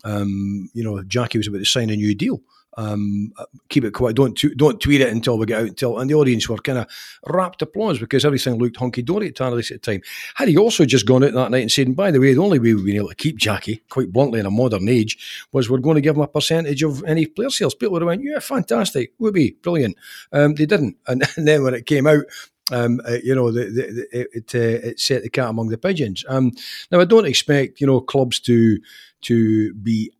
um, 0.03 0.69
you 0.73 0.83
know 0.83 1.01
Jackie 1.03 1.37
was 1.37 1.47
about 1.47 1.59
to 1.59 1.65
sign 1.65 1.91
a 1.91 1.95
new 1.95 2.15
deal. 2.15 2.41
Um, 2.77 3.31
keep 3.69 3.85
it 3.85 3.91
quiet. 3.91 4.15
Don't 4.15 4.37
don't 4.57 4.81
tweet 4.81 5.01
it 5.01 5.11
until 5.11 5.37
we 5.37 5.45
get 5.45 5.61
out. 5.61 5.67
Until 5.67 5.99
and 5.99 6.09
the 6.09 6.15
audience 6.15 6.49
were 6.49 6.57
kind 6.57 6.79
of 6.79 6.87
rapt 7.25 7.61
applause 7.61 7.99
because 7.99 8.25
everything 8.25 8.55
looked 8.55 8.77
hunky 8.77 9.01
dory 9.01 9.27
at 9.27 9.35
Tannadice 9.35 9.71
at 9.71 9.81
the 9.81 9.91
time. 9.93 10.01
Had 10.35 10.49
he 10.49 10.57
also 10.57 10.85
just 10.85 11.05
gone 11.05 11.23
out 11.23 11.33
that 11.33 11.51
night 11.51 11.61
and 11.61 11.71
said, 11.71 11.95
"By 11.95 12.11
the 12.11 12.19
way, 12.19 12.33
the 12.33 12.41
only 12.41 12.59
way 12.59 12.73
we've 12.73 12.85
been 12.85 12.97
able 12.97 13.09
to 13.09 13.15
keep 13.15 13.37
Jackie, 13.37 13.81
quite 13.89 14.11
bluntly, 14.11 14.39
in 14.39 14.45
a 14.45 14.51
modern 14.51 14.89
age, 14.89 15.47
was 15.51 15.69
we're 15.69 15.77
going 15.77 15.95
to 15.95 16.01
give 16.01 16.15
him 16.15 16.21
a 16.21 16.27
percentage 16.27 16.83
of 16.83 17.03
any 17.05 17.25
player 17.25 17.49
sales." 17.49 17.75
People 17.75 17.93
would 17.93 18.01
have 18.01 18.07
went, 18.07 18.23
"Yeah, 18.23 18.39
fantastic, 18.39 19.13
would 19.19 19.33
be 19.33 19.55
brilliant." 19.61 19.95
Um, 20.33 20.55
they 20.55 20.65
didn't, 20.65 20.97
and, 21.07 21.23
and, 21.37 21.47
then 21.47 21.63
when 21.63 21.73
it 21.73 21.85
came 21.85 22.07
out. 22.07 22.25
Um, 22.71 22.99
uh, 23.07 23.17
you 23.23 23.35
know, 23.35 23.51
the, 23.51 23.65
the, 23.65 24.07
the, 24.11 24.27
it, 24.33 24.55
uh, 24.55 24.87
it 24.87 24.99
set 24.99 25.21
the 25.21 25.29
cat 25.29 25.49
among 25.49 25.69
the 25.69 25.77
pigeons. 25.77 26.25
Um, 26.27 26.51
now, 26.91 26.99
I 26.99 27.05
don't 27.05 27.27
expect 27.27 27.79
you 27.79 27.85
know 27.85 28.01
clubs 28.01 28.39
to 28.39 28.79
to 29.21 29.73
be 29.75 30.11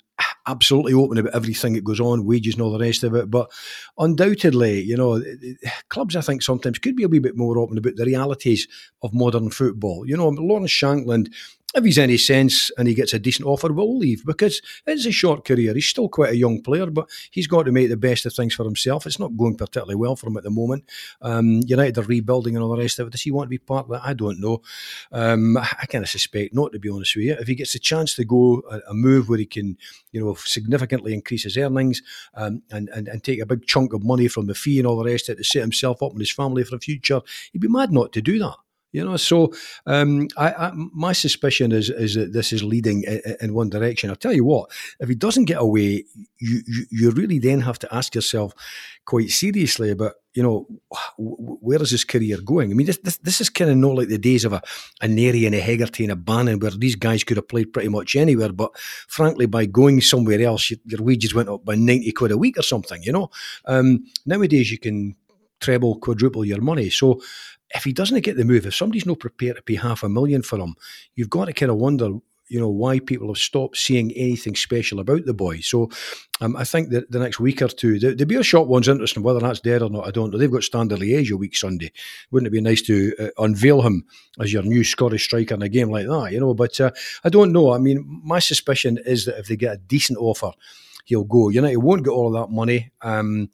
absolutely 0.48 0.94
open 0.94 1.18
about 1.18 1.34
everything 1.34 1.74
that 1.74 1.84
goes 1.84 2.00
on, 2.00 2.26
wages 2.26 2.56
and 2.56 2.62
all 2.62 2.72
the 2.72 2.80
rest 2.80 3.04
of 3.04 3.16
it. 3.16 3.30
But 3.30 3.52
undoubtedly, 3.98 4.82
you 4.82 4.98
know, 4.98 5.22
clubs 5.90 6.16
I 6.16 6.22
think 6.22 6.42
sometimes 6.42 6.80
could 6.80 6.96
be 6.96 7.04
a 7.04 7.08
wee 7.08 7.20
bit 7.20 7.38
more 7.38 7.58
open 7.58 7.78
about 7.78 7.96
the 7.96 8.06
realities 8.06 8.68
of 9.02 9.14
modern 9.14 9.50
football. 9.50 10.08
You 10.08 10.18
know, 10.18 10.30
Lawrence 10.30 10.72
Shankland 10.72 11.34
if 11.76 11.84
he's 11.84 11.98
any 11.98 12.18
sense 12.18 12.72
and 12.78 12.88
he 12.88 12.94
gets 12.94 13.14
a 13.14 13.20
decent 13.20 13.48
offer, 13.48 13.72
we'll 13.72 13.98
leave 13.98 14.26
because 14.26 14.62
it's 14.86 15.06
a 15.06 15.12
short 15.12 15.44
career. 15.44 15.74
He's 15.74 15.88
still 15.88 16.08
quite 16.08 16.32
a 16.32 16.38
young 16.38 16.62
player, 16.62 16.88
but 16.88 17.10
he's 17.32 17.48
got 17.48 17.64
to 17.64 17.72
make 17.72 17.90
the 17.90 17.98
best 17.98 18.26
of 18.26 18.34
things 18.34 18.56
for 18.56 18.64
himself. 18.64 19.06
It's 19.06 19.20
not 19.20 19.36
going 19.36 19.58
particularly 19.58 19.96
well 19.96 20.16
for 20.16 20.28
him 20.28 20.38
at 20.38 20.44
the 20.44 20.50
moment. 20.50 20.86
Um, 21.22 21.62
United 21.66 21.98
are 21.98 22.04
rebuilding 22.04 22.56
and 22.56 22.64
all 22.64 22.76
the 22.76 22.82
rest 22.82 23.00
of 23.00 23.08
it. 23.08 23.12
Does 23.12 23.24
he 23.24 23.32
want 23.32 23.48
to 23.48 23.50
be 23.50 23.58
part 23.58 23.86
of 23.86 23.92
that? 23.92 24.06
I 24.06 24.14
don't 24.14 24.40
know. 24.40 24.62
Um, 25.12 25.58
I 25.58 25.86
kind 25.90 26.04
of 26.04 26.10
suspect 26.10 26.54
not, 26.54 26.72
to 26.72 26.80
be 26.80 26.90
honest 26.90 27.16
with 27.16 27.26
you. 27.26 27.34
If 27.34 27.48
he 27.48 27.56
gets 27.56 27.76
a 27.76 27.80
chance 27.80 28.16
to 28.16 28.26
go 28.26 28.64
a, 28.72 28.80
a 28.90 28.94
move 28.94 29.28
where 29.28 29.40
he 29.40 29.46
can, 29.46 29.78
you 30.12 30.24
know, 30.24 30.36
significantly 30.36 31.14
increase 31.14 31.44
his 31.44 31.58
earnings 31.58 32.02
um, 32.36 32.62
and, 32.72 32.90
and, 32.90 33.08
and 33.08 33.24
take 33.24 33.42
a 33.42 33.46
big 33.46 33.66
chunk 33.66 33.94
of 33.94 34.04
money 34.04 34.28
from 34.28 34.48
the 34.48 34.56
fee 34.56 34.80
and 34.80 34.88
all 34.88 34.98
the 34.98 35.12
rest 35.12 35.30
of 35.30 35.34
it 35.34 35.38
to 35.38 35.44
set 35.44 35.62
himself 35.62 36.02
up 36.02 36.12
and 36.12 36.20
his 36.22 36.32
family 36.32 36.64
for 36.64 36.72
the 36.72 36.80
future, 36.80 37.22
he'd 37.52 37.62
be 37.62 37.68
mad 37.68 37.92
not 37.92 38.14
to 38.14 38.22
do 38.22 38.40
that. 38.40 38.56
You 38.96 39.04
know, 39.04 39.18
so 39.18 39.52
um, 39.86 40.30
I, 40.38 40.54
I, 40.54 40.72
my 40.74 41.12
suspicion 41.12 41.74
is 41.74 41.90
is 41.90 42.16
that 42.16 42.32
this 42.32 42.54
is 42.54 42.64
leading 42.64 43.04
in, 43.42 43.54
one 43.54 43.70
direction. 43.70 44.10
I'll 44.10 44.16
tell 44.16 44.32
you 44.32 44.46
what: 44.46 44.72
if 45.02 45.10
he 45.10 45.16
doesn't 45.16 45.46
get 45.52 45.60
away, 45.60 46.06
you, 46.40 46.62
you, 46.66 46.86
you 46.90 47.12
really 47.12 47.40
then 47.40 47.60
have 47.60 47.78
to 47.80 47.94
ask 47.94 48.16
yourself 48.16 48.54
quite 49.04 49.32
seriously 49.32 49.92
about 49.92 50.14
you 50.34 50.42
know 50.42 50.66
where 51.18 51.82
is 51.82 51.92
his 51.92 52.06
career 52.06 52.38
going. 52.40 52.72
I 52.72 52.74
mean, 52.74 52.88
this 52.88 53.00
this, 53.00 53.18
this 53.18 53.42
is 53.42 53.50
kind 53.50 53.70
of 53.70 53.76
not 53.76 53.96
like 53.96 54.08
the 54.08 54.18
days 54.18 54.46
of 54.46 54.54
a, 54.54 54.62
a 55.02 55.08
Narey 55.08 55.46
and 55.46 55.56
a 55.56 55.60
Hegarty 55.60 56.06
and 56.06 56.14
a 56.14 56.16
Bannon 56.16 56.60
where 56.60 56.72
these 56.72 56.96
guys 56.96 57.26
could 57.26 57.36
have 57.36 57.50
played 57.50 57.74
pretty 57.74 57.90
much 57.90 58.16
anywhere. 58.16 58.54
But 58.54 58.72
frankly, 59.10 59.46
by 59.46 59.66
going 59.66 60.00
somewhere 60.00 60.42
else, 60.42 60.70
your, 60.70 60.80
your 60.86 61.04
wages 61.04 61.36
went 61.36 61.50
up 61.50 61.66
by 61.66 61.76
ninety 61.76 62.14
quid 62.14 62.32
a 62.32 62.38
week 62.38 62.58
or 62.58 62.64
something. 62.64 63.04
You 63.04 63.12
know, 63.12 63.30
um, 63.66 64.06
nowadays 64.26 64.72
you 64.72 64.80
can 64.80 65.18
treble, 65.60 65.98
quadruple 66.00 66.46
your 66.46 66.62
money. 66.62 66.90
So 66.90 67.22
if 67.74 67.84
he 67.84 67.94
doesn't 67.94 68.24
get 68.24 68.38
the 68.38 68.46
move, 68.46 68.66
if 68.66 68.76
somebody's 68.76 69.06
not 69.06 69.20
prepared 69.20 69.56
to 69.56 69.62
pay 69.62 69.76
half 69.76 70.04
a 70.04 70.10
million 70.10 70.42
for 70.42 70.60
him, 70.60 70.76
you've 71.16 71.30
got 71.30 71.46
to 71.46 71.54
kind 71.54 71.72
of 71.72 71.78
wonder, 71.78 72.12
you 72.48 72.60
know, 72.60 72.70
why 72.70 73.00
people 73.00 73.28
have 73.28 73.40
stopped 73.40 73.76
seeing 73.76 74.12
anything 74.12 74.56
special 74.56 75.00
about 75.00 75.26
the 75.26 75.34
boy. 75.34 75.60
So 75.62 75.90
um, 76.42 76.56
I 76.56 76.64
think 76.64 76.90
that 76.92 77.10
the 77.10 77.18
next 77.18 77.40
week 77.40 77.62
or 77.64 77.68
two, 77.68 77.98
the, 77.98 78.14
the 78.14 78.26
Beerschot 78.26 78.68
one's 78.68 78.88
interesting. 78.88 79.24
Whether 79.24 79.40
that's 79.40 79.62
dead 79.62 79.82
or 79.82 79.90
not, 79.90 80.06
I 80.08 80.12
don't 80.12 80.32
know. 80.32 80.38
They've 80.38 80.52
got 80.52 80.64
Standard 80.64 81.00
Liège 81.00 81.32
a 81.32 81.38
week 81.38 81.56
Sunday. 81.56 81.92
Wouldn't 82.30 82.48
it 82.48 82.52
be 82.52 82.62
nice 82.62 82.84
to 82.84 83.14
uh, 83.20 83.44
unveil 83.44 83.82
him 83.82 84.06
as 84.40 84.54
your 84.54 84.62
new 84.62 84.84
Scottish 84.84 85.24
striker 85.24 85.56
in 85.56 85.64
a 85.64 85.70
game 85.70 85.90
like 85.90 86.06
that, 86.06 86.32
you 86.32 86.40
know? 86.40 86.54
But 86.54 86.80
uh, 86.80 86.92
I 87.24 87.30
don't 87.30 87.52
know. 87.52 87.74
I 87.74 87.80
mean, 87.80 88.22
my 88.24 88.40
suspicion 88.40 89.00
is 89.04 89.26
that 89.26 89.40
if 89.40 89.48
they 89.48 89.56
get 89.56 89.74
a 89.74 89.78
decent 89.78 90.20
offer, 90.20 90.52
he'll 91.06 91.24
go. 91.24 91.50
United 91.50 91.78
won't 91.78 92.04
get 92.04 92.12
all 92.12 92.28
of 92.28 92.34
that 92.34 92.54
money. 92.54 92.92
Um, 93.02 93.50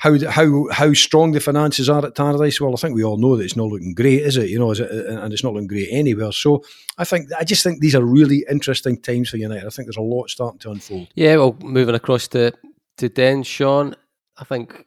how 0.00 0.18
how 0.30 0.66
how 0.70 0.94
strong 0.94 1.32
the 1.32 1.40
finances 1.40 1.90
are 1.90 2.04
at 2.06 2.14
Tannadice. 2.14 2.58
Well, 2.58 2.72
I 2.72 2.76
think 2.76 2.94
we 2.94 3.04
all 3.04 3.18
know 3.18 3.36
that 3.36 3.44
it's 3.44 3.56
not 3.56 3.68
looking 3.68 3.92
great, 3.92 4.22
is 4.22 4.38
it? 4.38 4.48
You 4.48 4.58
know, 4.58 4.70
it, 4.70 4.80
uh, 4.80 4.84
uh, 4.84 5.22
and 5.22 5.30
it's 5.30 5.44
not 5.44 5.52
looking 5.52 5.68
great 5.68 5.88
anywhere. 5.90 6.32
So 6.32 6.64
I 6.96 7.04
think 7.04 7.28
I 7.38 7.44
just 7.44 7.62
think 7.62 7.80
these 7.80 7.94
are 7.94 8.02
really 8.02 8.42
interesting 8.50 8.98
times 8.98 9.28
for 9.28 9.36
United. 9.36 9.66
I 9.66 9.68
think 9.68 9.86
there's 9.86 9.98
a 9.98 10.00
lot 10.00 10.30
starting 10.30 10.58
to 10.60 10.70
unfold. 10.70 11.08
Yeah, 11.14 11.36
well, 11.36 11.54
moving 11.60 11.94
across 11.94 12.28
to 12.28 12.50
to 12.96 13.08
Den, 13.10 13.42
Sean, 13.42 13.94
I 14.38 14.44
think 14.44 14.86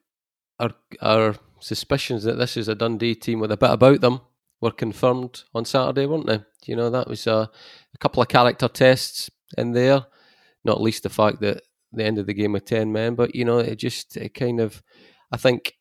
our 0.60 0.72
our 1.00 1.36
suspicions 1.60 2.24
that 2.24 2.40
this 2.40 2.58
is 2.58 2.68
a 2.68 2.74
Dundee 2.74 3.14
team 3.14 3.40
with 3.40 3.52
a 3.52 3.58
bit 3.58 3.70
about 3.70 4.02
them 4.02 4.20
were 4.62 4.72
confirmed 4.72 5.44
on 5.54 5.64
Saturday, 5.66 6.08
weren't 6.08 6.26
they? 6.26 6.40
You 6.66 6.76
know, 6.76 6.90
that 6.90 7.08
was 7.08 7.28
a, 7.28 7.52
a 7.94 7.98
couple 8.00 8.24
of 8.24 8.30
character 8.30 8.68
tests 8.68 9.30
in 9.60 9.74
there, 9.74 10.08
not 10.66 10.82
least 10.82 11.04
the 11.04 11.10
fact 11.10 11.40
that 11.42 11.62
the 11.94 12.06
end 12.06 12.18
of 12.18 12.26
the 12.26 12.34
game 12.34 12.54
with 12.54 12.66
10 12.66 12.92
men. 12.92 13.16
But, 13.16 13.36
you 13.36 13.46
know, 13.46 13.60
it 13.60 13.78
just 13.78 14.18
it 14.18 14.34
kind 14.34 14.60
of, 14.60 14.82
I 15.32 15.38
think 15.38 15.74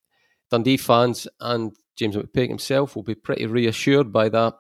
Dundee 0.51 0.77
fans 0.77 1.27
and 1.41 1.73
James 1.97 2.17
McPake 2.17 2.49
himself 2.49 2.97
will 2.97 3.03
be 3.03 3.15
pretty 3.15 3.47
reassured 3.47 4.13
by 4.13 4.29
that 4.31 4.55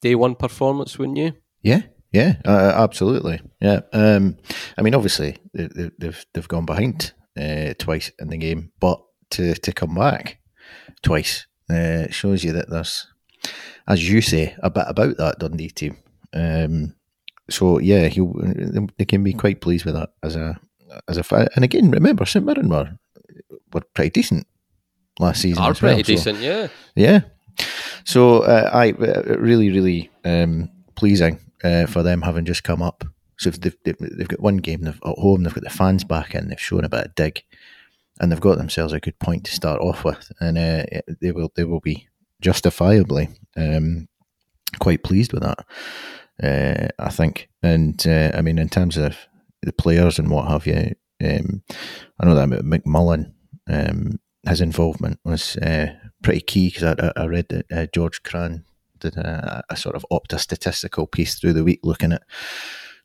day 0.00 0.14
one 0.14 0.34
performance, 0.34 0.98
wouldn't 0.98 1.18
you? 1.18 1.32
Yeah, 1.62 1.82
yeah, 2.12 2.36
uh, 2.44 2.72
absolutely. 2.76 3.40
Yeah, 3.60 3.80
um, 3.92 4.36
I 4.76 4.82
mean, 4.82 4.94
obviously 4.94 5.36
they, 5.52 5.90
they've 5.98 6.26
they've 6.32 6.48
gone 6.48 6.66
behind 6.66 7.12
uh, 7.38 7.74
twice 7.78 8.10
in 8.18 8.28
the 8.28 8.38
game, 8.38 8.72
but 8.80 9.00
to 9.30 9.54
to 9.54 9.72
come 9.72 9.94
back 9.94 10.38
twice 11.02 11.46
uh, 11.70 12.08
shows 12.10 12.44
you 12.44 12.52
that 12.52 12.70
there's, 12.70 13.06
as 13.86 14.08
you 14.08 14.20
say, 14.20 14.56
a 14.62 14.70
bit 14.70 14.86
about 14.88 15.16
that 15.18 15.38
Dundee 15.38 15.70
team. 15.70 15.98
Um, 16.32 16.94
so 17.50 17.78
yeah, 17.78 18.08
he 18.08 18.20
they 18.96 19.04
can 19.04 19.22
be 19.22 19.32
quite 19.32 19.60
pleased 19.60 19.84
with 19.84 19.94
that 19.94 20.10
as 20.22 20.36
a 20.36 20.58
as 21.08 21.18
a 21.18 21.48
and 21.54 21.64
again 21.64 21.90
remember 21.90 22.24
St 22.24 22.44
Mirren 22.44 22.68
were 22.68 22.98
were 23.72 23.82
pretty 23.94 24.10
decent 24.10 24.46
last 25.18 25.42
season. 25.42 25.62
Are 25.62 25.74
pretty 25.74 25.96
well, 25.96 26.02
decent, 26.02 26.38
so, 26.38 26.42
yeah, 26.42 26.68
yeah. 26.94 27.20
So 28.04 28.40
uh, 28.40 28.70
I 28.72 28.92
uh, 28.92 29.36
really 29.38 29.70
really 29.70 30.10
um, 30.24 30.70
pleasing 30.94 31.40
uh, 31.64 31.86
for 31.86 32.02
them 32.02 32.22
having 32.22 32.44
just 32.44 32.64
come 32.64 32.82
up. 32.82 33.04
So 33.38 33.50
they've, 33.50 33.76
they've, 33.84 33.96
they've 33.98 34.28
got 34.28 34.40
one 34.40 34.56
game 34.56 34.86
at 34.86 34.96
home, 35.02 35.44
they've 35.44 35.54
got 35.54 35.62
the 35.62 35.70
fans 35.70 36.02
back 36.02 36.34
in, 36.34 36.48
they've 36.48 36.60
shown 36.60 36.84
a 36.84 36.88
bit 36.88 37.06
of 37.06 37.14
dig, 37.14 37.44
and 38.20 38.32
they've 38.32 38.40
got 38.40 38.58
themselves 38.58 38.92
a 38.92 38.98
good 38.98 39.18
point 39.20 39.44
to 39.44 39.54
start 39.54 39.80
off 39.80 40.04
with, 40.04 40.32
and 40.40 40.58
uh, 40.58 40.84
they 41.20 41.32
will 41.32 41.52
they 41.54 41.64
will 41.64 41.80
be 41.80 42.08
justifiably 42.40 43.28
um, 43.56 44.08
quite 44.80 45.02
pleased 45.02 45.32
with 45.32 45.42
that. 45.42 45.64
Uh, 46.42 46.88
I 46.98 47.10
think, 47.10 47.48
and 47.62 48.04
uh, 48.06 48.32
I 48.34 48.42
mean 48.42 48.58
in 48.58 48.68
terms 48.68 48.96
of 48.96 49.16
the 49.62 49.72
players 49.72 50.18
and 50.18 50.30
what 50.30 50.48
have 50.48 50.66
you. 50.66 50.94
Um, 51.22 51.62
I 52.20 52.26
know 52.26 52.34
that 52.34 52.48
McMullan, 52.48 53.32
um, 53.68 54.20
his 54.48 54.60
involvement 54.60 55.18
was 55.24 55.56
uh, 55.56 55.94
pretty 56.22 56.40
key 56.40 56.68
because 56.68 56.96
I, 56.98 57.12
I, 57.16 57.26
read 57.26 57.48
that 57.48 57.66
uh, 57.72 57.86
George 57.92 58.22
Cran 58.22 58.64
did 59.00 59.16
a, 59.16 59.64
a, 59.68 59.76
sort 59.76 59.96
of 59.96 60.06
Opta 60.12 60.38
statistical 60.38 61.06
piece 61.06 61.38
through 61.38 61.54
the 61.54 61.64
week 61.64 61.80
looking 61.82 62.12
at 62.12 62.22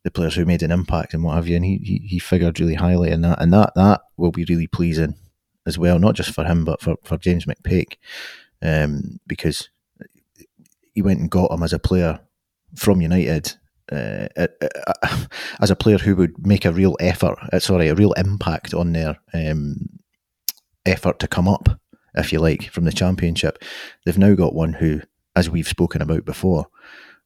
the 0.03 0.11
players 0.11 0.35
who 0.35 0.45
made 0.45 0.61
an 0.63 0.71
impact 0.71 1.13
and 1.13 1.23
what 1.23 1.35
have 1.35 1.47
you, 1.47 1.55
and 1.55 1.65
he, 1.65 1.77
he, 1.83 1.97
he 2.07 2.19
figured 2.19 2.59
really 2.59 2.75
highly 2.75 3.09
in 3.09 3.21
that, 3.21 3.41
and 3.41 3.53
that 3.53 3.71
that 3.75 4.01
will 4.17 4.31
be 4.31 4.45
really 4.47 4.67
pleasing 4.67 5.15
as 5.65 5.77
well, 5.77 5.97
not 5.97 6.15
just 6.15 6.31
for 6.31 6.43
him 6.43 6.65
but 6.65 6.81
for, 6.81 6.95
for 7.03 7.17
James 7.17 7.45
McPake, 7.45 7.95
um, 8.61 9.19
because 9.25 9.69
he 10.93 11.01
went 11.01 11.19
and 11.19 11.31
got 11.31 11.51
him 11.51 11.63
as 11.63 11.73
a 11.73 11.79
player 11.79 12.19
from 12.75 13.01
United. 13.01 13.55
Uh, 13.91 14.27
uh, 14.37 14.47
as 15.59 15.69
a 15.69 15.75
player 15.75 15.97
who 15.97 16.15
would 16.15 16.45
make 16.45 16.65
a 16.65 16.71
real 16.71 16.95
effort, 16.99 17.37
uh, 17.51 17.59
sorry, 17.59 17.87
a 17.87 17.95
real 17.95 18.13
impact 18.13 18.73
on 18.73 18.93
their 18.93 19.17
um, 19.33 19.75
effort 20.85 21.19
to 21.19 21.27
come 21.27 21.47
up, 21.47 21.79
if 22.15 22.31
you 22.31 22.39
like, 22.39 22.69
from 22.69 22.85
the 22.85 22.91
championship. 22.91 23.61
They've 24.05 24.17
now 24.17 24.35
got 24.35 24.55
one 24.55 24.73
who, 24.73 25.01
as 25.35 25.49
we've 25.49 25.67
spoken 25.67 26.01
about 26.01 26.25
before, 26.25 26.67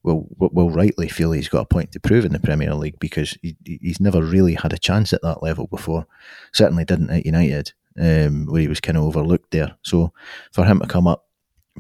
will 0.04 0.28
will 0.40 0.70
rightly 0.70 1.10
feel 1.10 1.32
he's 1.32 1.50
got 1.50 1.62
a 1.62 1.66
point 1.66 1.92
to 1.92 2.00
prove 2.00 2.26
in 2.26 2.32
the 2.32 2.40
Premier 2.40 2.74
League 2.74 3.00
because 3.00 3.38
he, 3.42 3.58
he's 3.66 4.00
never 4.00 4.22
really 4.22 4.54
had 4.56 4.74
a 4.74 4.78
chance 4.78 5.14
at 5.14 5.22
that 5.22 5.44
level 5.44 5.68
before. 5.68 6.08
Certainly 6.54 6.86
didn't 6.86 7.10
at 7.10 7.26
United, 7.26 7.74
um, 8.00 8.46
where 8.46 8.62
he 8.62 8.68
was 8.68 8.80
kind 8.80 8.98
of 8.98 9.04
overlooked 9.04 9.52
there. 9.52 9.76
So 9.84 10.14
for 10.52 10.66
him 10.66 10.80
to 10.80 10.88
come 10.88 11.08
up, 11.08 11.27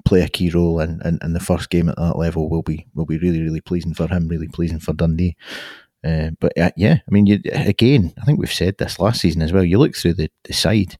play 0.05 0.21
a 0.21 0.29
key 0.29 0.49
role 0.49 0.79
in, 0.79 1.01
in, 1.03 1.19
in, 1.21 1.33
the 1.33 1.39
first 1.39 1.69
game 1.69 1.89
at 1.89 1.97
that 1.97 2.17
level 2.17 2.49
will 2.49 2.61
be 2.61 2.85
will 2.93 3.05
be 3.05 3.17
really 3.17 3.41
really 3.41 3.61
pleasing 3.61 3.93
for 3.93 4.07
him, 4.07 4.27
really 4.27 4.47
pleasing 4.47 4.79
for 4.79 4.93
Dundee. 4.93 5.35
Uh, 6.03 6.31
but 6.39 6.57
uh, 6.57 6.71
yeah, 6.77 6.99
I 7.07 7.11
mean, 7.11 7.25
you, 7.25 7.39
again, 7.45 8.13
I 8.21 8.25
think 8.25 8.39
we've 8.39 8.51
said 8.51 8.77
this 8.77 8.99
last 8.99 9.21
season 9.21 9.41
as 9.41 9.51
well. 9.51 9.63
You 9.63 9.79
look 9.79 9.95
through 9.95 10.13
the, 10.13 10.29
the 10.43 10.53
side 10.53 10.97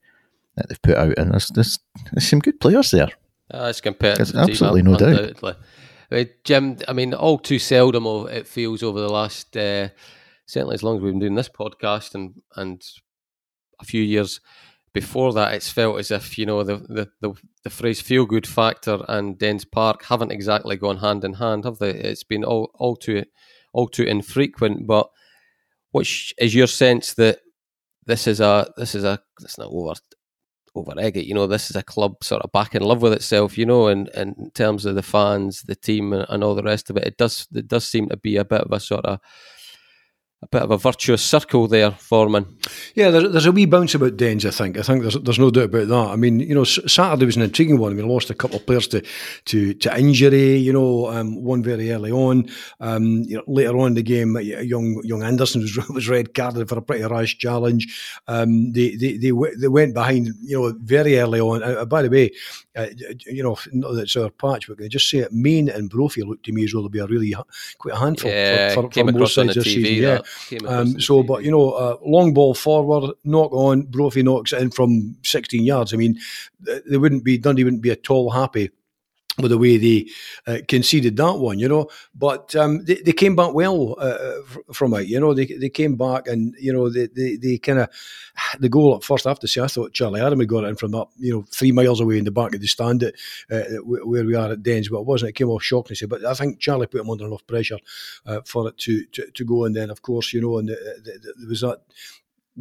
that 0.55 0.67
they've 0.69 0.81
put 0.81 0.97
out, 0.97 1.17
and 1.17 1.31
there's 1.31 1.47
there's, 1.49 1.79
there's 2.11 2.27
some 2.27 2.39
good 2.39 2.59
players 2.59 2.91
there. 2.91 3.09
Uh, 3.53 3.67
it's 3.69 3.81
competitive. 3.81 4.33
There's 4.33 4.49
absolutely 4.49 4.81
no 4.81 4.97
doubt. 4.97 5.55
Mean, 6.09 6.29
Jim, 6.43 6.77
I 6.87 6.93
mean, 6.93 7.13
all 7.13 7.37
too 7.37 7.59
seldom 7.59 8.05
it 8.29 8.47
feels 8.47 8.81
over 8.81 8.99
the 8.99 9.09
last, 9.09 9.55
uh, 9.57 9.89
certainly 10.45 10.73
as 10.73 10.83
long 10.83 10.97
as 10.97 11.01
we've 11.01 11.11
been 11.11 11.19
doing 11.19 11.35
this 11.35 11.49
podcast 11.49 12.15
and 12.15 12.41
and 12.55 12.81
a 13.79 13.85
few 13.85 14.01
years 14.01 14.39
before 14.93 15.33
that, 15.33 15.53
it's 15.53 15.69
felt 15.69 15.99
as 15.99 16.11
if 16.11 16.37
you 16.37 16.45
know 16.45 16.63
the 16.63 16.77
the, 16.77 17.09
the, 17.21 17.33
the 17.67 17.75
phrase 17.75 17.99
"feel 17.99 18.25
good 18.25 18.47
factor" 18.47 18.99
and 19.09 19.37
Dens 19.37 19.65
Park 19.65 20.05
haven't 20.05 20.31
exactly 20.31 20.77
gone 20.77 20.97
hand 20.97 21.23
in 21.25 21.33
hand, 21.33 21.65
have 21.65 21.79
they? 21.79 21.91
It's 21.91 22.23
been 22.23 22.45
all 22.45 22.71
all 22.75 22.95
too 22.95 23.25
all 23.73 23.87
too 23.87 24.03
infrequent. 24.03 24.87
But 24.87 25.09
which 25.91 26.33
is 26.37 26.55
your 26.55 26.67
sense 26.67 27.13
that 27.15 27.39
this 28.05 28.25
is 28.25 28.39
a 28.39 28.71
this 28.77 28.95
is 28.95 29.03
a 29.03 29.19
it's 29.41 29.57
not 29.57 29.69
over 29.71 29.93
over 30.75 30.93
egg 30.97 31.17
it. 31.17 31.25
You 31.25 31.33
know, 31.33 31.47
this 31.47 31.69
is 31.69 31.75
a 31.75 31.83
club 31.83 32.23
sort 32.23 32.41
of 32.41 32.51
back 32.53 32.73
in 32.73 32.81
love 32.81 33.01
with 33.01 33.13
itself. 33.13 33.57
You 33.57 33.65
know, 33.65 33.87
and, 33.87 34.07
and 34.09 34.35
in 34.37 34.51
terms 34.51 34.85
of 34.85 34.95
the 34.95 35.03
fans, 35.03 35.63
the 35.63 35.75
team, 35.75 36.13
and, 36.13 36.25
and 36.29 36.43
all 36.43 36.55
the 36.55 36.63
rest 36.63 36.89
of 36.89 36.95
it, 36.95 37.05
it 37.05 37.17
does 37.17 37.47
it 37.53 37.67
does 37.67 37.85
seem 37.85 38.07
to 38.09 38.17
be 38.17 38.37
a 38.37 38.45
bit 38.45 38.61
of 38.61 38.71
a 38.71 38.79
sort 38.79 39.05
of 39.05 39.19
a 40.43 40.47
bit 40.47 40.61
of 40.61 40.69
a 40.69 40.77
virtuous 40.77 41.23
circle 41.23 41.67
there, 41.67 41.89
Foreman. 41.91 42.45
Yeah, 42.93 43.09
there's, 43.09 43.31
there's 43.31 43.45
a 43.47 43.51
wee 43.51 43.65
bounce 43.65 43.95
about 43.95 44.17
Dens, 44.17 44.45
I 44.45 44.51
think. 44.51 44.77
I 44.77 44.83
think 44.83 45.01
there's 45.01 45.15
there's 45.15 45.39
no 45.39 45.49
doubt 45.49 45.65
about 45.65 45.87
that. 45.87 46.11
I 46.11 46.15
mean, 46.15 46.39
you 46.39 46.53
know, 46.53 46.63
Saturday 46.63 47.25
was 47.25 47.37
an 47.37 47.41
intriguing 47.41 47.79
one. 47.79 47.95
We 47.95 48.03
lost 48.03 48.29
a 48.29 48.35
couple 48.35 48.57
of 48.57 48.65
players 48.67 48.87
to 48.89 49.03
to, 49.45 49.73
to 49.73 49.99
injury, 49.99 50.57
you 50.57 50.71
know, 50.71 51.09
um, 51.09 51.43
one 51.43 51.63
very 51.63 51.91
early 51.91 52.11
on. 52.11 52.49
Um, 52.79 53.23
you 53.23 53.37
know, 53.37 53.43
later 53.47 53.77
on 53.79 53.87
in 53.87 53.93
the 53.95 54.03
game, 54.03 54.37
young 54.39 55.01
young 55.03 55.23
Anderson 55.23 55.61
was, 55.61 55.75
was 55.89 56.07
red 56.07 56.35
carded 56.35 56.69
for 56.69 56.77
a 56.77 56.83
pretty 56.83 57.03
rash 57.05 57.39
challenge. 57.39 58.21
Um, 58.27 58.73
they, 58.73 58.95
they, 58.95 59.17
they, 59.17 59.31
they 59.59 59.67
went 59.67 59.95
behind, 59.95 60.29
you 60.43 60.61
know, 60.61 60.73
very 60.83 61.17
early 61.17 61.39
on. 61.39 61.63
Uh, 61.63 61.85
by 61.85 62.03
the 62.03 62.09
way, 62.09 62.31
uh, 62.75 62.85
you 63.25 63.41
know, 63.41 63.57
not 63.73 63.93
that 63.93 64.01
it's 64.03 64.15
our 64.15 64.29
patch, 64.29 64.67
but 64.67 64.77
can 64.77 64.85
I 64.85 64.89
just 64.89 65.09
say 65.09 65.19
it, 65.19 65.33
Main 65.33 65.67
and 65.67 65.89
Brophy 65.89 66.21
looked 66.21 66.45
to 66.45 66.51
me 66.51 66.63
as 66.65 66.73
though 66.73 66.81
they'll 66.81 66.89
be 66.89 66.99
a 66.99 67.07
really 67.07 67.33
quite 67.79 67.95
a 67.95 67.97
handful 67.97 68.29
yeah, 68.29 68.75
for, 68.75 68.83
for, 68.83 68.91
for 68.91 69.11
most 69.11 69.33
sides 69.33 69.55
this 69.55 69.63
season. 69.63 70.03
Yeah. 70.03 70.21
Um, 70.67 70.99
so, 70.99 71.23
but 71.23 71.43
you 71.43 71.51
know, 71.51 71.71
uh, 71.71 71.97
long 72.05 72.33
ball 72.33 72.53
forward, 72.53 73.13
knock 73.23 73.51
on, 73.51 73.83
Brophy 73.83 74.23
knocks 74.23 74.53
it 74.53 74.61
in 74.61 74.71
from 74.71 75.15
16 75.23 75.63
yards. 75.63 75.93
I 75.93 75.97
mean, 75.97 76.17
they 76.59 76.97
wouldn't 76.97 77.23
be 77.23 77.37
Dundee 77.37 77.63
wouldn't 77.63 77.81
be 77.81 77.91
at 77.91 78.09
all 78.09 78.31
happy 78.31 78.69
with 79.39 79.51
the 79.51 79.57
way 79.57 79.77
they 79.77 80.09
uh, 80.47 80.59
conceded 80.67 81.15
that 81.17 81.35
one, 81.35 81.59
you 81.59 81.67
know. 81.67 81.89
But 82.15 82.55
um, 82.55 82.83
they, 82.85 82.95
they 82.95 83.11
came 83.11 83.35
back 83.35 83.53
well 83.53 83.95
uh, 83.99 84.41
from 84.73 84.93
it, 84.95 85.07
you 85.07 85.19
know. 85.19 85.33
They, 85.33 85.45
they 85.45 85.69
came 85.69 85.95
back 85.95 86.27
and, 86.27 86.55
you 86.59 86.73
know, 86.73 86.89
they, 86.89 87.07
they, 87.07 87.35
they 87.35 87.57
kind 87.57 87.79
of, 87.79 87.89
the 88.59 88.69
goal 88.69 88.95
at 88.95 89.03
first, 89.03 89.27
I 89.27 89.29
have 89.29 89.39
to 89.39 89.47
say, 89.47 89.61
I 89.61 89.67
thought 89.67 89.93
Charlie 89.93 90.21
Adam 90.21 90.39
had 90.39 90.49
got 90.49 90.63
it 90.63 90.69
in 90.69 90.75
from 90.75 90.95
up, 90.95 91.11
you 91.17 91.33
know, 91.33 91.45
three 91.51 91.71
miles 91.71 91.99
away 91.99 92.17
in 92.17 92.25
the 92.25 92.31
back 92.31 92.55
of 92.55 92.61
the 92.61 92.67
stand 92.67 93.03
at, 93.03 93.15
uh, 93.51 93.63
where 93.83 94.25
we 94.25 94.35
are 94.35 94.51
at 94.51 94.63
Dens, 94.63 94.89
but 94.89 94.99
it 94.99 95.05
wasn't. 95.05 95.29
It 95.29 95.35
came 95.35 95.49
off 95.49 95.63
shockingly. 95.63 96.07
But 96.07 96.25
I 96.25 96.33
think 96.33 96.59
Charlie 96.59 96.87
put 96.87 97.01
him 97.01 97.09
under 97.09 97.25
enough 97.25 97.45
pressure 97.45 97.79
uh, 98.25 98.41
for 98.45 98.67
it 98.67 98.77
to, 98.79 99.05
to, 99.05 99.31
to, 99.31 99.45
go. 99.45 99.65
And 99.65 99.75
then, 99.75 99.89
of 99.89 100.01
course, 100.01 100.33
you 100.33 100.41
know, 100.41 100.57
and 100.57 100.69
the, 100.69 100.75
the, 101.03 101.11
the, 101.11 101.33
there 101.37 101.49
was 101.49 101.61
that 101.61 101.81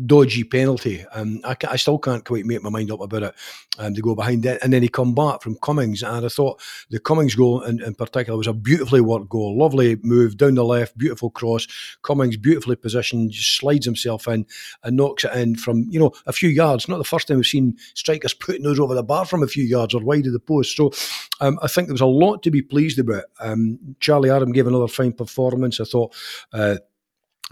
dodgy 0.05 0.45
penalty. 0.45 1.05
Um, 1.13 1.41
I, 1.45 1.57
I, 1.69 1.77
still 1.77 1.99
can't 1.99 2.25
quite 2.25 2.45
make 2.45 2.63
my 2.63 2.69
mind 2.69 2.91
up 2.91 3.01
about 3.01 3.23
it. 3.23 3.35
Um, 3.79 3.95
to 3.95 4.01
go 4.01 4.15
behind 4.15 4.47
it, 4.47 4.59
and 4.63 4.73
then 4.73 4.83
he 4.83 4.89
come 4.89 5.15
back 5.15 5.43
from 5.43 5.59
Cummings, 5.63 6.03
and 6.03 6.25
I 6.25 6.29
thought 6.31 6.63
the 6.89 6.99
Cummings 6.99 7.35
goal 7.35 7.61
in, 7.61 7.83
in 7.83 7.95
particular 7.95 8.35
was 8.35 8.47
a 8.47 8.55
beautifully 8.55 9.03
worked 9.03 9.29
goal, 9.29 9.59
lovely 9.59 9.99
move 10.03 10.39
down 10.39 10.55
the 10.55 10.65
left, 10.65 10.97
beautiful 10.97 11.29
cross. 11.29 11.67
Cummings 12.01 12.39
beautifully 12.39 12.77
positioned, 12.77 13.33
just 13.33 13.59
slides 13.59 13.85
himself 13.85 14.27
in 14.29 14.47
and 14.83 14.97
knocks 14.97 15.25
it 15.25 15.33
in 15.35 15.57
from 15.57 15.87
you 15.91 16.01
know 16.01 16.13
a 16.25 16.33
few 16.33 16.49
yards. 16.49 16.89
Not 16.89 16.97
the 16.97 17.05
first 17.05 17.29
time 17.29 17.37
we've 17.37 17.47
seen 17.47 17.77
strikers 17.93 18.33
putting 18.33 18.63
those 18.63 18.81
over 18.81 18.95
the 18.95 19.03
bar 19.03 19.27
from 19.27 19.43
a 19.43 19.47
few 19.47 19.65
yards 19.65 19.95
or 19.95 20.01
wide 20.01 20.27
of 20.27 20.33
the 20.33 20.41
post. 20.41 20.75
So 20.75 20.91
um, 21.41 21.59
I 21.61 21.69
think 21.69 21.89
there 21.89 21.95
was 21.95 22.01
a 22.01 22.07
lot 22.07 22.43
to 22.45 22.51
be 22.51 22.63
pleased 22.63 22.99
about. 22.99 23.25
Um, 23.41 23.79
Charlie 24.01 24.31
Adam 24.31 24.53
gave 24.53 24.67
another 24.67 24.89
fine 24.89 25.13
performance. 25.13 25.81
I 25.81 25.85
thought. 25.85 26.15
Uh, 26.51 26.77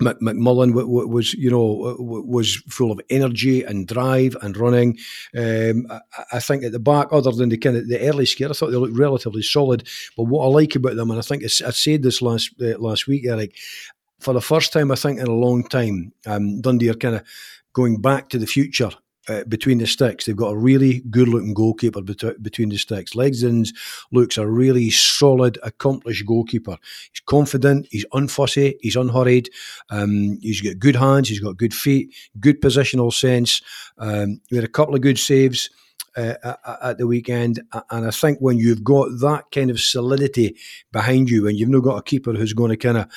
McMullan 0.00 0.72
was, 0.74 1.34
you 1.34 1.50
know, 1.50 1.96
was 1.98 2.56
full 2.68 2.90
of 2.90 3.00
energy 3.10 3.62
and 3.62 3.86
drive 3.86 4.36
and 4.42 4.56
running. 4.56 4.98
Um, 5.36 5.86
I 6.32 6.40
think 6.40 6.64
at 6.64 6.72
the 6.72 6.80
back, 6.80 7.08
other 7.12 7.30
than 7.30 7.50
the 7.50 7.58
kind 7.58 7.76
of 7.76 7.88
the 7.88 8.00
early 8.00 8.26
scare, 8.26 8.50
I 8.50 8.54
thought 8.54 8.70
they 8.70 8.76
looked 8.76 8.98
relatively 8.98 9.42
solid. 9.42 9.88
But 10.16 10.24
what 10.24 10.44
I 10.44 10.48
like 10.48 10.74
about 10.74 10.96
them, 10.96 11.10
and 11.10 11.18
I 11.18 11.22
think 11.22 11.44
I 11.44 11.46
said 11.46 12.02
this 12.02 12.20
last 12.20 12.54
uh, 12.60 12.76
last 12.78 13.06
week, 13.06 13.24
Eric, 13.26 13.56
for 14.18 14.34
the 14.34 14.40
first 14.40 14.72
time 14.72 14.90
I 14.90 14.96
think 14.96 15.20
in 15.20 15.28
a 15.28 15.32
long 15.32 15.62
time, 15.62 16.12
um, 16.26 16.60
Dundee 16.60 16.90
are 16.90 16.94
kind 16.94 17.16
of 17.16 17.22
going 17.72 18.00
back 18.00 18.30
to 18.30 18.38
the 18.38 18.46
future 18.46 18.90
uh, 19.28 19.44
between 19.44 19.78
the 19.78 19.86
sticks. 19.86 20.26
They've 20.26 20.36
got 20.36 20.52
a 20.52 20.56
really 20.56 21.00
good 21.10 21.28
looking 21.28 21.54
goalkeeper 21.54 22.02
bet- 22.02 22.42
between 22.42 22.68
the 22.68 22.78
sticks. 22.78 23.14
Legzdins 23.14 23.70
looks 24.12 24.38
a 24.38 24.46
really 24.46 24.90
solid, 24.90 25.58
accomplished 25.62 26.26
goalkeeper. 26.26 26.76
He's 27.12 27.20
confident, 27.20 27.86
he's 27.90 28.06
unfussy, 28.12 28.74
he's 28.80 28.96
unhurried, 28.96 29.50
um, 29.90 30.38
he's 30.42 30.60
got 30.60 30.78
good 30.78 30.96
hands, 30.96 31.28
he's 31.28 31.40
got 31.40 31.56
good 31.56 31.74
feet, 31.74 32.14
good 32.40 32.60
positional 32.60 33.12
sense. 33.12 33.62
Um, 33.98 34.40
he 34.48 34.56
had 34.56 34.64
a 34.64 34.68
couple 34.68 34.94
of 34.94 35.00
good 35.00 35.18
saves. 35.18 35.70
Uh, 36.16 36.54
at 36.80 36.96
the 36.96 37.08
weekend. 37.08 37.60
And 37.90 38.06
I 38.06 38.12
think 38.12 38.38
when 38.38 38.56
you've 38.56 38.84
got 38.84 39.08
that 39.20 39.46
kind 39.50 39.68
of 39.68 39.80
solidity 39.80 40.56
behind 40.92 41.28
you, 41.28 41.48
and 41.48 41.58
you've 41.58 41.68
not 41.68 41.82
got 41.82 41.96
a 41.96 42.04
keeper 42.04 42.32
who's 42.32 42.52
going 42.52 42.70
to 42.70 42.76
kind 42.76 42.98
of 42.98 43.08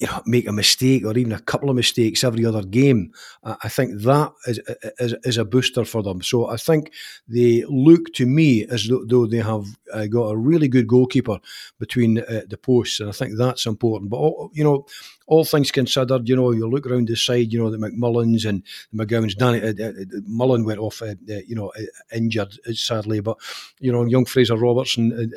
you 0.00 0.08
know, 0.08 0.22
make 0.26 0.48
a 0.48 0.52
mistake 0.52 1.04
or 1.04 1.16
even 1.16 1.32
a 1.32 1.40
couple 1.40 1.70
of 1.70 1.76
mistakes 1.76 2.24
every 2.24 2.44
other 2.44 2.62
game. 2.62 3.12
I 3.44 3.68
think 3.68 4.02
that 4.02 4.32
is, 4.46 4.60
is, 4.98 5.14
is 5.22 5.38
a 5.38 5.44
booster 5.44 5.84
for 5.84 6.02
them. 6.02 6.20
So 6.20 6.48
I 6.48 6.56
think 6.56 6.92
they 7.28 7.64
look 7.68 8.12
to 8.14 8.26
me 8.26 8.66
as 8.66 8.88
though 8.88 9.26
they 9.26 9.38
have 9.38 9.66
uh, 9.92 10.06
got 10.06 10.30
a 10.30 10.36
really 10.36 10.66
good 10.66 10.88
goalkeeper 10.88 11.38
between 11.78 12.18
uh, 12.18 12.42
the 12.48 12.56
posts, 12.56 12.98
and 13.00 13.08
I 13.08 13.12
think 13.12 13.36
that's 13.36 13.66
important. 13.66 14.10
But 14.10 14.32
you 14.52 14.64
know, 14.64 14.86
all 15.26 15.44
things 15.44 15.70
considered, 15.70 16.28
you 16.28 16.36
know, 16.36 16.50
you 16.50 16.68
look 16.68 16.86
around 16.86 17.08
the 17.08 17.16
side, 17.16 17.52
you 17.52 17.58
know, 17.58 17.70
the 17.70 17.78
McMullans 17.78 18.46
and 18.46 18.62
the 18.92 19.04
McGowans. 19.04 19.36
Danny 19.36 19.60
uh, 19.60 19.72
uh, 19.82 19.90
uh 19.90 20.20
Mullen 20.26 20.64
went 20.64 20.80
off, 20.80 21.02
uh, 21.02 21.14
you 21.26 21.54
know, 21.54 21.72
injured 22.14 22.54
sadly, 22.74 23.20
but 23.20 23.38
you 23.80 23.90
know, 23.90 24.04
young 24.04 24.24
Fraser 24.24 24.56
Robertson 24.56 25.32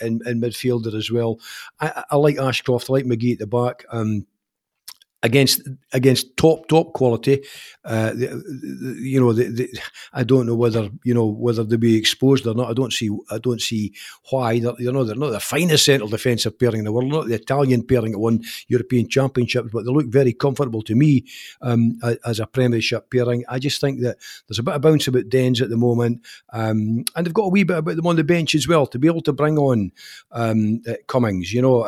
in 0.00 0.20
midfielder 0.20 0.94
as 0.94 1.10
well. 1.10 1.40
I, 1.80 2.04
I, 2.10 2.16
like 2.16 2.38
Ashcroft. 2.38 2.90
I 2.90 2.94
like 2.94 3.04
McGhee 3.04 3.34
at 3.34 3.38
the 3.38 3.46
back. 3.46 3.84
Um, 3.90 4.26
against 5.22 5.62
against 5.92 6.36
top 6.36 6.68
top 6.68 6.92
quality. 6.92 7.42
Uh, 7.84 8.10
the, 8.10 8.26
the, 8.26 8.96
you 9.00 9.20
know, 9.20 9.32
the, 9.32 9.68
I 10.12 10.24
don't 10.24 10.46
know 10.46 10.54
whether 10.54 10.88
you 11.04 11.14
know 11.14 11.26
whether 11.26 11.64
they 11.64 11.76
be 11.76 11.96
exposed 11.96 12.46
or 12.46 12.54
not. 12.54 12.70
I 12.70 12.74
don't 12.74 12.92
see 12.92 13.10
I 13.30 13.38
don't 13.38 13.60
see 13.60 13.94
why. 14.30 14.58
They're, 14.58 14.74
you 14.78 14.92
know, 14.92 15.04
they're 15.04 15.16
not 15.16 15.30
the 15.30 15.40
finest 15.40 15.84
central 15.84 16.08
defensive 16.08 16.58
pairing 16.58 16.80
in 16.80 16.84
the 16.84 16.92
world, 16.92 17.10
not 17.10 17.26
the 17.26 17.34
Italian 17.34 17.84
pairing 17.84 18.12
that 18.12 18.18
won 18.18 18.42
European 18.68 19.08
Championships, 19.08 19.70
but 19.72 19.84
they 19.84 19.90
look 19.90 20.06
very 20.08 20.32
comfortable 20.32 20.82
to 20.82 20.94
me 20.94 21.24
um, 21.62 21.98
as 22.24 22.40
a 22.40 22.46
Premiership 22.46 23.10
pairing. 23.10 23.44
I 23.48 23.58
just 23.58 23.80
think 23.80 24.00
that 24.00 24.18
there's 24.48 24.58
a 24.58 24.62
bit 24.62 24.74
of 24.74 24.82
bounce 24.82 25.08
about 25.08 25.28
Dens 25.28 25.60
at 25.60 25.70
the 25.70 25.76
moment, 25.76 26.22
um, 26.52 27.04
and 27.14 27.26
they've 27.26 27.34
got 27.34 27.44
a 27.44 27.50
wee 27.50 27.64
bit 27.64 27.78
about 27.78 27.96
them 27.96 28.06
on 28.06 28.16
the 28.16 28.24
bench 28.24 28.54
as 28.54 28.68
well 28.68 28.86
to 28.86 28.98
be 28.98 29.08
able 29.08 29.22
to 29.22 29.32
bring 29.32 29.58
on 29.58 29.92
um, 30.32 30.82
uh, 30.88 30.94
Cummings. 31.06 31.52
You 31.52 31.62
know, 31.62 31.84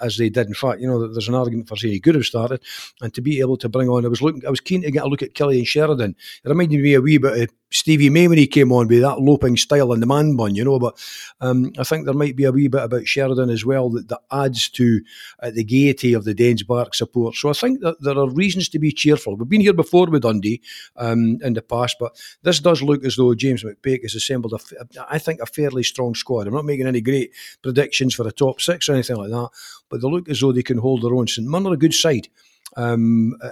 as 0.00 0.16
they 0.16 0.28
did. 0.28 0.46
In 0.46 0.54
fact, 0.54 0.80
you 0.80 0.86
know, 0.86 1.06
there's 1.08 1.28
an 1.28 1.34
argument 1.34 1.68
for 1.68 1.76
saying 1.76 1.94
he 1.94 2.00
could 2.00 2.14
have 2.14 2.24
started 2.24 2.51
and 3.00 3.14
to 3.14 3.20
be 3.20 3.40
able 3.40 3.56
to 3.58 3.68
bring 3.68 3.88
on, 3.88 4.04
I 4.04 4.08
was 4.08 4.22
looking, 4.22 4.46
I 4.46 4.50
was 4.50 4.60
keen 4.60 4.82
to 4.82 4.90
get 4.90 5.04
a 5.04 5.08
look 5.08 5.22
at 5.22 5.34
Cillian 5.34 5.66
Sheridan. 5.66 6.16
It 6.44 6.48
reminded 6.48 6.80
me 6.80 6.94
a 6.94 7.00
wee 7.00 7.18
bit 7.18 7.42
of 7.42 7.50
Stevie 7.72 8.10
May 8.10 8.28
when 8.28 8.38
he 8.38 8.46
came 8.46 8.70
on 8.70 8.88
with 8.88 9.00
that 9.00 9.20
loping 9.20 9.56
style 9.56 9.92
and 9.92 10.02
the 10.02 10.06
man 10.06 10.36
bun, 10.36 10.54
you 10.54 10.64
know. 10.64 10.78
But 10.78 10.98
um, 11.40 11.72
I 11.78 11.84
think 11.84 12.04
there 12.04 12.14
might 12.14 12.36
be 12.36 12.44
a 12.44 12.52
wee 12.52 12.68
bit 12.68 12.82
about 12.82 13.06
Sheridan 13.06 13.50
as 13.50 13.64
well 13.64 13.90
that, 13.90 14.08
that 14.08 14.20
adds 14.30 14.68
to 14.70 15.00
uh, 15.42 15.50
the 15.50 15.64
gaiety 15.64 16.12
of 16.12 16.24
the 16.24 16.34
Dens 16.34 16.62
Park 16.62 16.94
support. 16.94 17.34
So 17.34 17.48
I 17.48 17.54
think 17.54 17.80
that 17.80 18.00
there 18.00 18.18
are 18.18 18.28
reasons 18.28 18.68
to 18.70 18.78
be 18.78 18.92
cheerful. 18.92 19.36
We've 19.36 19.48
been 19.48 19.60
here 19.60 19.72
before 19.72 20.06
with 20.06 20.22
Dundee 20.22 20.60
um, 20.96 21.38
in 21.42 21.54
the 21.54 21.62
past, 21.62 21.96
but 21.98 22.16
this 22.42 22.60
does 22.60 22.82
look 22.82 23.04
as 23.04 23.16
though 23.16 23.34
James 23.34 23.64
McPake 23.64 24.02
has 24.02 24.14
assembled, 24.14 24.52
a, 24.52 24.86
I 25.08 25.18
think, 25.18 25.40
a 25.40 25.46
fairly 25.46 25.82
strong 25.82 26.14
squad. 26.14 26.46
I'm 26.46 26.54
not 26.54 26.64
making 26.64 26.86
any 26.86 27.00
great 27.00 27.32
predictions 27.62 28.14
for 28.14 28.26
a 28.28 28.32
top 28.32 28.60
six 28.60 28.88
or 28.88 28.92
anything 28.92 29.16
like 29.16 29.30
that, 29.30 29.48
but 29.88 30.00
they 30.00 30.08
look 30.08 30.28
as 30.28 30.40
though 30.40 30.52
they 30.52 30.62
can 30.62 30.78
hold 30.78 31.02
their 31.02 31.14
own. 31.14 31.26
St 31.26 31.46
Mirren 31.48 31.66
are 31.66 31.74
a 31.74 31.76
good 31.76 31.94
side. 31.94 32.28
Um, 32.76 33.36
uh, 33.42 33.50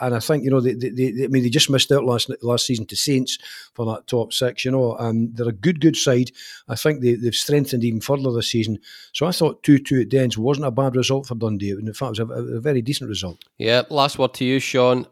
and 0.00 0.14
I 0.14 0.20
think 0.20 0.44
you 0.44 0.50
know 0.50 0.60
they, 0.60 0.74
they, 0.74 0.90
they, 0.90 1.24
I 1.24 1.28
mean 1.28 1.42
they 1.42 1.48
just 1.48 1.70
missed 1.70 1.92
out 1.92 2.04
last 2.04 2.30
last 2.42 2.66
season 2.66 2.86
to 2.86 2.96
Saints 2.96 3.38
for 3.74 3.86
that 3.86 4.06
top 4.06 4.32
six. 4.32 4.64
You 4.64 4.70
know, 4.70 4.96
um, 4.98 5.32
they're 5.32 5.48
a 5.48 5.52
good 5.52 5.80
good 5.80 5.96
side. 5.96 6.30
I 6.68 6.76
think 6.76 7.00
they, 7.00 7.14
they've 7.14 7.34
strengthened 7.34 7.84
even 7.84 8.00
further 8.00 8.32
this 8.32 8.50
season. 8.50 8.78
So 9.12 9.26
I 9.26 9.32
thought 9.32 9.62
two 9.62 9.78
two 9.78 10.00
at 10.00 10.08
Dens 10.08 10.38
wasn't 10.38 10.66
a 10.66 10.70
bad 10.70 10.96
result 10.96 11.26
for 11.26 11.34
Dundee. 11.34 11.70
In 11.70 11.92
fact, 11.92 12.18
it 12.18 12.24
was 12.24 12.50
a, 12.52 12.56
a 12.56 12.60
very 12.60 12.82
decent 12.82 13.08
result. 13.08 13.44
Yeah. 13.58 13.82
Last 13.90 14.18
word 14.18 14.34
to 14.34 14.44
you, 14.44 14.58
Sean. 14.58 15.06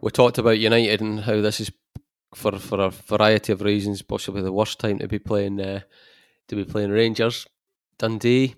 We 0.00 0.10
talked 0.10 0.38
about 0.38 0.58
United 0.58 1.00
and 1.00 1.20
how 1.20 1.40
this 1.40 1.60
is 1.60 1.70
for 2.34 2.58
for 2.58 2.80
a 2.80 2.90
variety 2.90 3.52
of 3.52 3.62
reasons 3.62 4.02
possibly 4.02 4.42
the 4.42 4.52
worst 4.52 4.78
time 4.78 4.98
to 4.98 5.08
be 5.08 5.18
playing 5.18 5.60
uh, 5.60 5.80
to 6.48 6.56
be 6.56 6.64
playing 6.64 6.90
Rangers. 6.90 7.46
Dundee. 7.98 8.54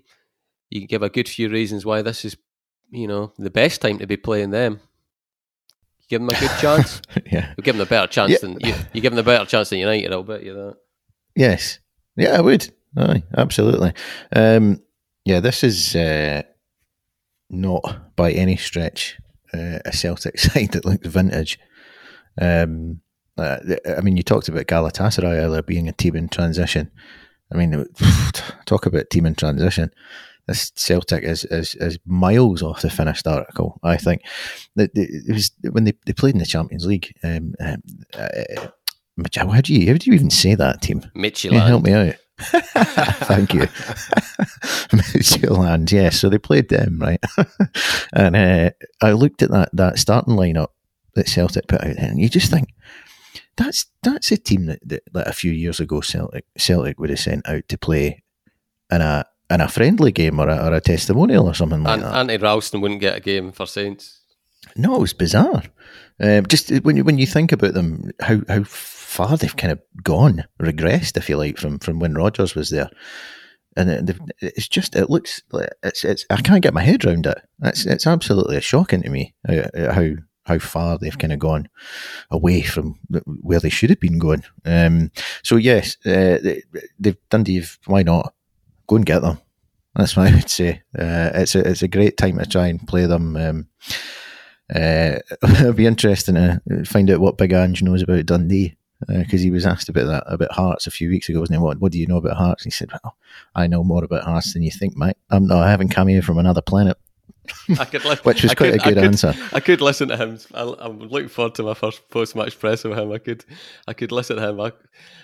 You 0.69 0.81
can 0.81 0.87
give 0.87 1.03
a 1.03 1.09
good 1.09 1.29
few 1.29 1.49
reasons 1.49 1.85
why 1.85 2.01
this 2.01 2.25
is 2.25 2.35
you 2.93 3.07
know, 3.07 3.33
the 3.37 3.49
best 3.49 3.81
time 3.81 3.97
to 3.97 4.07
be 4.07 4.17
playing 4.17 4.51
them. 4.51 4.79
Give 6.13 6.21
them 6.21 6.29
a 6.29 6.39
good 6.39 6.59
chance. 6.59 7.01
yeah, 7.31 7.55
you 7.57 7.63
give 7.63 7.75
them 7.75 7.81
a 7.81 7.89
better 7.89 8.05
chance 8.05 8.33
yeah. 8.33 8.37
than 8.39 8.59
you. 8.59 8.75
You 8.93 9.01
give 9.01 9.13
them 9.13 9.17
a 9.17 9.23
better 9.23 9.45
chance 9.45 9.71
than 9.71 9.79
United. 9.79 10.13
I'll 10.13 10.21
bet 10.21 10.43
you 10.43 10.53
that. 10.53 10.75
Yes, 11.35 11.79
yeah, 12.15 12.37
I 12.37 12.41
would. 12.41 12.71
Aye, 12.95 13.23
absolutely. 13.35 13.93
Um, 14.31 14.83
yeah, 15.25 15.39
this 15.39 15.63
is 15.63 15.95
uh, 15.95 16.43
not 17.49 18.15
by 18.15 18.31
any 18.31 18.57
stretch 18.57 19.17
uh, 19.55 19.79
a 19.85 19.91
Celtic 19.91 20.37
side 20.39 20.73
that 20.73 20.85
looks 20.85 21.07
vintage. 21.07 21.57
Um, 22.39 23.01
uh, 23.35 23.57
I 23.97 24.01
mean, 24.01 24.15
you 24.15 24.21
talked 24.21 24.49
about 24.49 24.67
Galatasaray 24.67 25.23
earlier 25.23 25.63
being 25.63 25.89
a 25.89 25.93
team 25.93 26.15
in 26.15 26.29
transition. 26.29 26.91
I 27.51 27.57
mean, 27.57 27.87
talk 28.67 28.85
about 28.85 29.09
team 29.09 29.25
in 29.25 29.33
transition 29.33 29.89
this 30.47 30.71
Celtic 30.75 31.23
is, 31.23 31.45
is, 31.45 31.75
is 31.75 31.99
miles 32.05 32.61
off 32.61 32.81
the 32.81 32.89
finished 32.89 33.27
article. 33.27 33.79
I 33.83 33.97
think 33.97 34.23
that 34.75 34.91
it 34.93 35.33
was 35.33 35.51
when 35.71 35.85
they, 35.85 35.93
they 36.05 36.13
played 36.13 36.35
in 36.35 36.39
the 36.39 36.45
Champions 36.45 36.85
League. 36.85 37.15
Um, 37.23 37.55
um, 37.59 37.81
uh, 38.17 38.67
how 39.35 39.61
do 39.61 39.73
you 39.73 39.91
how 39.91 39.97
do 39.97 40.09
you 40.09 40.13
even 40.13 40.29
say 40.29 40.55
that 40.55 40.81
team? 40.81 41.01
Midtjylland. 41.15 41.67
Help 41.67 41.83
me 41.83 41.93
out. 41.93 42.15
Thank 42.39 43.53
you, 43.53 43.61
Midtjylland. 44.91 45.91
Yeah, 45.91 46.09
so 46.09 46.29
they 46.29 46.39
played 46.39 46.69
them 46.69 46.99
right, 46.99 47.23
and 48.13 48.35
uh, 48.35 48.71
I 49.01 49.11
looked 49.11 49.43
at 49.43 49.51
that 49.51 49.69
that 49.73 49.99
starting 49.99 50.35
lineup 50.35 50.69
that 51.13 51.29
Celtic 51.29 51.67
put 51.67 51.83
out, 51.83 51.95
and 51.97 52.19
you 52.19 52.27
just 52.27 52.49
think 52.49 52.69
that's 53.55 53.85
that's 54.01 54.31
a 54.31 54.37
team 54.37 54.65
that, 54.65 54.79
that, 54.83 55.03
that 55.13 55.27
a 55.27 55.33
few 55.33 55.51
years 55.51 55.79
ago 55.79 56.01
Celtic 56.01 56.45
Celtic 56.57 56.99
would 56.99 57.11
have 57.11 57.19
sent 57.19 57.47
out 57.47 57.67
to 57.69 57.77
play 57.77 58.23
in 58.91 59.01
a 59.01 59.25
in 59.49 59.61
a 59.61 59.67
friendly 59.67 60.11
game 60.11 60.39
or 60.39 60.49
a, 60.49 60.67
or 60.67 60.73
a 60.73 60.81
testimonial 60.81 61.47
or 61.47 61.53
something 61.53 61.83
like 61.83 61.95
and, 61.95 62.03
that. 62.03 62.15
Andy 62.15 62.37
Ralston 62.37 62.81
wouldn't 62.81 63.01
get 63.01 63.17
a 63.17 63.21
game 63.21 63.51
for 63.51 63.65
Saints. 63.65 64.21
No, 64.75 64.95
it 64.95 65.01
was 65.01 65.13
bizarre. 65.13 65.63
Um, 66.19 66.45
just 66.47 66.69
when 66.83 66.95
you 66.95 67.03
when 67.03 67.17
you 67.17 67.27
think 67.27 67.51
about 67.51 67.73
them, 67.73 68.11
how 68.21 68.41
how 68.47 68.63
far 68.63 69.37
they've 69.37 69.55
kind 69.55 69.71
of 69.71 69.79
gone, 70.03 70.45
regressed, 70.61 71.17
if 71.17 71.29
you 71.29 71.37
like, 71.37 71.57
from 71.57 71.79
from 71.79 71.99
when 71.99 72.13
Rodgers 72.13 72.55
was 72.55 72.69
there, 72.69 72.89
and 73.75 74.09
it's 74.39 74.67
just 74.67 74.95
it 74.95 75.09
looks 75.09 75.41
it's 75.83 76.03
it's 76.03 76.25
I 76.29 76.41
can't 76.41 76.63
get 76.63 76.73
my 76.73 76.81
head 76.83 77.05
around 77.05 77.25
it. 77.25 77.39
It's 77.63 77.85
it's 77.85 78.07
absolutely 78.07 78.59
shocking 78.61 79.01
to 79.03 79.09
me 79.09 79.33
uh, 79.47 79.91
how 79.93 80.11
how 80.45 80.59
far 80.59 80.97
they've 80.97 81.17
kind 81.17 81.33
of 81.33 81.39
gone 81.39 81.67
away 82.29 82.61
from 82.61 82.95
where 83.41 83.59
they 83.59 83.69
should 83.69 83.89
have 83.89 83.99
been 83.99 84.19
going. 84.19 84.43
Um, 84.65 85.11
so 85.41 85.55
yes, 85.55 85.97
uh, 86.05 86.39
they, 86.41 86.63
they've 86.99 87.17
Dundee. 87.29 87.63
Why 87.85 88.03
not? 88.03 88.33
Go 88.87 88.95
and 88.97 89.05
get 89.05 89.21
them. 89.21 89.39
That's 89.95 90.17
what 90.17 90.31
I 90.31 90.35
would 90.35 90.49
say. 90.49 90.81
Uh, 90.97 91.29
it's 91.35 91.55
a 91.55 91.59
it's 91.69 91.83
a 91.83 91.87
great 91.87 92.17
time 92.17 92.37
to 92.39 92.45
try 92.45 92.67
and 92.67 92.85
play 92.87 93.05
them. 93.05 93.37
Um, 93.37 93.67
uh, 94.73 95.19
it'll 95.43 95.73
be 95.73 95.85
interesting 95.85 96.35
to 96.35 96.61
find 96.85 97.11
out 97.11 97.19
what 97.19 97.37
Big 97.37 97.53
Ange 97.53 97.83
knows 97.83 98.01
about 98.01 98.25
Dundee 98.25 98.75
because 99.07 99.41
uh, 99.41 99.43
he 99.43 99.51
was 99.51 99.65
asked 99.65 99.89
about 99.89 100.07
that 100.07 100.23
about 100.27 100.51
Hearts 100.51 100.87
a 100.87 100.91
few 100.91 101.09
weeks 101.09 101.29
ago, 101.29 101.39
wasn't 101.39 101.59
he? 101.59 101.63
What 101.63 101.79
What 101.79 101.91
do 101.91 101.99
you 101.99 102.07
know 102.07 102.17
about 102.17 102.37
Hearts? 102.37 102.63
He 102.63 102.71
said, 102.71 102.89
"Well, 102.91 103.15
I 103.55 103.67
know 103.67 103.83
more 103.83 104.03
about 104.03 104.23
Hearts 104.23 104.53
than 104.53 104.63
you 104.63 104.71
think, 104.71 104.97
mate. 104.97 105.17
I'm 105.29 105.47
not. 105.47 105.63
I 105.63 105.69
haven't 105.69 105.89
come 105.89 106.07
here 106.07 106.21
from 106.21 106.37
another 106.37 106.61
planet." 106.61 106.97
I 107.79 107.85
could 107.85 108.05
li- 108.05 108.17
which 108.23 108.43
was 108.43 108.53
quite 108.53 108.71
could, 108.71 108.81
a 108.81 108.83
good 108.83 108.97
I 108.97 109.01
could, 109.01 109.03
answer. 109.03 109.33
I 109.51 109.59
could 109.59 109.81
listen 109.81 110.09
to 110.09 110.17
him. 110.17 110.39
I, 110.53 110.61
am 110.85 110.99
looking 110.99 111.29
forward 111.29 111.55
to 111.55 111.63
my 111.63 111.73
first 111.73 112.07
post-match 112.09 112.57
press 112.59 112.83
with 112.83 112.97
him. 112.97 113.11
I 113.11 113.17
could, 113.17 113.43
I 113.87 113.93
could 113.93 114.11
listen 114.11 114.37
to 114.37 114.49
him 114.49 114.61
I, 114.61 114.71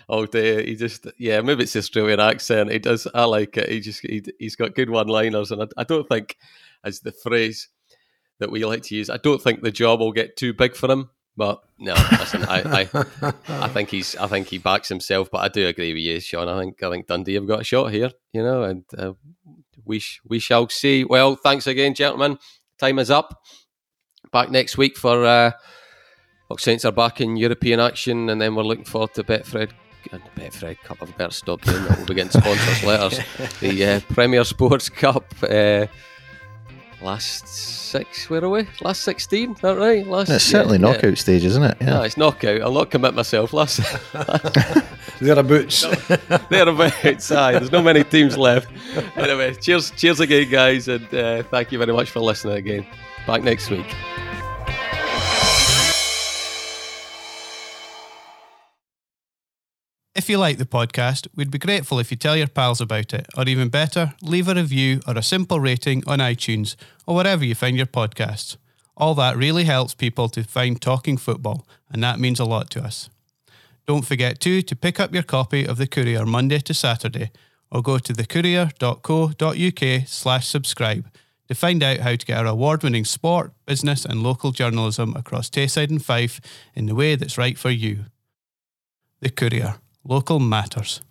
all 0.07 0.26
day. 0.26 0.65
He 0.65 0.76
just, 0.76 1.07
yeah, 1.17 1.41
maybe 1.41 1.63
it's 1.63 1.76
Australian 1.76 2.20
accent. 2.20 2.72
He 2.72 2.80
does. 2.80 3.07
I 3.13 3.24
like 3.26 3.55
it. 3.57 3.70
He 3.70 3.80
just, 3.80 4.01
he, 4.01 4.22
has 4.41 4.55
got 4.55 4.76
good 4.76 4.89
one-liners, 4.89 5.51
and 5.51 5.63
I, 5.63 5.67
I 5.78 5.84
don't 5.84 6.07
think, 6.07 6.38
as 6.84 6.99
the 6.99 7.11
phrase 7.11 7.70
that 8.39 8.51
we 8.51 8.65
like 8.65 8.84
to 8.84 8.95
use, 8.95 9.09
I 9.09 9.17
don't 9.17 9.41
think 9.41 9.61
the 9.61 9.72
job 9.72 9.99
will 9.99 10.11
get 10.11 10.36
too 10.36 10.53
big 10.53 10.76
for 10.76 10.91
him. 10.91 11.09
But 11.38 11.61
no, 11.78 11.93
listen, 11.93 12.43
I, 12.43 12.82
I, 12.82 13.32
I 13.47 13.67
think 13.70 13.91
he's, 13.91 14.13
I 14.17 14.28
think 14.28 14.47
he 14.47 14.57
backs 14.57 14.89
himself. 14.89 15.30
But 15.32 15.38
I 15.38 15.47
do 15.47 15.67
agree 15.67 15.93
with 15.93 16.03
you, 16.03 16.20
Sean. 16.20 16.49
I 16.49 16.59
think, 16.59 16.84
I 16.84 16.89
think 16.89 17.07
Dundee 17.07 17.36
have 17.36 17.47
got 17.47 17.61
a 17.61 17.63
shot 17.63 17.93
here, 17.93 18.11
you 18.34 18.43
know, 18.43 18.63
and 18.63 18.84
uh, 18.97 19.13
we 19.89 19.99
sh- 19.99 20.21
we 20.25 20.39
shall 20.39 20.69
see. 20.69 21.03
Well, 21.03 21.35
thanks 21.35 21.67
again, 21.67 21.93
gentlemen. 21.93 22.37
Time 22.79 22.99
is 22.99 23.11
up. 23.11 23.41
Back 24.31 24.51
next 24.51 24.77
week 24.77 24.95
for 24.95 25.25
uh, 25.25 25.51
Saints 26.57 26.85
are 26.85 26.91
back 26.91 27.19
in 27.19 27.35
European 27.35 27.79
action, 27.79 28.29
and 28.29 28.39
then 28.39 28.55
we're 28.55 28.63
looking 28.63 28.85
forward 28.85 29.13
to 29.15 29.23
Betfred. 29.23 29.71
And 30.11 30.21
Betfred 30.35 30.79
Cup, 30.83 30.99
I've 31.01 31.15
better 31.17 31.31
stop 31.31 31.61
doing 31.61 31.83
that. 31.83 31.97
We'll 31.97 32.07
be 32.07 32.13
getting 32.13 32.31
sponsors 32.31 32.83
letters. 32.83 33.19
The 33.59 33.85
uh, 33.85 33.99
Premier 34.13 34.43
Sports 34.43 34.89
Cup. 34.89 35.25
Uh, 35.43 35.87
last 37.01 37.47
six, 37.47 38.29
where 38.29 38.43
are 38.43 38.49
we? 38.49 38.67
Last 38.81 39.03
16, 39.03 39.51
is 39.51 39.61
that 39.61 39.77
right? 39.77 40.05
Last, 40.05 40.29
it's 40.29 40.43
certainly 40.43 40.77
yeah, 40.77 40.85
knockout 40.85 41.03
yeah. 41.03 41.15
stage, 41.15 41.45
isn't 41.45 41.63
it? 41.63 41.77
Yeah, 41.81 41.87
no, 41.87 42.01
it's 42.03 42.17
knockout. 42.17 42.61
I'll 42.61 42.71
not 42.71 42.91
commit 42.91 43.13
myself. 43.13 43.53
Last 43.53 43.79
Thereabouts. 45.20 45.82
Thereabouts, 46.49 47.32
aye. 47.32 47.51
There's 47.53 47.72
not 47.72 47.84
many 47.84 48.03
teams 48.03 48.38
left. 48.38 48.70
Anyway, 49.17 49.53
cheers, 49.55 49.91
cheers 49.91 50.20
again, 50.20 50.49
guys, 50.49 50.88
and 50.88 51.13
uh, 51.13 51.43
thank 51.43 51.72
you 51.72 51.78
very 51.78 51.93
much 51.93 52.09
for 52.09 52.22
listening 52.22 52.55
again. 52.55 52.86
Back 53.28 53.43
next 53.43 53.70
week. 53.70 53.86
If 60.15 60.30
you 60.30 60.38
like 60.38 60.57
the 60.57 60.65
podcast, 60.65 61.28
we'd 61.36 61.51
be 61.51 61.59
grateful 61.59 61.99
if 61.99 62.11
you 62.11 62.17
tell 62.17 62.36
your 62.36 62.47
pals 62.47 62.82
about 62.82 63.13
it, 63.13 63.28
or 63.38 63.47
even 63.47 63.70
better, 63.70 64.13
leave 64.22 64.47
a 64.47 64.53
review 64.53 64.99
or 65.07 65.17
a 65.17 65.24
simple 65.24 65.59
rating 65.59 66.03
on 66.07 66.20
iTunes 66.20 66.76
or 67.05 67.15
wherever 67.15 67.45
you 67.45 67.55
find 67.55 67.78
your 67.78 67.86
podcasts. 67.86 68.57
All 68.97 69.15
that 69.15 69.38
really 69.38 69.63
helps 69.63 69.95
people 69.95 70.28
to 70.30 70.43
find 70.43 70.82
Talking 70.82 71.15
Football, 71.15 71.65
and 71.89 72.03
that 72.03 72.20
means 72.20 72.39
a 72.39 72.45
lot 72.45 72.70
to 72.72 72.82
us. 72.84 73.09
Don't 73.89 74.05
forget 74.05 74.39
too 74.39 74.61
to 74.61 74.75
pick 74.75 74.99
up 74.99 75.15
your 75.15 75.23
copy 75.23 75.65
of 75.65 75.77
The 75.77 75.87
Courier 75.87 76.23
Monday 76.23 76.59
to 76.59 76.75
Saturday, 76.75 77.31
or 77.71 77.81
go 77.81 77.97
to 77.97 78.13
thecourier.co.uk 78.13 80.07
slash 80.07 80.47
subscribe 80.47 81.09
to 81.47 81.55
find 81.55 81.81
out 81.81 81.97
how 82.01 82.15
to 82.15 82.23
get 82.23 82.37
our 82.37 82.45
award-winning 82.45 83.05
sport, 83.05 83.51
business 83.65 84.05
and 84.05 84.21
local 84.21 84.51
journalism 84.51 85.15
across 85.15 85.49
Tayside 85.49 85.89
and 85.89 86.05
Fife 86.05 86.39
in 86.75 86.85
the 86.85 86.93
way 86.93 87.15
that's 87.15 87.39
right 87.39 87.57
for 87.57 87.71
you. 87.71 88.05
The 89.21 89.31
Courier. 89.31 89.77
Local 90.03 90.39
matters. 90.39 91.01